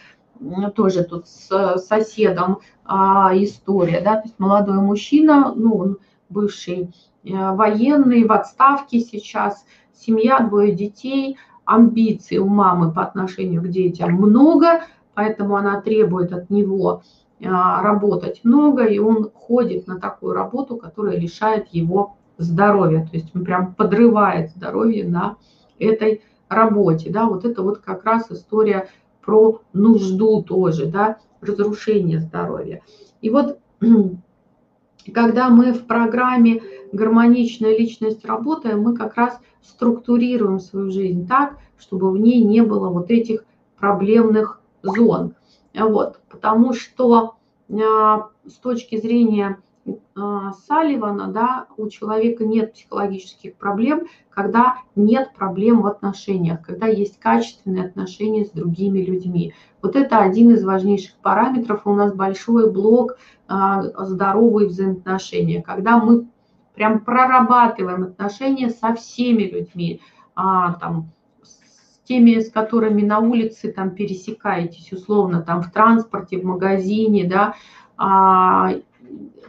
тоже 0.76 1.04
тут 1.04 1.28
с 1.28 1.78
соседом 1.78 2.60
а, 2.84 3.32
история, 3.36 4.02
да, 4.02 4.18
то 4.18 4.24
есть 4.24 4.40
молодой 4.40 4.78
мужчина, 4.80 5.54
ну, 5.56 5.76
он 5.76 5.98
бывший 6.30 6.94
а, 7.32 7.54
военный, 7.54 8.26
в 8.26 8.32
отставке 8.32 9.00
сейчас, 9.00 9.66
семья, 9.94 10.40
двое 10.40 10.74
детей, 10.74 11.38
амбиций 11.66 12.38
у 12.38 12.48
мамы 12.48 12.92
по 12.92 13.02
отношению 13.02 13.62
к 13.62 13.70
детям 13.70 14.14
много, 14.14 14.82
поэтому 15.14 15.56
она 15.56 15.82
требует 15.82 16.32
от 16.32 16.50
него 16.50 17.04
а, 17.44 17.82
работать 17.82 18.42
много, 18.44 18.86
и 18.86 19.00
он 19.00 19.32
ходит 19.34 19.88
на 19.88 20.00
такую 20.00 20.34
работу, 20.34 20.78
которая 20.78 21.18
лишает 21.18 21.68
его 21.70 22.16
здоровья, 22.38 23.06
то 23.06 23.18
есть 23.18 23.36
он 23.36 23.46
прям 23.46 23.74
подрывает 23.74 24.52
здоровье 24.52 25.08
на 25.08 25.38
этой 25.80 26.22
работе, 26.50 27.10
да, 27.10 27.26
вот 27.26 27.46
это 27.46 27.64
вот 27.64 27.80
как 27.80 28.06
раз 28.06 28.30
история 28.30 28.90
про 29.26 29.62
нужду 29.74 30.44
тоже, 30.44 30.86
да, 30.86 31.18
разрушение 31.42 32.20
здоровья. 32.20 32.82
И 33.22 33.30
вот 33.30 33.60
когда 35.14 35.50
мы 35.50 35.74
в 35.74 35.86
программе 35.86 36.62
«Гармоничная 36.92 37.78
личность» 37.78 38.26
работаем, 38.26 38.82
мы 38.82 38.96
как 38.96 39.16
раз 39.16 39.40
структурируем 39.62 40.60
свою 40.60 40.92
жизнь 40.92 41.28
так, 41.28 41.58
чтобы 41.78 42.12
в 42.12 42.18
ней 42.18 42.44
не 42.44 42.62
было 42.62 42.90
вот 42.90 43.12
этих 43.12 43.46
проблемных 43.78 44.62
зон. 44.84 45.34
Вот, 45.74 46.20
потому 46.30 46.74
что 46.74 47.36
а, 47.70 48.30
с 48.46 48.54
точки 48.54 48.98
зрения 48.98 49.60
Салливана, 50.16 51.28
да, 51.28 51.68
у 51.78 51.88
человека 51.90 52.46
нет 52.46 52.74
психологических 52.74 53.56
проблем, 53.56 54.08
когда 54.30 54.78
нет 54.96 55.34
проблем 55.36 55.82
в 55.82 55.88
отношениях, 55.88 56.62
когда 56.62 56.88
есть 56.88 57.20
качественные 57.20 57.86
отношения 57.86 58.46
с 58.46 58.52
другими 58.52 59.00
людьми. 59.00 59.54
Вот 59.82 59.96
это 59.96 60.20
один 60.20 60.52
из 60.52 60.64
важнейших 60.64 61.16
параметров. 61.18 61.82
У 61.86 61.94
нас 61.94 62.14
большой 62.14 62.72
блок 62.72 63.18
а, 63.48 63.84
здоровые 64.06 64.70
взаимоотношения, 64.70 65.62
когда 65.62 66.00
мы 66.00 66.28
прям 66.74 67.02
прорабатываем 67.02 68.04
отношения 68.04 68.70
со 68.70 68.96
всеми 68.96 69.44
людьми, 69.44 70.02
а, 70.36 70.74
там, 70.74 71.12
с 71.44 72.08
теми, 72.08 72.40
с 72.40 72.52
которыми 72.52 73.04
на 73.04 73.20
улице 73.20 73.72
там 73.72 73.92
пересекаетесь, 73.92 74.92
условно, 74.92 75.42
там 75.42 75.62
в 75.62 75.72
транспорте, 75.72 76.40
в 76.40 76.44
магазине, 76.44 77.26
да, 77.26 77.56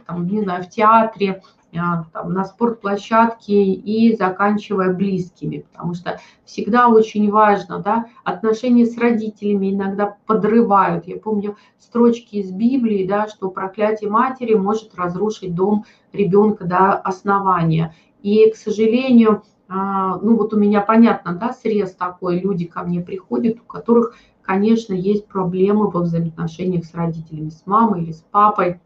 там, 0.07 0.25
не 0.27 0.41
знаю, 0.41 0.63
в 0.63 0.69
театре, 0.69 1.41
а, 1.75 2.05
там, 2.13 2.33
на 2.33 2.45
спортплощадке 2.45 3.73
и 3.73 4.15
заканчивая 4.15 4.93
близкими, 4.93 5.65
потому 5.71 5.93
что 5.95 6.19
всегда 6.45 6.87
очень 6.87 7.29
важно, 7.29 7.79
да, 7.79 8.05
отношения 8.23 8.85
с 8.85 8.97
родителями 8.97 9.73
иногда 9.73 10.15
подрывают. 10.25 11.07
Я 11.07 11.17
помню 11.17 11.57
строчки 11.77 12.37
из 12.37 12.51
Библии, 12.51 13.05
да, 13.05 13.27
что 13.27 13.49
проклятие 13.49 14.09
матери 14.09 14.53
может 14.53 14.95
разрушить 14.95 15.53
дом 15.53 15.83
ребенка 16.13 16.65
до 16.65 16.93
основания. 16.93 17.93
И, 18.21 18.49
к 18.49 18.55
сожалению, 18.55 19.43
а, 19.67 20.17
ну 20.19 20.37
вот 20.37 20.53
у 20.53 20.57
меня 20.57 20.79
понятно, 20.79 21.33
да, 21.33 21.51
срез 21.51 21.93
такой, 21.93 22.39
люди 22.39 22.65
ко 22.65 22.83
мне 22.83 23.01
приходят, 23.01 23.59
у 23.59 23.65
которых, 23.65 24.15
конечно, 24.41 24.93
есть 24.93 25.27
проблемы 25.27 25.89
во 25.89 26.01
взаимоотношениях 26.01 26.85
с 26.85 26.93
родителями, 26.93 27.49
с 27.49 27.65
мамой 27.65 28.03
или 28.03 28.11
с 28.13 28.23
папой, 28.31 28.79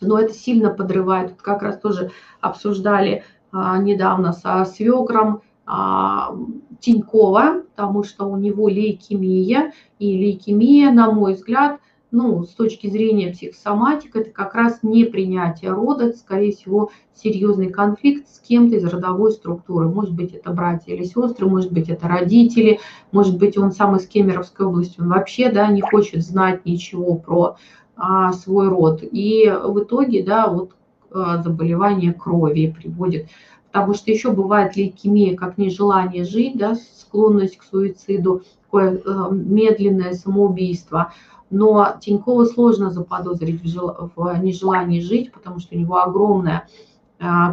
но 0.00 0.18
это 0.18 0.32
сильно 0.34 0.70
подрывает. 0.70 1.30
Тут 1.30 1.42
как 1.42 1.62
раз 1.62 1.78
тоже 1.78 2.10
обсуждали 2.40 3.24
а, 3.52 3.78
недавно 3.78 4.32
со 4.32 4.64
свекром 4.64 5.42
а, 5.66 6.34
Тинькова, 6.80 7.62
потому 7.70 8.04
что 8.04 8.26
у 8.26 8.36
него 8.36 8.68
лейкемия, 8.68 9.72
и 9.98 10.16
лейкемия, 10.16 10.90
на 10.90 11.10
мой 11.10 11.34
взгляд, 11.34 11.80
ну, 12.14 12.44
с 12.44 12.50
точки 12.50 12.88
зрения 12.88 13.32
психосоматики, 13.32 14.16
это 14.18 14.30
как 14.30 14.54
раз 14.54 14.80
не 14.82 15.04
принятие 15.04 15.72
рода, 15.72 16.06
это, 16.06 16.16
скорее 16.16 16.52
всего, 16.52 16.90
серьезный 17.12 17.70
конфликт 17.70 18.28
с 18.28 18.38
кем-то 18.38 18.76
из 18.76 18.84
родовой 18.84 19.32
структуры. 19.32 19.88
Может 19.88 20.14
быть, 20.14 20.32
это 20.32 20.52
братья 20.52 20.94
или 20.94 21.02
сестры, 21.02 21.48
может 21.48 21.72
быть, 21.72 21.88
это 21.88 22.06
родители, 22.06 22.78
может 23.10 23.36
быть, 23.36 23.58
он 23.58 23.72
сам 23.72 23.96
из 23.96 24.06
Кемеровской 24.06 24.64
области, 24.64 25.00
он 25.00 25.08
вообще 25.08 25.50
да, 25.50 25.66
не 25.66 25.80
хочет 25.80 26.22
знать 26.24 26.64
ничего 26.64 27.16
про 27.16 27.56
а, 27.96 28.32
свой 28.32 28.68
род. 28.68 29.00
И 29.02 29.48
в 29.48 29.80
итоге, 29.80 30.22
да, 30.22 30.48
вот 30.48 30.72
а, 31.10 31.42
заболевание 31.42 32.12
крови 32.12 32.74
приводит. 32.76 33.28
Потому 33.70 33.94
что 33.94 34.10
еще 34.10 34.30
бывает 34.30 34.76
лейкемия 34.76 35.36
как 35.36 35.58
нежелание 35.58 36.24
жить, 36.24 36.56
да, 36.56 36.74
склонность 36.74 37.56
к 37.56 37.64
суициду, 37.64 38.42
такое 38.64 39.00
а, 39.04 39.30
медленное 39.30 40.14
самоубийство. 40.14 41.12
Но 41.50 41.96
Тинькова 42.00 42.46
сложно 42.46 42.90
заподозрить 42.90 43.62
в, 43.62 43.66
жел... 43.66 44.10
нежелании 44.42 45.00
жить, 45.00 45.32
потому 45.32 45.60
что 45.60 45.76
у 45.76 45.78
него 45.78 45.98
огромное 45.98 46.66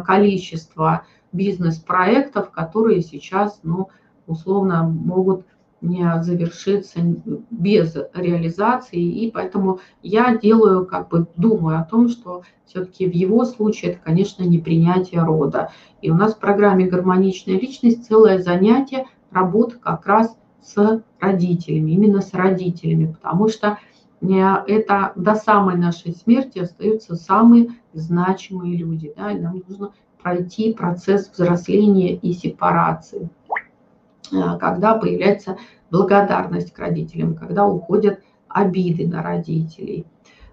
количество 0.04 1.04
бизнес-проектов, 1.30 2.50
которые 2.50 3.00
сейчас, 3.02 3.60
ну, 3.62 3.88
условно, 4.26 4.82
могут 4.82 5.46
не 5.82 6.22
завершится 6.22 7.00
без 7.50 7.94
реализации, 8.14 9.02
и 9.02 9.30
поэтому 9.30 9.80
я 10.02 10.36
делаю, 10.36 10.86
как 10.86 11.08
бы 11.08 11.26
думаю 11.36 11.80
о 11.80 11.84
том, 11.84 12.08
что 12.08 12.42
все-таки 12.64 13.06
в 13.06 13.12
его 13.12 13.44
случае 13.44 13.92
это, 13.92 14.00
конечно, 14.02 14.44
не 14.44 14.58
принятие 14.58 15.22
рода. 15.22 15.70
И 16.00 16.10
у 16.10 16.14
нас 16.14 16.34
в 16.34 16.38
программе 16.38 16.86
«Гармоничная 16.86 17.58
личность» 17.58 18.06
целое 18.06 18.38
занятие 18.38 19.06
работа 19.30 19.76
как 19.78 20.06
раз 20.06 20.36
с 20.62 21.02
родителями, 21.20 21.90
именно 21.90 22.20
с 22.22 22.32
родителями, 22.32 23.12
потому 23.12 23.48
что 23.48 23.78
э, 24.20 24.26
это 24.28 25.12
до 25.16 25.34
самой 25.34 25.76
нашей 25.76 26.12
смерти 26.14 26.60
остаются 26.60 27.16
самые 27.16 27.70
значимые 27.92 28.76
люди. 28.76 29.12
Да, 29.16 29.32
и 29.32 29.38
нам 29.38 29.62
нужно 29.66 29.92
пройти 30.22 30.72
процесс 30.72 31.30
взросления 31.30 32.14
и 32.14 32.32
сепарации. 32.32 33.28
Э, 34.32 34.58
когда 34.58 34.94
появляется 34.94 35.58
благодарность 35.90 36.72
к 36.72 36.78
родителям, 36.78 37.34
когда 37.34 37.66
уходят 37.66 38.20
обиды 38.48 39.06
на 39.06 39.22
родителей, 39.22 40.06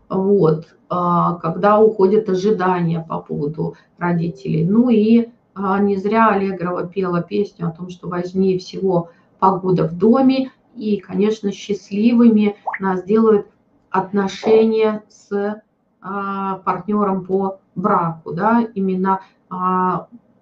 вот, 0.10 0.68
а, 0.90 1.36
когда 1.36 1.80
уходят 1.80 2.30
ожидания 2.30 3.06
по 3.08 3.20
поводу 3.20 3.76
родителей. 3.98 4.66
Ну 4.66 4.90
и 4.90 5.30
а, 5.54 5.80
не 5.80 5.98
зря 5.98 6.30
Аллегрова 6.30 6.88
пела 6.88 7.22
песню 7.22 7.68
о 7.68 7.72
том, 7.72 7.90
что 7.90 8.08
важнее 8.08 8.58
всего 8.58 9.12
погода 9.40 9.88
в 9.88 9.98
доме, 9.98 10.52
и, 10.76 10.98
конечно, 10.98 11.52
счастливыми 11.52 12.56
нас 12.80 13.04
делают 13.04 13.48
отношения 13.90 15.04
с 15.10 15.62
а, 16.02 16.56
партнером 16.60 17.26
по 17.26 17.60
браку, 17.76 18.34
да, 18.34 18.68
именно 18.74 19.22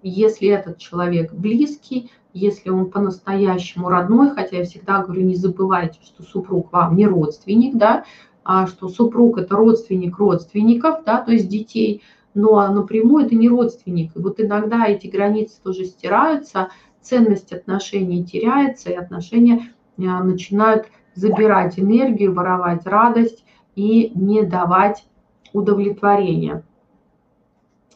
если 0.04 0.50
этот 0.50 0.78
человек 0.80 1.34
близкий, 1.34 2.12
если 2.38 2.70
он 2.70 2.90
по-настоящему 2.90 3.90
родной, 3.90 4.32
хотя 4.32 4.58
я 4.58 4.64
всегда 4.66 5.04
говорю, 5.04 5.24
не 5.24 5.36
забывайте, 5.36 6.00
что 6.04 6.24
супруг 6.24 6.72
вам 6.72 6.96
не 6.96 7.08
родственник, 7.08 7.76
да, 7.76 8.06
а 8.44 8.68
что 8.68 8.88
супруг 8.88 9.38
это 9.38 9.56
родственник 9.56 10.18
родственников, 10.18 11.04
да, 11.06 11.22
то 11.22 11.32
есть 11.32 11.50
детей, 11.50 12.02
но 12.34 12.66
напрямую 12.72 13.26
это 13.26 13.36
не 13.36 13.50
родственник. 13.50 14.16
И 14.16 14.20
вот 14.20 14.40
иногда 14.40 14.88
эти 14.88 15.08
границы 15.08 15.60
тоже 15.62 15.86
стираются, 15.86 16.70
ценность 17.02 17.52
отношений 17.52 18.24
теряется, 18.24 18.92
и 18.92 18.96
отношения 18.96 19.74
а, 19.98 20.24
начинают 20.24 20.88
забирать 21.16 21.80
энергию, 21.80 22.34
воровать 22.34 22.86
радость 22.86 23.44
и 23.76 24.12
не 24.14 24.44
давать 24.44 25.06
удовлетворения. 25.54 26.64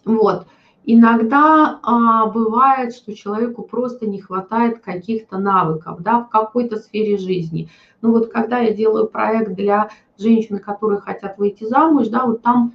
Вот. 0.04 0.48
Иногда 0.86 1.80
а, 1.84 2.26
бывает, 2.26 2.96
что 2.96 3.16
человеку 3.16 3.62
просто 3.62 4.08
не 4.08 4.20
хватает 4.20 4.80
каких-то 4.80 5.38
навыков 5.38 6.02
да, 6.02 6.22
в 6.22 6.30
какой-то 6.30 6.78
сфере 6.78 7.18
жизни. 7.18 7.70
Ну 8.02 8.12
вот 8.12 8.32
когда 8.32 8.60
я 8.60 8.74
делаю 8.74 9.08
проект 9.08 9.54
для 9.54 9.90
женщин, 10.18 10.58
которые 10.58 11.00
хотят 11.00 11.38
выйти 11.38 11.66
замуж, 11.66 12.08
да, 12.08 12.26
вот 12.26 12.42
там 12.42 12.74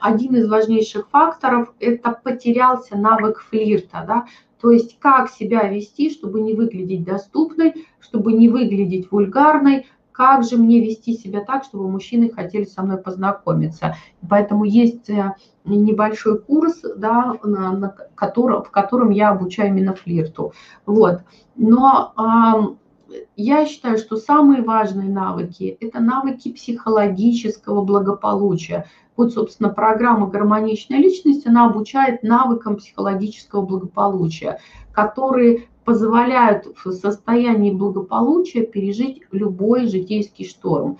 один 0.00 0.36
из 0.36 0.48
важнейших 0.48 1.08
факторов– 1.08 1.72
это 1.80 2.18
потерялся 2.22 2.96
навык 2.96 3.40
флирта, 3.40 4.04
да, 4.06 4.26
то 4.60 4.70
есть 4.70 4.98
как 4.98 5.30
себя 5.30 5.68
вести, 5.68 6.10
чтобы 6.10 6.40
не 6.40 6.54
выглядеть 6.54 7.04
доступной, 7.04 7.86
чтобы 8.00 8.32
не 8.32 8.48
выглядеть 8.48 9.10
вульгарной, 9.10 9.86
как 10.18 10.42
же 10.42 10.56
мне 10.56 10.80
вести 10.80 11.14
себя 11.14 11.44
так, 11.44 11.62
чтобы 11.62 11.88
мужчины 11.88 12.28
хотели 12.28 12.64
со 12.64 12.82
мной 12.82 12.98
познакомиться. 12.98 13.94
Поэтому 14.28 14.64
есть 14.64 15.08
э, 15.08 15.36
небольшой 15.64 16.40
курс, 16.40 16.82
да, 16.96 17.36
на, 17.44 17.70
на 17.70 17.88
котором, 18.16 18.64
в 18.64 18.70
котором 18.72 19.10
я 19.10 19.30
обучаю 19.30 19.68
именно 19.68 19.94
флирту. 19.94 20.54
Вот. 20.86 21.20
Но 21.54 22.76
я 23.36 23.64
считаю, 23.66 23.96
что 23.96 24.16
самые 24.16 24.62
важные 24.62 25.08
навыки– 25.08 25.78
это 25.80 26.00
навыки 26.00 26.50
психологического 26.50 27.84
благополучия. 27.84 28.86
Вот, 29.16 29.32
собственно, 29.34 29.68
программа 29.68 30.26
«Гармоничная 30.26 30.98
личность», 30.98 31.46
она 31.46 31.66
обучает 31.66 32.24
навыкам 32.24 32.74
психологического 32.74 33.62
благополучия, 33.62 34.58
которые 34.92 35.68
позволяют 35.88 36.66
в 36.84 36.92
состоянии 36.92 37.70
благополучия 37.70 38.62
пережить 38.62 39.22
любой 39.32 39.86
житейский 39.86 40.46
шторм. 40.46 40.98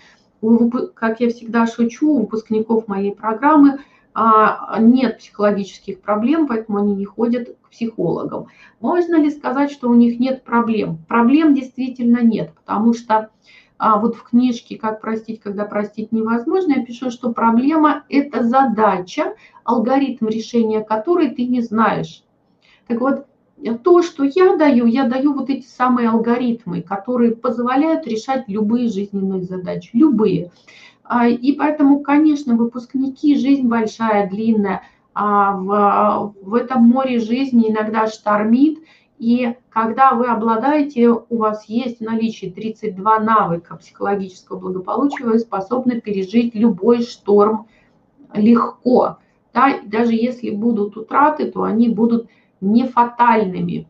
Как 0.95 1.21
я 1.21 1.29
всегда 1.29 1.67
шучу, 1.67 2.11
у 2.11 2.21
выпускников 2.21 2.89
моей 2.89 3.15
программы 3.15 3.81
а, 4.15 4.81
нет 4.81 5.19
психологических 5.19 6.01
проблем, 6.01 6.47
поэтому 6.47 6.79
они 6.79 6.95
не 6.95 7.05
ходят 7.05 7.55
к 7.61 7.69
психологам. 7.69 8.47
Можно 8.81 9.17
ли 9.17 9.31
сказать, 9.31 9.71
что 9.71 9.91
у 9.91 9.95
них 9.95 10.19
нет 10.19 10.43
проблем? 10.43 10.97
Проблем 11.07 11.55
действительно 11.55 12.23
нет, 12.23 12.55
потому 12.55 12.95
что 12.95 13.29
а 13.77 13.99
вот 13.99 14.17
в 14.17 14.23
книжке 14.23 14.79
«Как 14.79 15.03
простить, 15.03 15.43
когда 15.43 15.67
простить 15.67 16.13
невозможно» 16.13 16.79
я 16.79 16.85
пишу, 16.87 17.11
что 17.11 17.35
проблема– 17.35 18.05
это 18.09 18.43
задача, 18.43 19.35
алгоритм 19.65 20.29
решения 20.29 20.81
которой 20.81 21.29
ты 21.29 21.47
не 21.47 21.61
знаешь. 21.61 22.25
Так 22.87 23.03
вот, 23.03 23.27
то, 23.83 24.03
что 24.03 24.25
я 24.25 24.57
даю, 24.57 24.87
я 24.87 25.05
даю 25.05 25.33
вот 25.33 25.51
эти 25.51 25.67
самые 25.67 26.11
алгоритмы, 26.11 26.83
которые 26.83 27.35
позволяют 27.35 28.07
решать 28.07 28.45
любые 28.47 28.89
жизненные 28.89 29.43
задачи, 29.43 29.91
любые. 29.93 30.51
А, 31.05 31.27
и 31.27 31.53
поэтому, 31.53 32.01
конечно, 32.01 32.55
выпускники, 32.55 33.37
жизнь 33.37 33.67
большая, 33.67 34.29
длинная, 34.29 34.83
а 35.15 35.57
в, 35.57 36.35
в 36.43 36.55
этом 36.55 36.85
море 36.85 37.19
жизни 37.19 37.71
иногда 37.71 38.07
штормит, 38.07 38.79
и 39.19 39.57
когда 39.71 40.13
вы 40.13 40.27
обладаете, 40.27 41.09
у 41.11 41.37
вас 41.39 41.65
есть 41.69 41.99
в 41.99 42.05
наличии 42.05 42.47
32 42.47 43.19
навыка 43.19 43.77
психологического 43.77 44.61
благополучия, 44.61 45.25
вы 45.25 45.39
способны 45.41 46.01
пережить 46.01 46.55
любой 46.55 47.03
шторм 47.03 47.67
легко. 48.33 49.19
Да? 49.53 49.81
Даже 49.85 50.13
если 50.15 50.51
будут 50.51 50.97
утраты, 50.97 51.51
то 51.51 51.65
они 51.65 51.89
будут 51.89 52.29
не 52.61 52.87
фатальными. 52.87 53.89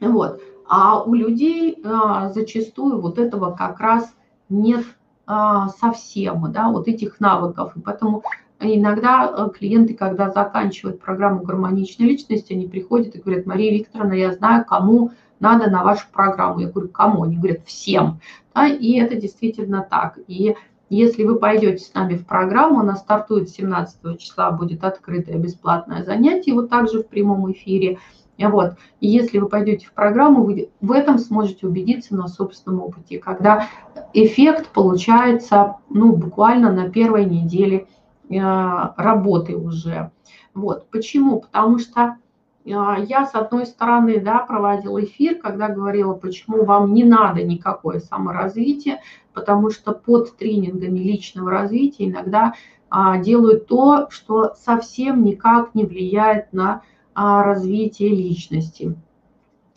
Вот. 0.00 0.40
А 0.66 1.02
у 1.02 1.14
людей 1.14 1.78
а, 1.84 2.30
зачастую 2.30 3.00
вот 3.00 3.18
этого 3.18 3.54
как 3.54 3.80
раз 3.80 4.14
нет 4.48 4.84
а, 5.26 5.68
совсем, 5.68 6.50
да, 6.52 6.70
вот 6.70 6.88
этих 6.88 7.20
навыков. 7.20 7.72
И 7.76 7.80
поэтому 7.80 8.22
иногда 8.60 9.30
э, 9.30 9.50
клиенты, 9.56 9.94
когда 9.94 10.30
заканчивают 10.30 11.00
программу 11.00 11.42
гармоничной 11.42 12.06
личности, 12.06 12.52
они 12.52 12.66
приходят 12.66 13.14
и 13.14 13.20
говорят, 13.20 13.46
Мария 13.46 13.72
Викторовна, 13.72 14.14
я 14.14 14.32
знаю, 14.32 14.64
кому 14.64 15.12
надо 15.40 15.70
на 15.70 15.82
вашу 15.82 16.06
программу. 16.12 16.60
Я 16.60 16.68
говорю, 16.68 16.88
кому? 16.88 17.24
Они 17.24 17.36
говорят, 17.36 17.64
всем. 17.66 18.20
Да, 18.54 18.66
и 18.66 18.98
это 18.98 19.16
действительно 19.16 19.86
так. 19.88 20.18
И 20.26 20.54
если 20.90 21.24
вы 21.24 21.36
пойдете 21.36 21.84
с 21.84 21.94
нами 21.94 22.16
в 22.16 22.26
программу, 22.26 22.80
она 22.80 22.96
стартует 22.96 23.50
17 23.50 24.18
числа, 24.18 24.50
будет 24.50 24.84
открытое 24.84 25.38
бесплатное 25.38 26.04
занятие, 26.04 26.54
вот 26.54 26.70
также 26.70 27.02
в 27.02 27.08
прямом 27.08 27.50
эфире. 27.52 27.98
Вот. 28.38 28.74
И 29.00 29.06
если 29.06 29.38
вы 29.38 29.48
пойдете 29.48 29.86
в 29.86 29.92
программу, 29.92 30.42
вы 30.42 30.70
в 30.80 30.92
этом 30.92 31.18
сможете 31.18 31.66
убедиться 31.66 32.16
на 32.16 32.26
собственном 32.26 32.82
опыте, 32.82 33.18
когда 33.18 33.68
эффект 34.12 34.70
получается 34.70 35.76
ну, 35.88 36.14
буквально 36.16 36.72
на 36.72 36.90
первой 36.90 37.24
неделе 37.24 37.86
Э, 38.30 38.92
работы 38.96 39.56
уже. 39.56 40.10
Вот. 40.54 40.88
Почему? 40.90 41.40
Потому 41.40 41.78
что 41.78 42.16
я, 42.64 43.26
с 43.26 43.34
одной 43.34 43.66
стороны, 43.66 44.20
да, 44.20 44.38
проводила 44.38 45.04
эфир, 45.04 45.36
когда 45.36 45.68
говорила, 45.68 46.14
почему 46.14 46.64
вам 46.64 46.94
не 46.94 47.04
надо 47.04 47.42
никакое 47.42 48.00
саморазвитие, 48.00 49.00
потому 49.34 49.70
что 49.70 49.92
под 49.92 50.36
тренингами 50.36 50.98
личного 50.98 51.50
развития 51.50 52.06
иногда 52.06 52.54
а, 52.88 53.18
делают 53.18 53.66
то, 53.66 54.08
что 54.10 54.54
совсем 54.54 55.24
никак 55.24 55.74
не 55.74 55.84
влияет 55.84 56.52
на 56.52 56.82
а, 57.14 57.42
развитие 57.42 58.10
личности. 58.10 58.96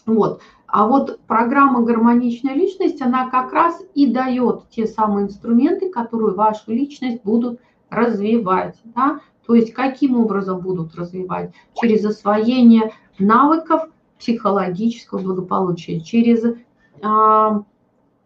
Вот. 0.06 0.42
А 0.68 0.86
вот 0.86 1.20
программа 1.28 1.82
«Гармоничная 1.82 2.54
личность», 2.54 3.02
она 3.02 3.30
как 3.30 3.52
раз 3.54 3.82
и 3.96 4.06
дает 4.06 4.70
те 4.70 4.86
самые 4.86 5.28
инструменты, 5.28 5.90
которые 5.90 6.34
вашу 6.34 6.72
личность 6.72 7.24
будут 7.24 7.60
развивать. 7.90 8.76
Да? 8.84 9.20
То 9.48 9.56
есть 9.56 9.74
каким 9.74 10.20
образом 10.20 10.60
будут 10.60 10.94
развивать? 10.96 11.54
Через 11.74 12.04
освоение 12.06 12.92
навыков 13.18 13.84
психологического 14.20 15.20
благополучия, 15.20 16.02
через 16.02 16.44
а, 17.02 17.64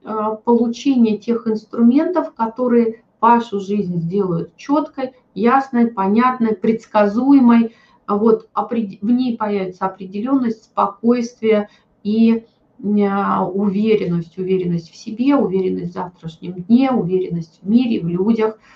а, 0.04 0.36
получение 0.36 1.18
тех 1.20 1.48
инструментов, 1.48 2.34
которые 2.34 3.04
вашу 3.20 3.60
жизнь 3.60 3.98
сделают 3.98 4.56
четкой, 4.58 5.12
ясной, 5.36 5.88
понятной, 5.88 6.56
предсказуемой. 6.56 7.76
Вот 8.08 8.50
в 8.56 9.12
ней 9.12 9.38
появится 9.38 9.86
определенность, 9.86 10.64
спокойствие 10.64 11.70
и 12.04 12.46
а, 12.84 13.46
уверенность, 13.46 14.40
уверенность 14.40 14.92
в 14.92 14.96
себе, 14.96 15.36
уверенность 15.36 15.92
в 15.92 15.94
завтрашнем 15.94 16.64
дне, 16.64 16.90
уверенность 16.90 17.60
в 17.62 17.70
мире, 17.70 18.02
в 18.02 18.08
людях– 18.08 18.58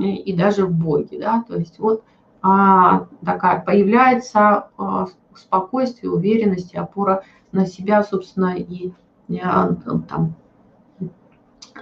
и 0.00 0.32
даже 0.32 0.66
в 0.66 0.72
Боге, 0.72 1.18
да, 1.20 1.44
то 1.46 1.56
есть 1.56 1.78
вот 1.78 2.02
а, 2.42 3.06
такая 3.24 3.60
появляется 3.60 4.68
а, 4.78 5.06
спокойствие, 5.34 6.12
уверенность, 6.12 6.74
опора 6.74 7.24
на 7.52 7.66
себя, 7.66 8.02
собственно, 8.02 8.54
и 8.56 8.92
а, 9.42 9.74
там, 10.08 10.34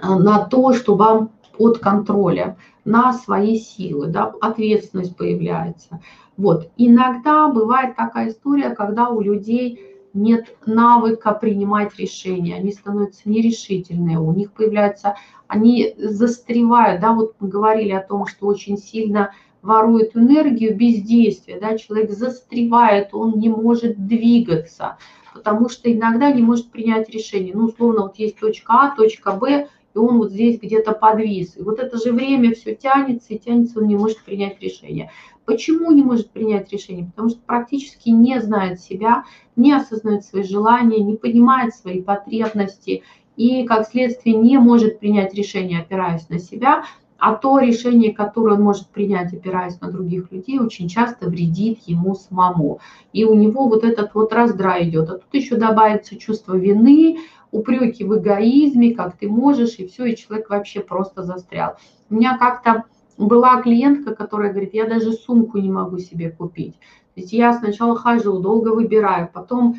на 0.01 0.45
то, 0.45 0.73
что 0.73 0.95
вам 0.95 1.31
под 1.57 1.79
контролем, 1.79 2.55
на 2.85 3.13
свои 3.13 3.57
силы, 3.57 4.07
да, 4.07 4.33
ответственность 4.41 5.15
появляется. 5.17 5.99
Вот. 6.37 6.69
Иногда 6.77 7.49
бывает 7.49 7.95
такая 7.95 8.29
история, 8.29 8.69
когда 8.69 9.09
у 9.09 9.21
людей 9.21 9.96
нет 10.13 10.55
навыка 10.65 11.33
принимать 11.33 11.97
решения, 11.97 12.55
они 12.55 12.71
становятся 12.71 13.29
нерешительные, 13.29 14.19
у 14.19 14.33
них 14.33 14.51
появляется, 14.51 15.15
они 15.47 15.93
застревают, 15.97 17.01
да, 17.01 17.13
вот 17.13 17.35
мы 17.39 17.47
говорили 17.47 17.91
о 17.91 18.01
том, 18.01 18.25
что 18.25 18.47
очень 18.47 18.77
сильно 18.77 19.31
ворует 19.61 20.15
энергию 20.15 20.75
бездействия, 20.75 21.59
да, 21.59 21.77
человек 21.77 22.11
застревает, 22.11 23.13
он 23.13 23.39
не 23.39 23.49
может 23.49 24.07
двигаться, 24.07 24.97
потому 25.33 25.69
что 25.69 25.91
иногда 25.91 26.31
не 26.31 26.41
может 26.41 26.71
принять 26.71 27.09
решение. 27.09 27.53
Ну, 27.53 27.65
условно, 27.65 28.03
вот 28.03 28.17
есть 28.17 28.37
точка 28.39 28.73
А, 28.73 28.95
точка 28.95 29.31
Б, 29.33 29.67
и 29.93 29.97
он 29.97 30.17
вот 30.17 30.31
здесь 30.31 30.59
где-то 30.59 30.93
подвис. 30.93 31.57
И 31.57 31.61
вот 31.61 31.79
это 31.79 31.97
же 31.97 32.11
время 32.11 32.53
все 32.53 32.75
тянется, 32.75 33.33
и 33.33 33.39
тянется, 33.39 33.79
он 33.79 33.87
не 33.87 33.95
может 33.95 34.23
принять 34.23 34.61
решение. 34.61 35.11
Почему 35.47 35.93
не 35.93 36.03
может 36.03 36.29
принять 36.29 36.73
решение? 36.73 37.05
Потому 37.05 37.29
что 37.29 37.39
практически 37.39 38.09
не 38.09 38.41
знает 38.41 38.81
себя, 38.81 39.23
не 39.55 39.71
осознает 39.71 40.25
свои 40.25 40.43
желания, 40.43 40.99
не 40.99 41.15
понимает 41.15 41.73
свои 41.73 42.01
потребности 42.01 43.03
и, 43.37 43.63
как 43.63 43.87
следствие, 43.87 44.35
не 44.35 44.57
может 44.57 44.99
принять 44.99 45.33
решение, 45.33 45.79
опираясь 45.79 46.27
на 46.27 46.39
себя, 46.39 46.83
а 47.17 47.33
то 47.33 47.59
решение, 47.59 48.13
которое 48.13 48.57
он 48.57 48.61
может 48.61 48.89
принять, 48.89 49.33
опираясь 49.33 49.79
на 49.79 49.89
других 49.89 50.33
людей, 50.33 50.59
очень 50.59 50.89
часто 50.89 51.29
вредит 51.29 51.79
ему 51.85 52.15
самому. 52.15 52.81
И 53.13 53.23
у 53.23 53.33
него 53.33 53.69
вот 53.69 53.85
этот 53.85 54.15
вот 54.15 54.33
раздрай 54.33 54.89
идет. 54.89 55.09
А 55.09 55.13
тут 55.13 55.33
еще 55.33 55.55
добавится 55.55 56.17
чувство 56.17 56.55
вины, 56.55 57.19
упреки 57.51 58.03
в 58.03 58.17
эгоизме, 58.17 58.93
как 58.93 59.15
ты 59.15 59.29
можешь, 59.29 59.75
и 59.77 59.87
все, 59.87 60.07
и 60.07 60.17
человек 60.17 60.49
вообще 60.49 60.81
просто 60.81 61.23
застрял. 61.23 61.77
У 62.09 62.15
меня 62.15 62.37
как-то 62.37 62.83
была 63.17 63.61
клиентка, 63.61 64.15
которая 64.15 64.51
говорит, 64.51 64.73
я 64.73 64.87
даже 64.87 65.13
сумку 65.13 65.57
не 65.57 65.71
могу 65.71 65.97
себе 65.97 66.29
купить. 66.29 66.75
То 67.15 67.21
есть 67.21 67.33
я 67.33 67.53
сначала 67.53 67.97
хожу, 67.97 68.39
долго 68.39 68.69
выбираю, 68.69 69.29
потом 69.33 69.75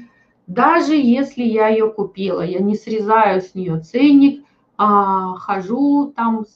даже 0.48 0.94
если 0.94 1.42
я 1.42 1.68
ее 1.68 1.90
купила, 1.90 2.40
я 2.40 2.58
не 2.58 2.74
срезаю 2.74 3.42
с 3.42 3.54
нее 3.54 3.80
ценник, 3.80 4.44
а, 4.78 5.34
хожу 5.34 6.12
там, 6.16 6.46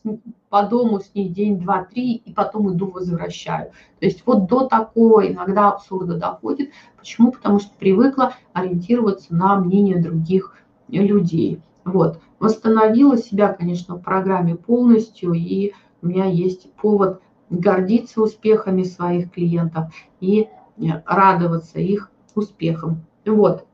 по 0.49 0.62
дому 0.62 1.01
с 1.01 1.14
ней 1.14 1.28
день, 1.28 1.59
два, 1.59 1.85
три, 1.85 2.14
и 2.14 2.33
потом 2.33 2.72
иду 2.72 2.87
возвращаю. 2.91 3.72
То 4.01 4.07
есть 4.07 4.22
вот 4.24 4.47
до 4.47 4.66
такого 4.66 5.26
иногда 5.26 5.70
абсурда 5.70 6.16
доходит. 6.16 6.70
Почему? 6.97 7.33
Потому 7.33 7.59
что 7.59 7.70
привыкла 7.78 8.35
ориентироваться 8.53 9.35
на 9.35 9.57
мнение 9.57 10.01
других 10.01 10.57
людей. 10.89 11.61
Вот. 11.85 12.20
Восстановила 12.39 13.18
себя, 13.18 13.53
конечно, 13.53 13.97
в 13.97 14.03
программе 14.03 14.55
полностью, 14.55 15.33
и 15.33 15.72
у 16.03 16.07
меня 16.07 16.26
есть 16.26 16.72
повод 16.74 17.22
гордиться 17.48 18.20
успехами 18.20 18.82
своих 18.82 19.30
клиентов 19.30 19.92
и 20.20 20.48
э, 20.76 20.84
радоваться 21.07 21.78
их 21.78 22.11
успехам. 22.34 23.05
Вот. 23.24 23.66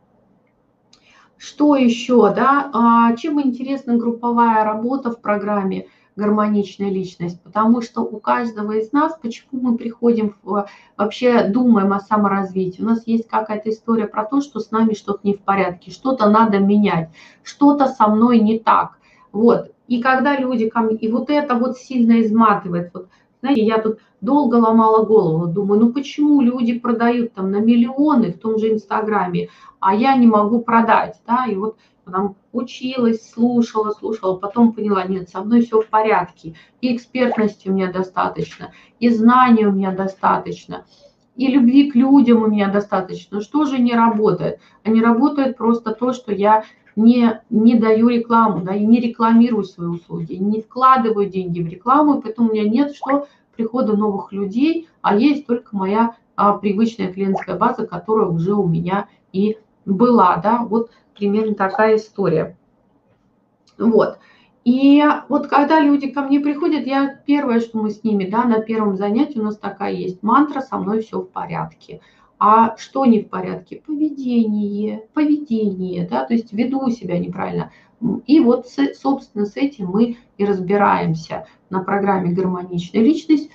Что 1.36 1.76
еще, 1.76 2.34
да? 2.34 2.70
А, 2.74 3.16
чем 3.16 3.40
интересна 3.40 3.96
групповая 3.96 4.64
работа 4.64 5.12
в 5.12 5.20
программе 5.20 5.86
гармоничная 6.16 6.90
личность, 6.90 7.40
потому 7.42 7.80
что 7.80 8.00
у 8.00 8.18
каждого 8.18 8.72
из 8.72 8.90
нас, 8.90 9.16
почему 9.22 9.60
мы 9.60 9.76
приходим, 9.76 10.34
вообще 10.96 11.44
думаем 11.44 11.92
о 11.92 12.00
саморазвитии, 12.00 12.82
у 12.82 12.86
нас 12.86 13.06
есть 13.06 13.28
какая-то 13.28 13.70
история 13.70 14.08
про 14.08 14.24
то, 14.24 14.40
что 14.40 14.58
с 14.58 14.72
нами 14.72 14.94
что-то 14.94 15.20
не 15.22 15.34
в 15.34 15.40
порядке, 15.40 15.92
что-то 15.92 16.28
надо 16.28 16.58
менять, 16.58 17.10
что-то 17.44 17.86
со 17.86 18.08
мной 18.08 18.40
не 18.40 18.58
так, 18.58 18.98
вот. 19.30 19.72
И 19.88 20.00
когда 20.00 20.36
люди 20.36 20.68
ко 20.68 20.80
мне, 20.80 20.96
и 20.96 21.10
вот 21.10 21.30
это 21.30 21.54
вот 21.54 21.78
сильно 21.78 22.20
изматывает, 22.20 22.90
вот, 22.94 23.08
знаете, 23.40 23.64
я 23.64 23.78
тут 23.78 23.98
долго 24.20 24.56
ломала 24.56 25.04
голову, 25.04 25.46
думаю, 25.46 25.80
ну 25.80 25.92
почему 25.92 26.40
люди 26.40 26.78
продают 26.78 27.32
там 27.32 27.50
на 27.50 27.60
миллионы 27.60 28.32
в 28.32 28.38
том 28.38 28.58
же 28.58 28.72
Инстаграме, 28.72 29.48
а 29.80 29.94
я 29.94 30.14
не 30.16 30.26
могу 30.26 30.60
продать, 30.60 31.20
да, 31.26 31.46
и 31.46 31.54
вот 31.56 31.78
там 32.04 32.36
училась, 32.52 33.30
слушала, 33.30 33.90
слушала, 33.92 34.36
потом 34.36 34.72
поняла, 34.72 35.04
нет, 35.04 35.28
со 35.28 35.40
мной 35.42 35.62
все 35.62 35.80
в 35.80 35.88
порядке, 35.88 36.54
и 36.80 36.94
экспертности 36.94 37.68
у 37.68 37.72
меня 37.72 37.90
достаточно, 37.92 38.72
и 38.98 39.08
знаний 39.08 39.66
у 39.66 39.72
меня 39.72 39.92
достаточно, 39.92 40.84
и 41.36 41.46
любви 41.46 41.90
к 41.90 41.94
людям 41.94 42.42
у 42.42 42.48
меня 42.48 42.68
достаточно. 42.68 43.40
Что 43.40 43.64
же 43.64 43.78
не 43.78 43.92
работает? 43.92 44.58
А 44.82 44.90
не 44.90 45.00
работает 45.00 45.56
просто 45.56 45.92
то, 45.92 46.12
что 46.12 46.32
я 46.32 46.64
не, 46.98 47.40
не 47.48 47.76
даю 47.76 48.08
рекламу, 48.08 48.64
да, 48.64 48.74
и 48.74 48.84
не 48.84 48.98
рекламирую 49.00 49.62
свои 49.62 49.86
услуги, 49.86 50.34
не 50.34 50.60
вкладываю 50.60 51.28
деньги 51.28 51.62
в 51.62 51.68
рекламу, 51.68 52.18
и 52.18 52.22
поэтому 52.22 52.48
у 52.48 52.52
меня 52.52 52.68
нет 52.68 52.94
что 52.94 53.28
прихода 53.54 53.96
новых 53.96 54.32
людей, 54.32 54.88
а 55.00 55.16
есть 55.16 55.46
только 55.46 55.76
моя 55.76 56.16
а, 56.34 56.58
привычная 56.58 57.12
клиентская 57.12 57.56
база, 57.56 57.86
которая 57.86 58.26
уже 58.26 58.52
у 58.54 58.66
меня 58.66 59.08
и 59.32 59.58
была, 59.84 60.38
да, 60.38 60.64
вот 60.64 60.90
примерно 61.14 61.54
такая 61.54 61.96
история. 61.96 62.56
Вот. 63.78 64.18
И 64.64 65.02
вот 65.28 65.46
когда 65.46 65.80
люди 65.80 66.08
ко 66.08 66.22
мне 66.22 66.40
приходят, 66.40 66.84
я 66.84 67.20
первое, 67.26 67.60
что 67.60 67.78
мы 67.78 67.90
с 67.90 68.02
ними, 68.02 68.24
да, 68.24 68.42
на 68.42 68.60
первом 68.60 68.96
занятии 68.96 69.38
у 69.38 69.44
нас 69.44 69.56
такая 69.56 69.92
есть 69.92 70.22
мантра 70.22 70.60
«со 70.60 70.76
мной 70.76 71.02
все 71.02 71.20
в 71.20 71.30
порядке». 71.30 72.00
А 72.38 72.76
что 72.76 73.04
не 73.04 73.20
в 73.20 73.28
порядке? 73.28 73.82
Поведение, 73.84 75.04
поведение, 75.12 76.06
да, 76.08 76.24
то 76.24 76.34
есть 76.34 76.52
веду 76.52 76.88
себя 76.90 77.18
неправильно. 77.18 77.72
И 78.26 78.38
вот, 78.38 78.66
собственно, 78.94 79.44
с 79.44 79.56
этим 79.56 79.88
мы 79.88 80.18
и 80.36 80.44
разбираемся 80.44 81.46
на 81.68 81.82
программе 81.82 82.32
«Гармоничная 82.32 83.02
личность», 83.02 83.50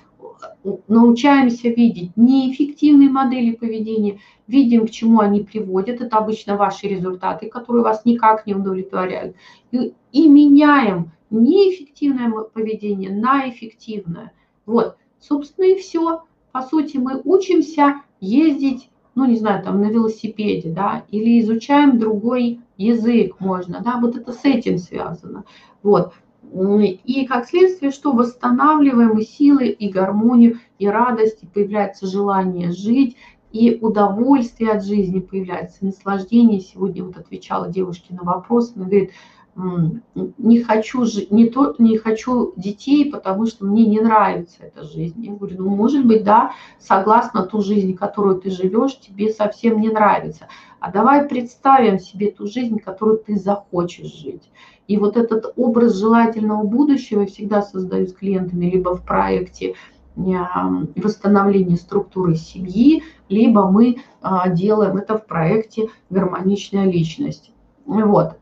научаемся 0.88 1.68
видеть 1.68 2.10
неэффективные 2.16 3.08
модели 3.08 3.54
поведения, 3.54 4.20
видим, 4.46 4.86
к 4.86 4.90
чему 4.90 5.20
они 5.20 5.40
приводят, 5.40 6.00
это 6.00 6.18
обычно 6.18 6.56
ваши 6.56 6.86
результаты, 6.86 7.48
которые 7.48 7.82
вас 7.82 8.04
никак 8.04 8.46
не 8.46 8.54
удовлетворяют, 8.54 9.36
и, 9.72 9.94
и 10.12 10.28
меняем 10.28 11.12
неэффективное 11.30 12.30
поведение 12.42 13.10
на 13.10 13.48
эффективное. 13.48 14.32
Вот, 14.66 14.96
собственно, 15.18 15.66
и 15.66 15.76
все. 15.76 16.22
По 16.52 16.62
сути, 16.62 16.98
мы 16.98 17.20
учимся 17.24 18.02
ездить, 18.24 18.90
ну, 19.14 19.26
не 19.26 19.36
знаю, 19.36 19.62
там, 19.62 19.80
на 19.80 19.90
велосипеде, 19.90 20.70
да, 20.70 21.04
или 21.10 21.40
изучаем 21.40 21.98
другой 21.98 22.60
язык 22.76 23.36
можно, 23.38 23.80
да, 23.84 23.98
вот 24.00 24.16
это 24.16 24.32
с 24.32 24.44
этим 24.44 24.78
связано. 24.78 25.44
Вот. 25.82 26.12
И 26.52 27.26
как 27.28 27.46
следствие, 27.46 27.90
что 27.90 28.12
восстанавливаем 28.12 29.18
и 29.18 29.24
силы, 29.24 29.68
и 29.68 29.88
гармонию, 29.88 30.60
и 30.78 30.86
радость, 30.86 31.42
и 31.42 31.46
появляется 31.46 32.06
желание 32.06 32.70
жить, 32.70 33.16
и 33.52 33.78
удовольствие 33.80 34.72
от 34.72 34.84
жизни 34.84 35.20
появляется, 35.20 35.84
наслаждение. 35.84 36.60
Сегодня 36.60 37.04
вот 37.04 37.16
отвечала 37.16 37.68
девушке 37.68 38.14
на 38.14 38.22
вопрос, 38.24 38.72
она 38.74 38.86
говорит, 38.86 39.12
не 39.56 40.62
хочу, 40.62 41.04
не, 41.30 41.48
то, 41.48 41.74
не 41.78 41.96
хочу 41.96 42.52
детей, 42.56 43.10
потому 43.10 43.46
что 43.46 43.64
мне 43.64 43.86
не 43.86 44.00
нравится 44.00 44.64
эта 44.64 44.82
жизнь. 44.82 45.24
Я 45.24 45.32
говорю, 45.32 45.62
ну, 45.62 45.76
может 45.76 46.04
быть, 46.04 46.24
да, 46.24 46.52
согласно 46.78 47.44
ту 47.44 47.60
жизнь, 47.60 47.94
которую 47.94 48.40
ты 48.40 48.50
живешь, 48.50 48.98
тебе 48.98 49.30
совсем 49.30 49.80
не 49.80 49.90
нравится. 49.90 50.48
А 50.80 50.90
давай 50.90 51.28
представим 51.28 51.98
себе 51.98 52.30
ту 52.30 52.46
жизнь, 52.46 52.78
которую 52.78 53.18
ты 53.18 53.36
захочешь 53.36 54.12
жить. 54.12 54.50
И 54.88 54.98
вот 54.98 55.16
этот 55.16 55.52
образ 55.56 55.96
желательного 55.96 56.64
будущего 56.64 57.20
я 57.20 57.26
всегда 57.26 57.62
создаю 57.62 58.06
с 58.06 58.12
клиентами 58.12 58.66
либо 58.66 58.94
в 58.96 59.04
проекте 59.04 59.74
восстановления 60.16 61.76
структуры 61.76 62.36
семьи, 62.36 63.02
либо 63.28 63.68
мы 63.68 63.98
а, 64.20 64.48
делаем 64.48 64.96
это 64.96 65.18
в 65.18 65.26
проекте 65.26 65.88
«Гармоничная 66.10 66.84
личность». 66.84 67.52
Вот. 67.84 68.38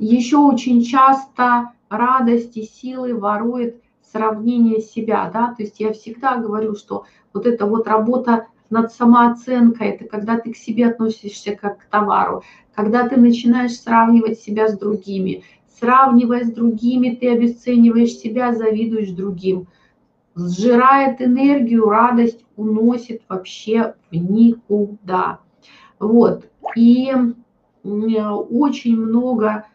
Еще 0.00 0.38
очень 0.38 0.82
часто 0.82 1.72
радость 1.90 2.56
и 2.56 2.62
силы 2.62 3.14
ворует 3.14 3.82
сравнение 4.10 4.80
себя, 4.80 5.30
да, 5.30 5.54
то 5.54 5.62
есть 5.62 5.78
я 5.78 5.92
всегда 5.92 6.36
говорю, 6.36 6.74
что 6.74 7.04
вот 7.34 7.44
эта 7.44 7.66
вот 7.66 7.86
работа 7.86 8.46
над 8.70 8.94
самооценкой, 8.94 9.88
это 9.88 10.06
когда 10.06 10.38
ты 10.38 10.54
к 10.54 10.56
себе 10.56 10.86
относишься 10.86 11.54
как 11.54 11.80
к 11.80 11.84
товару, 11.84 12.42
когда 12.74 13.06
ты 13.06 13.20
начинаешь 13.20 13.78
сравнивать 13.78 14.40
себя 14.40 14.68
с 14.68 14.78
другими, 14.78 15.44
сравнивая 15.78 16.44
с 16.44 16.50
другими, 16.50 17.14
ты 17.14 17.28
обесцениваешь 17.28 18.14
себя, 18.14 18.54
завидуешь 18.54 19.10
другим, 19.10 19.66
сжирает 20.34 21.20
энергию, 21.20 21.90
радость 21.90 22.42
уносит 22.56 23.20
вообще 23.28 23.96
в 24.10 24.14
никуда. 24.14 25.40
Вот, 25.98 26.48
и 26.74 27.12
очень 27.84 28.96
много 28.96 29.66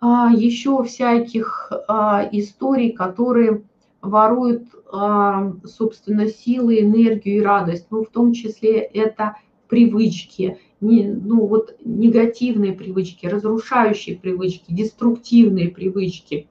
а, 0.00 0.30
еще 0.32 0.82
всяких 0.82 1.70
а, 1.86 2.26
историй, 2.32 2.92
которые 2.92 3.62
воруют, 4.00 4.64
а, 4.90 5.52
собственно, 5.64 6.26
силы, 6.26 6.80
энергию 6.80 7.36
и 7.36 7.42
радость. 7.42 7.86
Ну, 7.90 8.04
в 8.04 8.08
том 8.08 8.32
числе 8.32 8.78
это 8.78 9.36
привычки, 9.68 10.58
не, 10.80 11.06
ну, 11.06 11.46
вот 11.46 11.76
негативные 11.84 12.72
привычки, 12.72 13.26
разрушающие 13.26 14.16
привычки, 14.16 14.72
деструктивные 14.72 15.68
привычки. 15.68 16.48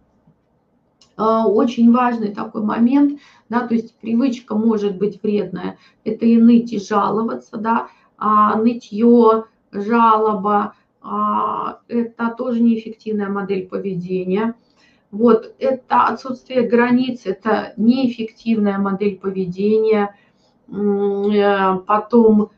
Очень 1.18 1.92
важный 1.92 2.34
такой 2.34 2.64
момент, 2.64 3.20
да, 3.50 3.68
то 3.68 3.74
есть 3.74 3.94
привычка 3.96 4.56
может 4.56 4.98
быть 4.98 5.22
вредная, 5.22 5.78
это 6.06 6.26
и 6.26 6.38
ныть, 6.38 6.72
и 6.72 6.80
жаловаться, 6.80 7.58
да, 7.58 7.90
а 8.18 8.56
нытье, 8.56 9.44
жалоба, 9.74 10.76
это 11.02 12.36
тоже 12.38 12.62
неэффективная 12.62 13.30
модель 13.30 13.68
поведения. 13.68 14.56
Вот 15.12 15.56
это 15.60 16.04
отсутствие 16.04 16.68
границ, 16.68 17.22
это 17.26 17.74
неэффективная 17.78 18.78
модель 18.78 19.18
поведения. 19.18 20.16
Э, 20.68 21.80
потом 21.88 22.52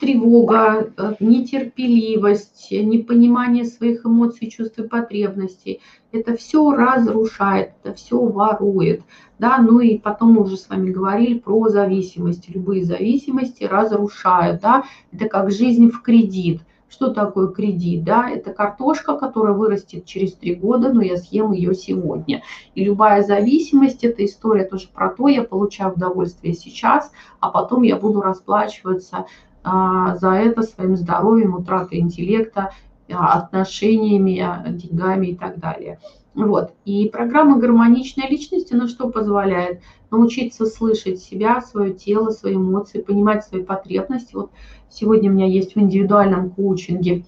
тревога, 0.00 0.90
э, 0.96 1.14
нетерпеливость, 1.20 2.68
непонимание 2.70 3.64
своих 3.64 4.06
эмоций, 4.06 4.50
чувств 4.50 4.78
и 4.78 4.88
потребностей. 4.88 5.80
Это 6.10 6.36
все 6.36 6.72
разрушает, 6.72 7.72
это 7.82 7.94
все 7.94 8.18
ворует. 8.18 9.02
Да? 9.38 9.58
Ну 9.58 9.80
и 9.80 9.98
потом 9.98 10.32
мы 10.32 10.42
уже 10.42 10.56
с 10.56 10.68
вами 10.68 10.90
говорили 10.90 11.38
про 11.38 11.68
зависимости. 11.68 12.50
Любые 12.50 12.84
зависимости 12.84 13.64
разрушают. 13.64 14.62
Да? 14.62 14.84
Это 15.12 15.28
как 15.28 15.50
жизнь 15.50 15.90
в 15.90 16.02
кредит. 16.02 16.62
Что 16.88 17.12
такое 17.12 17.48
кредит? 17.48 18.02
Да? 18.02 18.28
Это 18.28 18.52
картошка, 18.52 19.16
которая 19.16 19.52
вырастет 19.52 20.06
через 20.06 20.32
три 20.32 20.54
года, 20.54 20.92
но 20.92 21.02
я 21.02 21.18
съем 21.18 21.52
ее 21.52 21.74
сегодня. 21.74 22.42
И 22.74 22.84
любая 22.84 23.22
зависимость, 23.22 24.02
это 24.02 24.24
история 24.24 24.64
тоже 24.64 24.88
про 24.92 25.10
то, 25.10 25.28
я 25.28 25.44
получаю 25.44 25.92
удовольствие 25.92 26.54
сейчас, 26.54 27.12
а 27.38 27.50
потом 27.50 27.82
я 27.82 27.96
буду 27.96 28.20
расплачиваться 28.20 29.26
за 29.62 30.30
это 30.32 30.62
своим 30.62 30.96
здоровьем, 30.96 31.54
утратой 31.54 31.98
интеллекта, 31.98 32.70
а, 33.12 33.38
отношениями, 33.38 34.38
а, 34.40 34.64
деньгами 34.68 35.28
и 35.28 35.34
так 35.34 35.58
далее. 35.58 35.98
Вот. 36.34 36.72
И 36.84 37.08
программа 37.08 37.58
«Гармоничная 37.58 38.28
личность», 38.28 38.72
она 38.72 38.86
что 38.86 39.10
позволяет? 39.10 39.80
Научиться 40.10 40.66
слышать 40.66 41.20
себя, 41.20 41.60
свое 41.60 41.92
тело, 41.92 42.30
свои 42.30 42.54
эмоции, 42.54 43.00
понимать 43.00 43.44
свои 43.44 43.62
потребности. 43.62 44.34
Вот 44.34 44.50
сегодня 44.88 45.30
у 45.30 45.34
меня 45.34 45.46
есть 45.46 45.74
в 45.74 45.80
индивидуальном 45.80 46.50
коучинге 46.50 47.24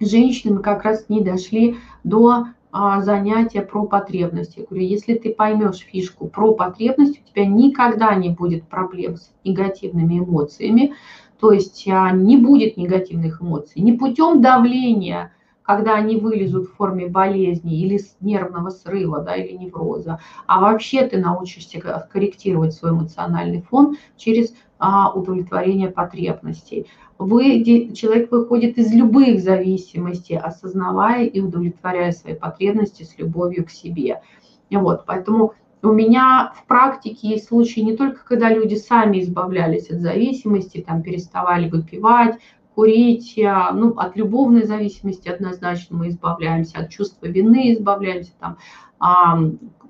женщины, 0.00 0.60
как 0.60 0.84
раз 0.84 1.06
не 1.08 1.22
дошли 1.22 1.76
до 2.04 2.48
а, 2.70 3.00
занятия 3.02 3.62
про 3.62 3.84
потребности. 3.84 4.60
Я 4.60 4.66
говорю, 4.66 4.84
если 4.84 5.14
ты 5.14 5.32
поймешь 5.32 5.78
фишку 5.78 6.28
про 6.28 6.54
потребность, 6.54 7.20
у 7.20 7.30
тебя 7.30 7.46
никогда 7.46 8.14
не 8.14 8.30
будет 8.30 8.64
проблем 8.64 9.16
с 9.16 9.32
негативными 9.44 10.18
эмоциями, 10.18 10.94
то 11.42 11.50
есть 11.50 11.88
а, 11.88 12.12
не 12.12 12.36
будет 12.36 12.76
негативных 12.76 13.42
эмоций. 13.42 13.82
Не 13.82 13.94
путем 13.94 14.40
давления, 14.40 15.32
когда 15.62 15.96
они 15.96 16.16
вылезут 16.16 16.68
в 16.68 16.76
форме 16.76 17.08
болезни 17.08 17.80
или 17.80 18.00
нервного 18.20 18.70
срыва 18.70 19.22
да, 19.22 19.34
или 19.34 19.56
невроза, 19.56 20.20
а 20.46 20.60
вообще 20.60 21.04
ты 21.04 21.18
научишься 21.18 21.80
корректировать 22.12 22.74
свой 22.74 22.92
эмоциональный 22.92 23.60
фон 23.60 23.96
через 24.16 24.54
а, 24.78 25.12
удовлетворение 25.12 25.88
потребностей. 25.88 26.86
Вы, 27.18 27.64
человек 27.92 28.30
выходит 28.30 28.78
из 28.78 28.92
любых 28.92 29.40
зависимостей, 29.40 30.38
осознавая 30.38 31.24
и 31.24 31.40
удовлетворяя 31.40 32.12
свои 32.12 32.34
потребности 32.34 33.02
с 33.02 33.18
любовью 33.18 33.66
к 33.66 33.70
себе. 33.70 34.22
Вот, 34.70 35.06
поэтому 35.06 35.54
у 35.82 35.92
меня 35.92 36.52
в 36.56 36.66
практике 36.66 37.28
есть 37.28 37.48
случаи 37.48 37.80
не 37.80 37.96
только, 37.96 38.24
когда 38.24 38.48
люди 38.48 38.76
сами 38.76 39.20
избавлялись 39.20 39.90
от 39.90 40.00
зависимости, 40.00 40.84
там 40.86 41.02
переставали 41.02 41.68
выпивать, 41.68 42.38
курить, 42.74 43.38
а, 43.38 43.72
ну, 43.72 43.90
от 43.98 44.16
любовной 44.16 44.64
зависимости 44.64 45.28
однозначно 45.28 45.96
мы 45.96 46.08
избавляемся, 46.08 46.78
от 46.78 46.90
чувства 46.90 47.26
вины 47.26 47.74
избавляемся 47.74 48.32
там, 48.38 48.58
а, 48.98 49.38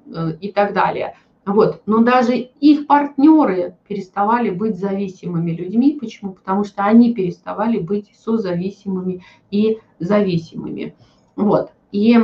э, 0.06 0.32
и 0.40 0.50
так 0.50 0.72
далее. 0.72 1.14
Вот. 1.44 1.82
Но 1.86 2.02
даже 2.02 2.36
их 2.36 2.86
партнеры 2.86 3.76
переставали 3.86 4.50
быть 4.50 4.78
зависимыми 4.78 5.50
людьми. 5.50 5.98
Почему? 6.00 6.32
Потому 6.32 6.64
что 6.64 6.84
они 6.84 7.12
переставали 7.12 7.78
быть 7.78 8.12
созависимыми 8.16 9.24
и 9.50 9.78
зависимыми. 9.98 10.94
Вот. 11.34 11.72
И 11.90 12.16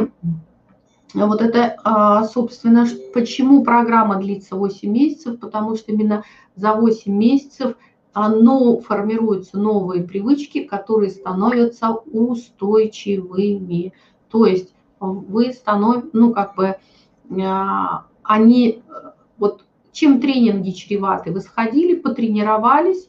вот 1.14 1.40
это, 1.40 1.76
а, 1.84 2.24
собственно, 2.24 2.86
почему 3.14 3.64
программа 3.64 4.16
длится 4.16 4.56
8 4.56 4.90
месяцев, 4.90 5.40
потому 5.40 5.76
что 5.76 5.92
именно 5.92 6.24
за 6.54 6.74
8 6.74 7.12
месяцев 7.12 7.76
оно 8.12 8.80
формируются 8.80 9.58
новые 9.58 10.02
привычки, 10.02 10.64
которые 10.64 11.10
становятся 11.10 11.92
устойчивыми. 11.92 13.94
То 14.30 14.44
есть 14.44 14.74
вы 15.00 15.52
становитесь, 15.52 16.10
ну, 16.12 16.34
как 16.34 16.54
бы, 16.56 16.76
а, 17.42 18.06
они, 18.22 18.82
вот 19.38 19.64
чем 19.92 20.20
тренинги 20.20 20.70
чреваты, 20.70 21.32
вы 21.32 21.40
сходили, 21.40 21.94
потренировались, 21.94 23.08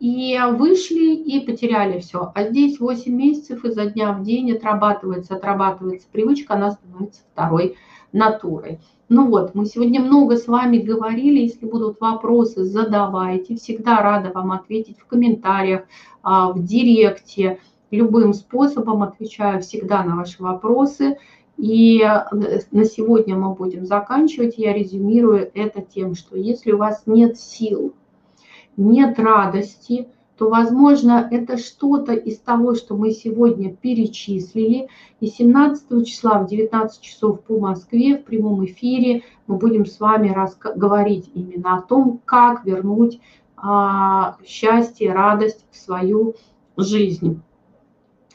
и 0.00 0.38
вышли 0.52 1.14
и 1.14 1.40
потеряли 1.40 2.00
все. 2.00 2.32
А 2.34 2.44
здесь 2.44 2.80
8 2.80 3.12
месяцев 3.12 3.64
изо 3.64 3.86
дня 3.86 4.12
в 4.12 4.22
день 4.22 4.52
отрабатывается, 4.52 5.36
отрабатывается 5.36 6.08
привычка, 6.10 6.54
она 6.54 6.72
становится 6.72 7.22
второй 7.32 7.76
натурой. 8.12 8.80
Ну 9.08 9.28
вот, 9.28 9.54
мы 9.54 9.66
сегодня 9.66 10.00
много 10.00 10.36
с 10.36 10.46
вами 10.46 10.78
говорили. 10.78 11.40
Если 11.40 11.66
будут 11.66 12.00
вопросы, 12.00 12.64
задавайте. 12.64 13.56
Всегда 13.56 14.00
рада 14.00 14.30
вам 14.32 14.52
ответить 14.52 14.98
в 14.98 15.06
комментариях, 15.06 15.82
а, 16.22 16.52
в 16.52 16.64
директе. 16.64 17.60
Любым 17.90 18.32
способом 18.32 19.02
отвечаю 19.02 19.60
всегда 19.60 20.02
на 20.04 20.16
ваши 20.16 20.42
вопросы. 20.42 21.18
И 21.56 22.02
э, 22.02 22.60
на 22.72 22.84
сегодня 22.84 23.36
мы 23.36 23.54
будем 23.54 23.86
заканчивать. 23.86 24.58
Я 24.58 24.72
резюмирую 24.72 25.50
это 25.54 25.82
тем, 25.82 26.14
что 26.14 26.36
если 26.36 26.72
у 26.72 26.78
вас 26.78 27.02
нет 27.06 27.38
сил, 27.38 27.94
нет 28.76 29.18
радости, 29.18 30.08
то, 30.36 30.48
возможно, 30.48 31.28
это 31.30 31.58
что-то 31.58 32.12
из 32.12 32.38
того, 32.40 32.74
что 32.74 32.96
мы 32.96 33.12
сегодня 33.12 33.72
перечислили. 33.72 34.88
И 35.20 35.28
17 35.28 36.06
числа 36.06 36.40
в 36.40 36.48
19 36.48 37.00
часов 37.00 37.42
по 37.42 37.58
Москве 37.58 38.18
в 38.18 38.24
прямом 38.24 38.64
эфире 38.64 39.22
мы 39.46 39.56
будем 39.56 39.86
с 39.86 40.00
вами 40.00 40.36
говорить 40.74 41.30
именно 41.34 41.76
о 41.76 41.82
том, 41.82 42.20
как 42.24 42.64
вернуть 42.64 43.20
а, 43.56 44.36
счастье, 44.44 45.12
радость 45.12 45.64
в 45.70 45.76
свою 45.76 46.34
жизнь. 46.76 47.40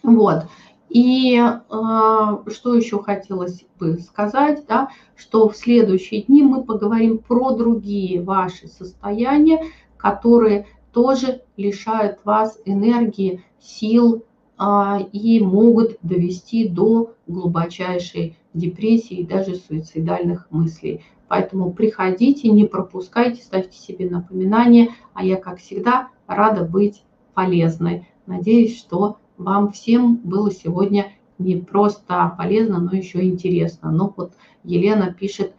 Вот. 0.01 0.45
И 0.89 1.37
э, 1.37 1.51
что 1.69 2.75
еще 2.75 2.99
хотелось 3.03 3.63
бы 3.79 3.99
сказать, 3.99 4.65
да, 4.67 4.89
что 5.15 5.47
в 5.47 5.55
следующие 5.55 6.23
дни 6.23 6.41
мы 6.41 6.63
поговорим 6.63 7.19
про 7.19 7.51
другие 7.51 8.23
ваши 8.23 8.67
состояния, 8.67 9.63
которые 9.99 10.65
тоже 10.91 11.43
лишают 11.57 12.19
вас 12.23 12.59
энергии, 12.65 13.43
сил 13.59 14.23
а, 14.57 14.99
и 15.13 15.39
могут 15.39 15.97
довести 16.01 16.67
до 16.67 17.13
глубочайшей 17.27 18.37
депрессии 18.53 19.17
и 19.17 19.27
даже 19.27 19.55
суицидальных 19.55 20.47
мыслей. 20.49 21.03
Поэтому 21.27 21.71
приходите, 21.71 22.49
не 22.49 22.65
пропускайте, 22.65 23.43
ставьте 23.43 23.77
себе 23.77 24.09
напоминания. 24.09 24.89
А 25.13 25.23
я, 25.23 25.35
как 25.35 25.59
всегда, 25.59 26.07
рада 26.25 26.63
быть 26.63 27.03
полезной. 27.35 28.07
Надеюсь, 28.25 28.77
что 28.77 29.17
вам 29.37 29.71
всем 29.71 30.15
было 30.15 30.51
сегодня 30.51 31.11
не 31.37 31.55
просто 31.55 32.33
полезно, 32.37 32.79
но 32.79 32.91
еще 32.91 33.23
интересно. 33.23 33.91
Ну 33.91 34.11
вот 34.15 34.33
Елена 34.63 35.13
пишет, 35.13 35.53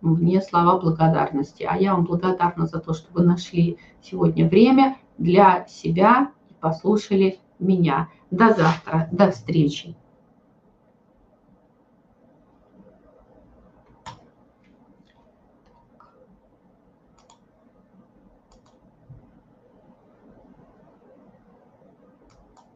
мне 0.00 0.40
слова 0.42 0.78
благодарности. 0.78 1.62
А 1.62 1.76
я 1.76 1.94
вам 1.94 2.04
благодарна 2.04 2.66
за 2.66 2.80
то, 2.80 2.94
что 2.94 3.12
вы 3.12 3.24
нашли 3.24 3.78
сегодня 4.02 4.48
время 4.48 4.96
для 5.16 5.66
себя 5.68 6.30
и 6.48 6.54
послушали 6.54 7.38
меня. 7.58 8.08
До 8.30 8.52
завтра, 8.52 9.08
до 9.12 9.30
встречи. 9.30 9.96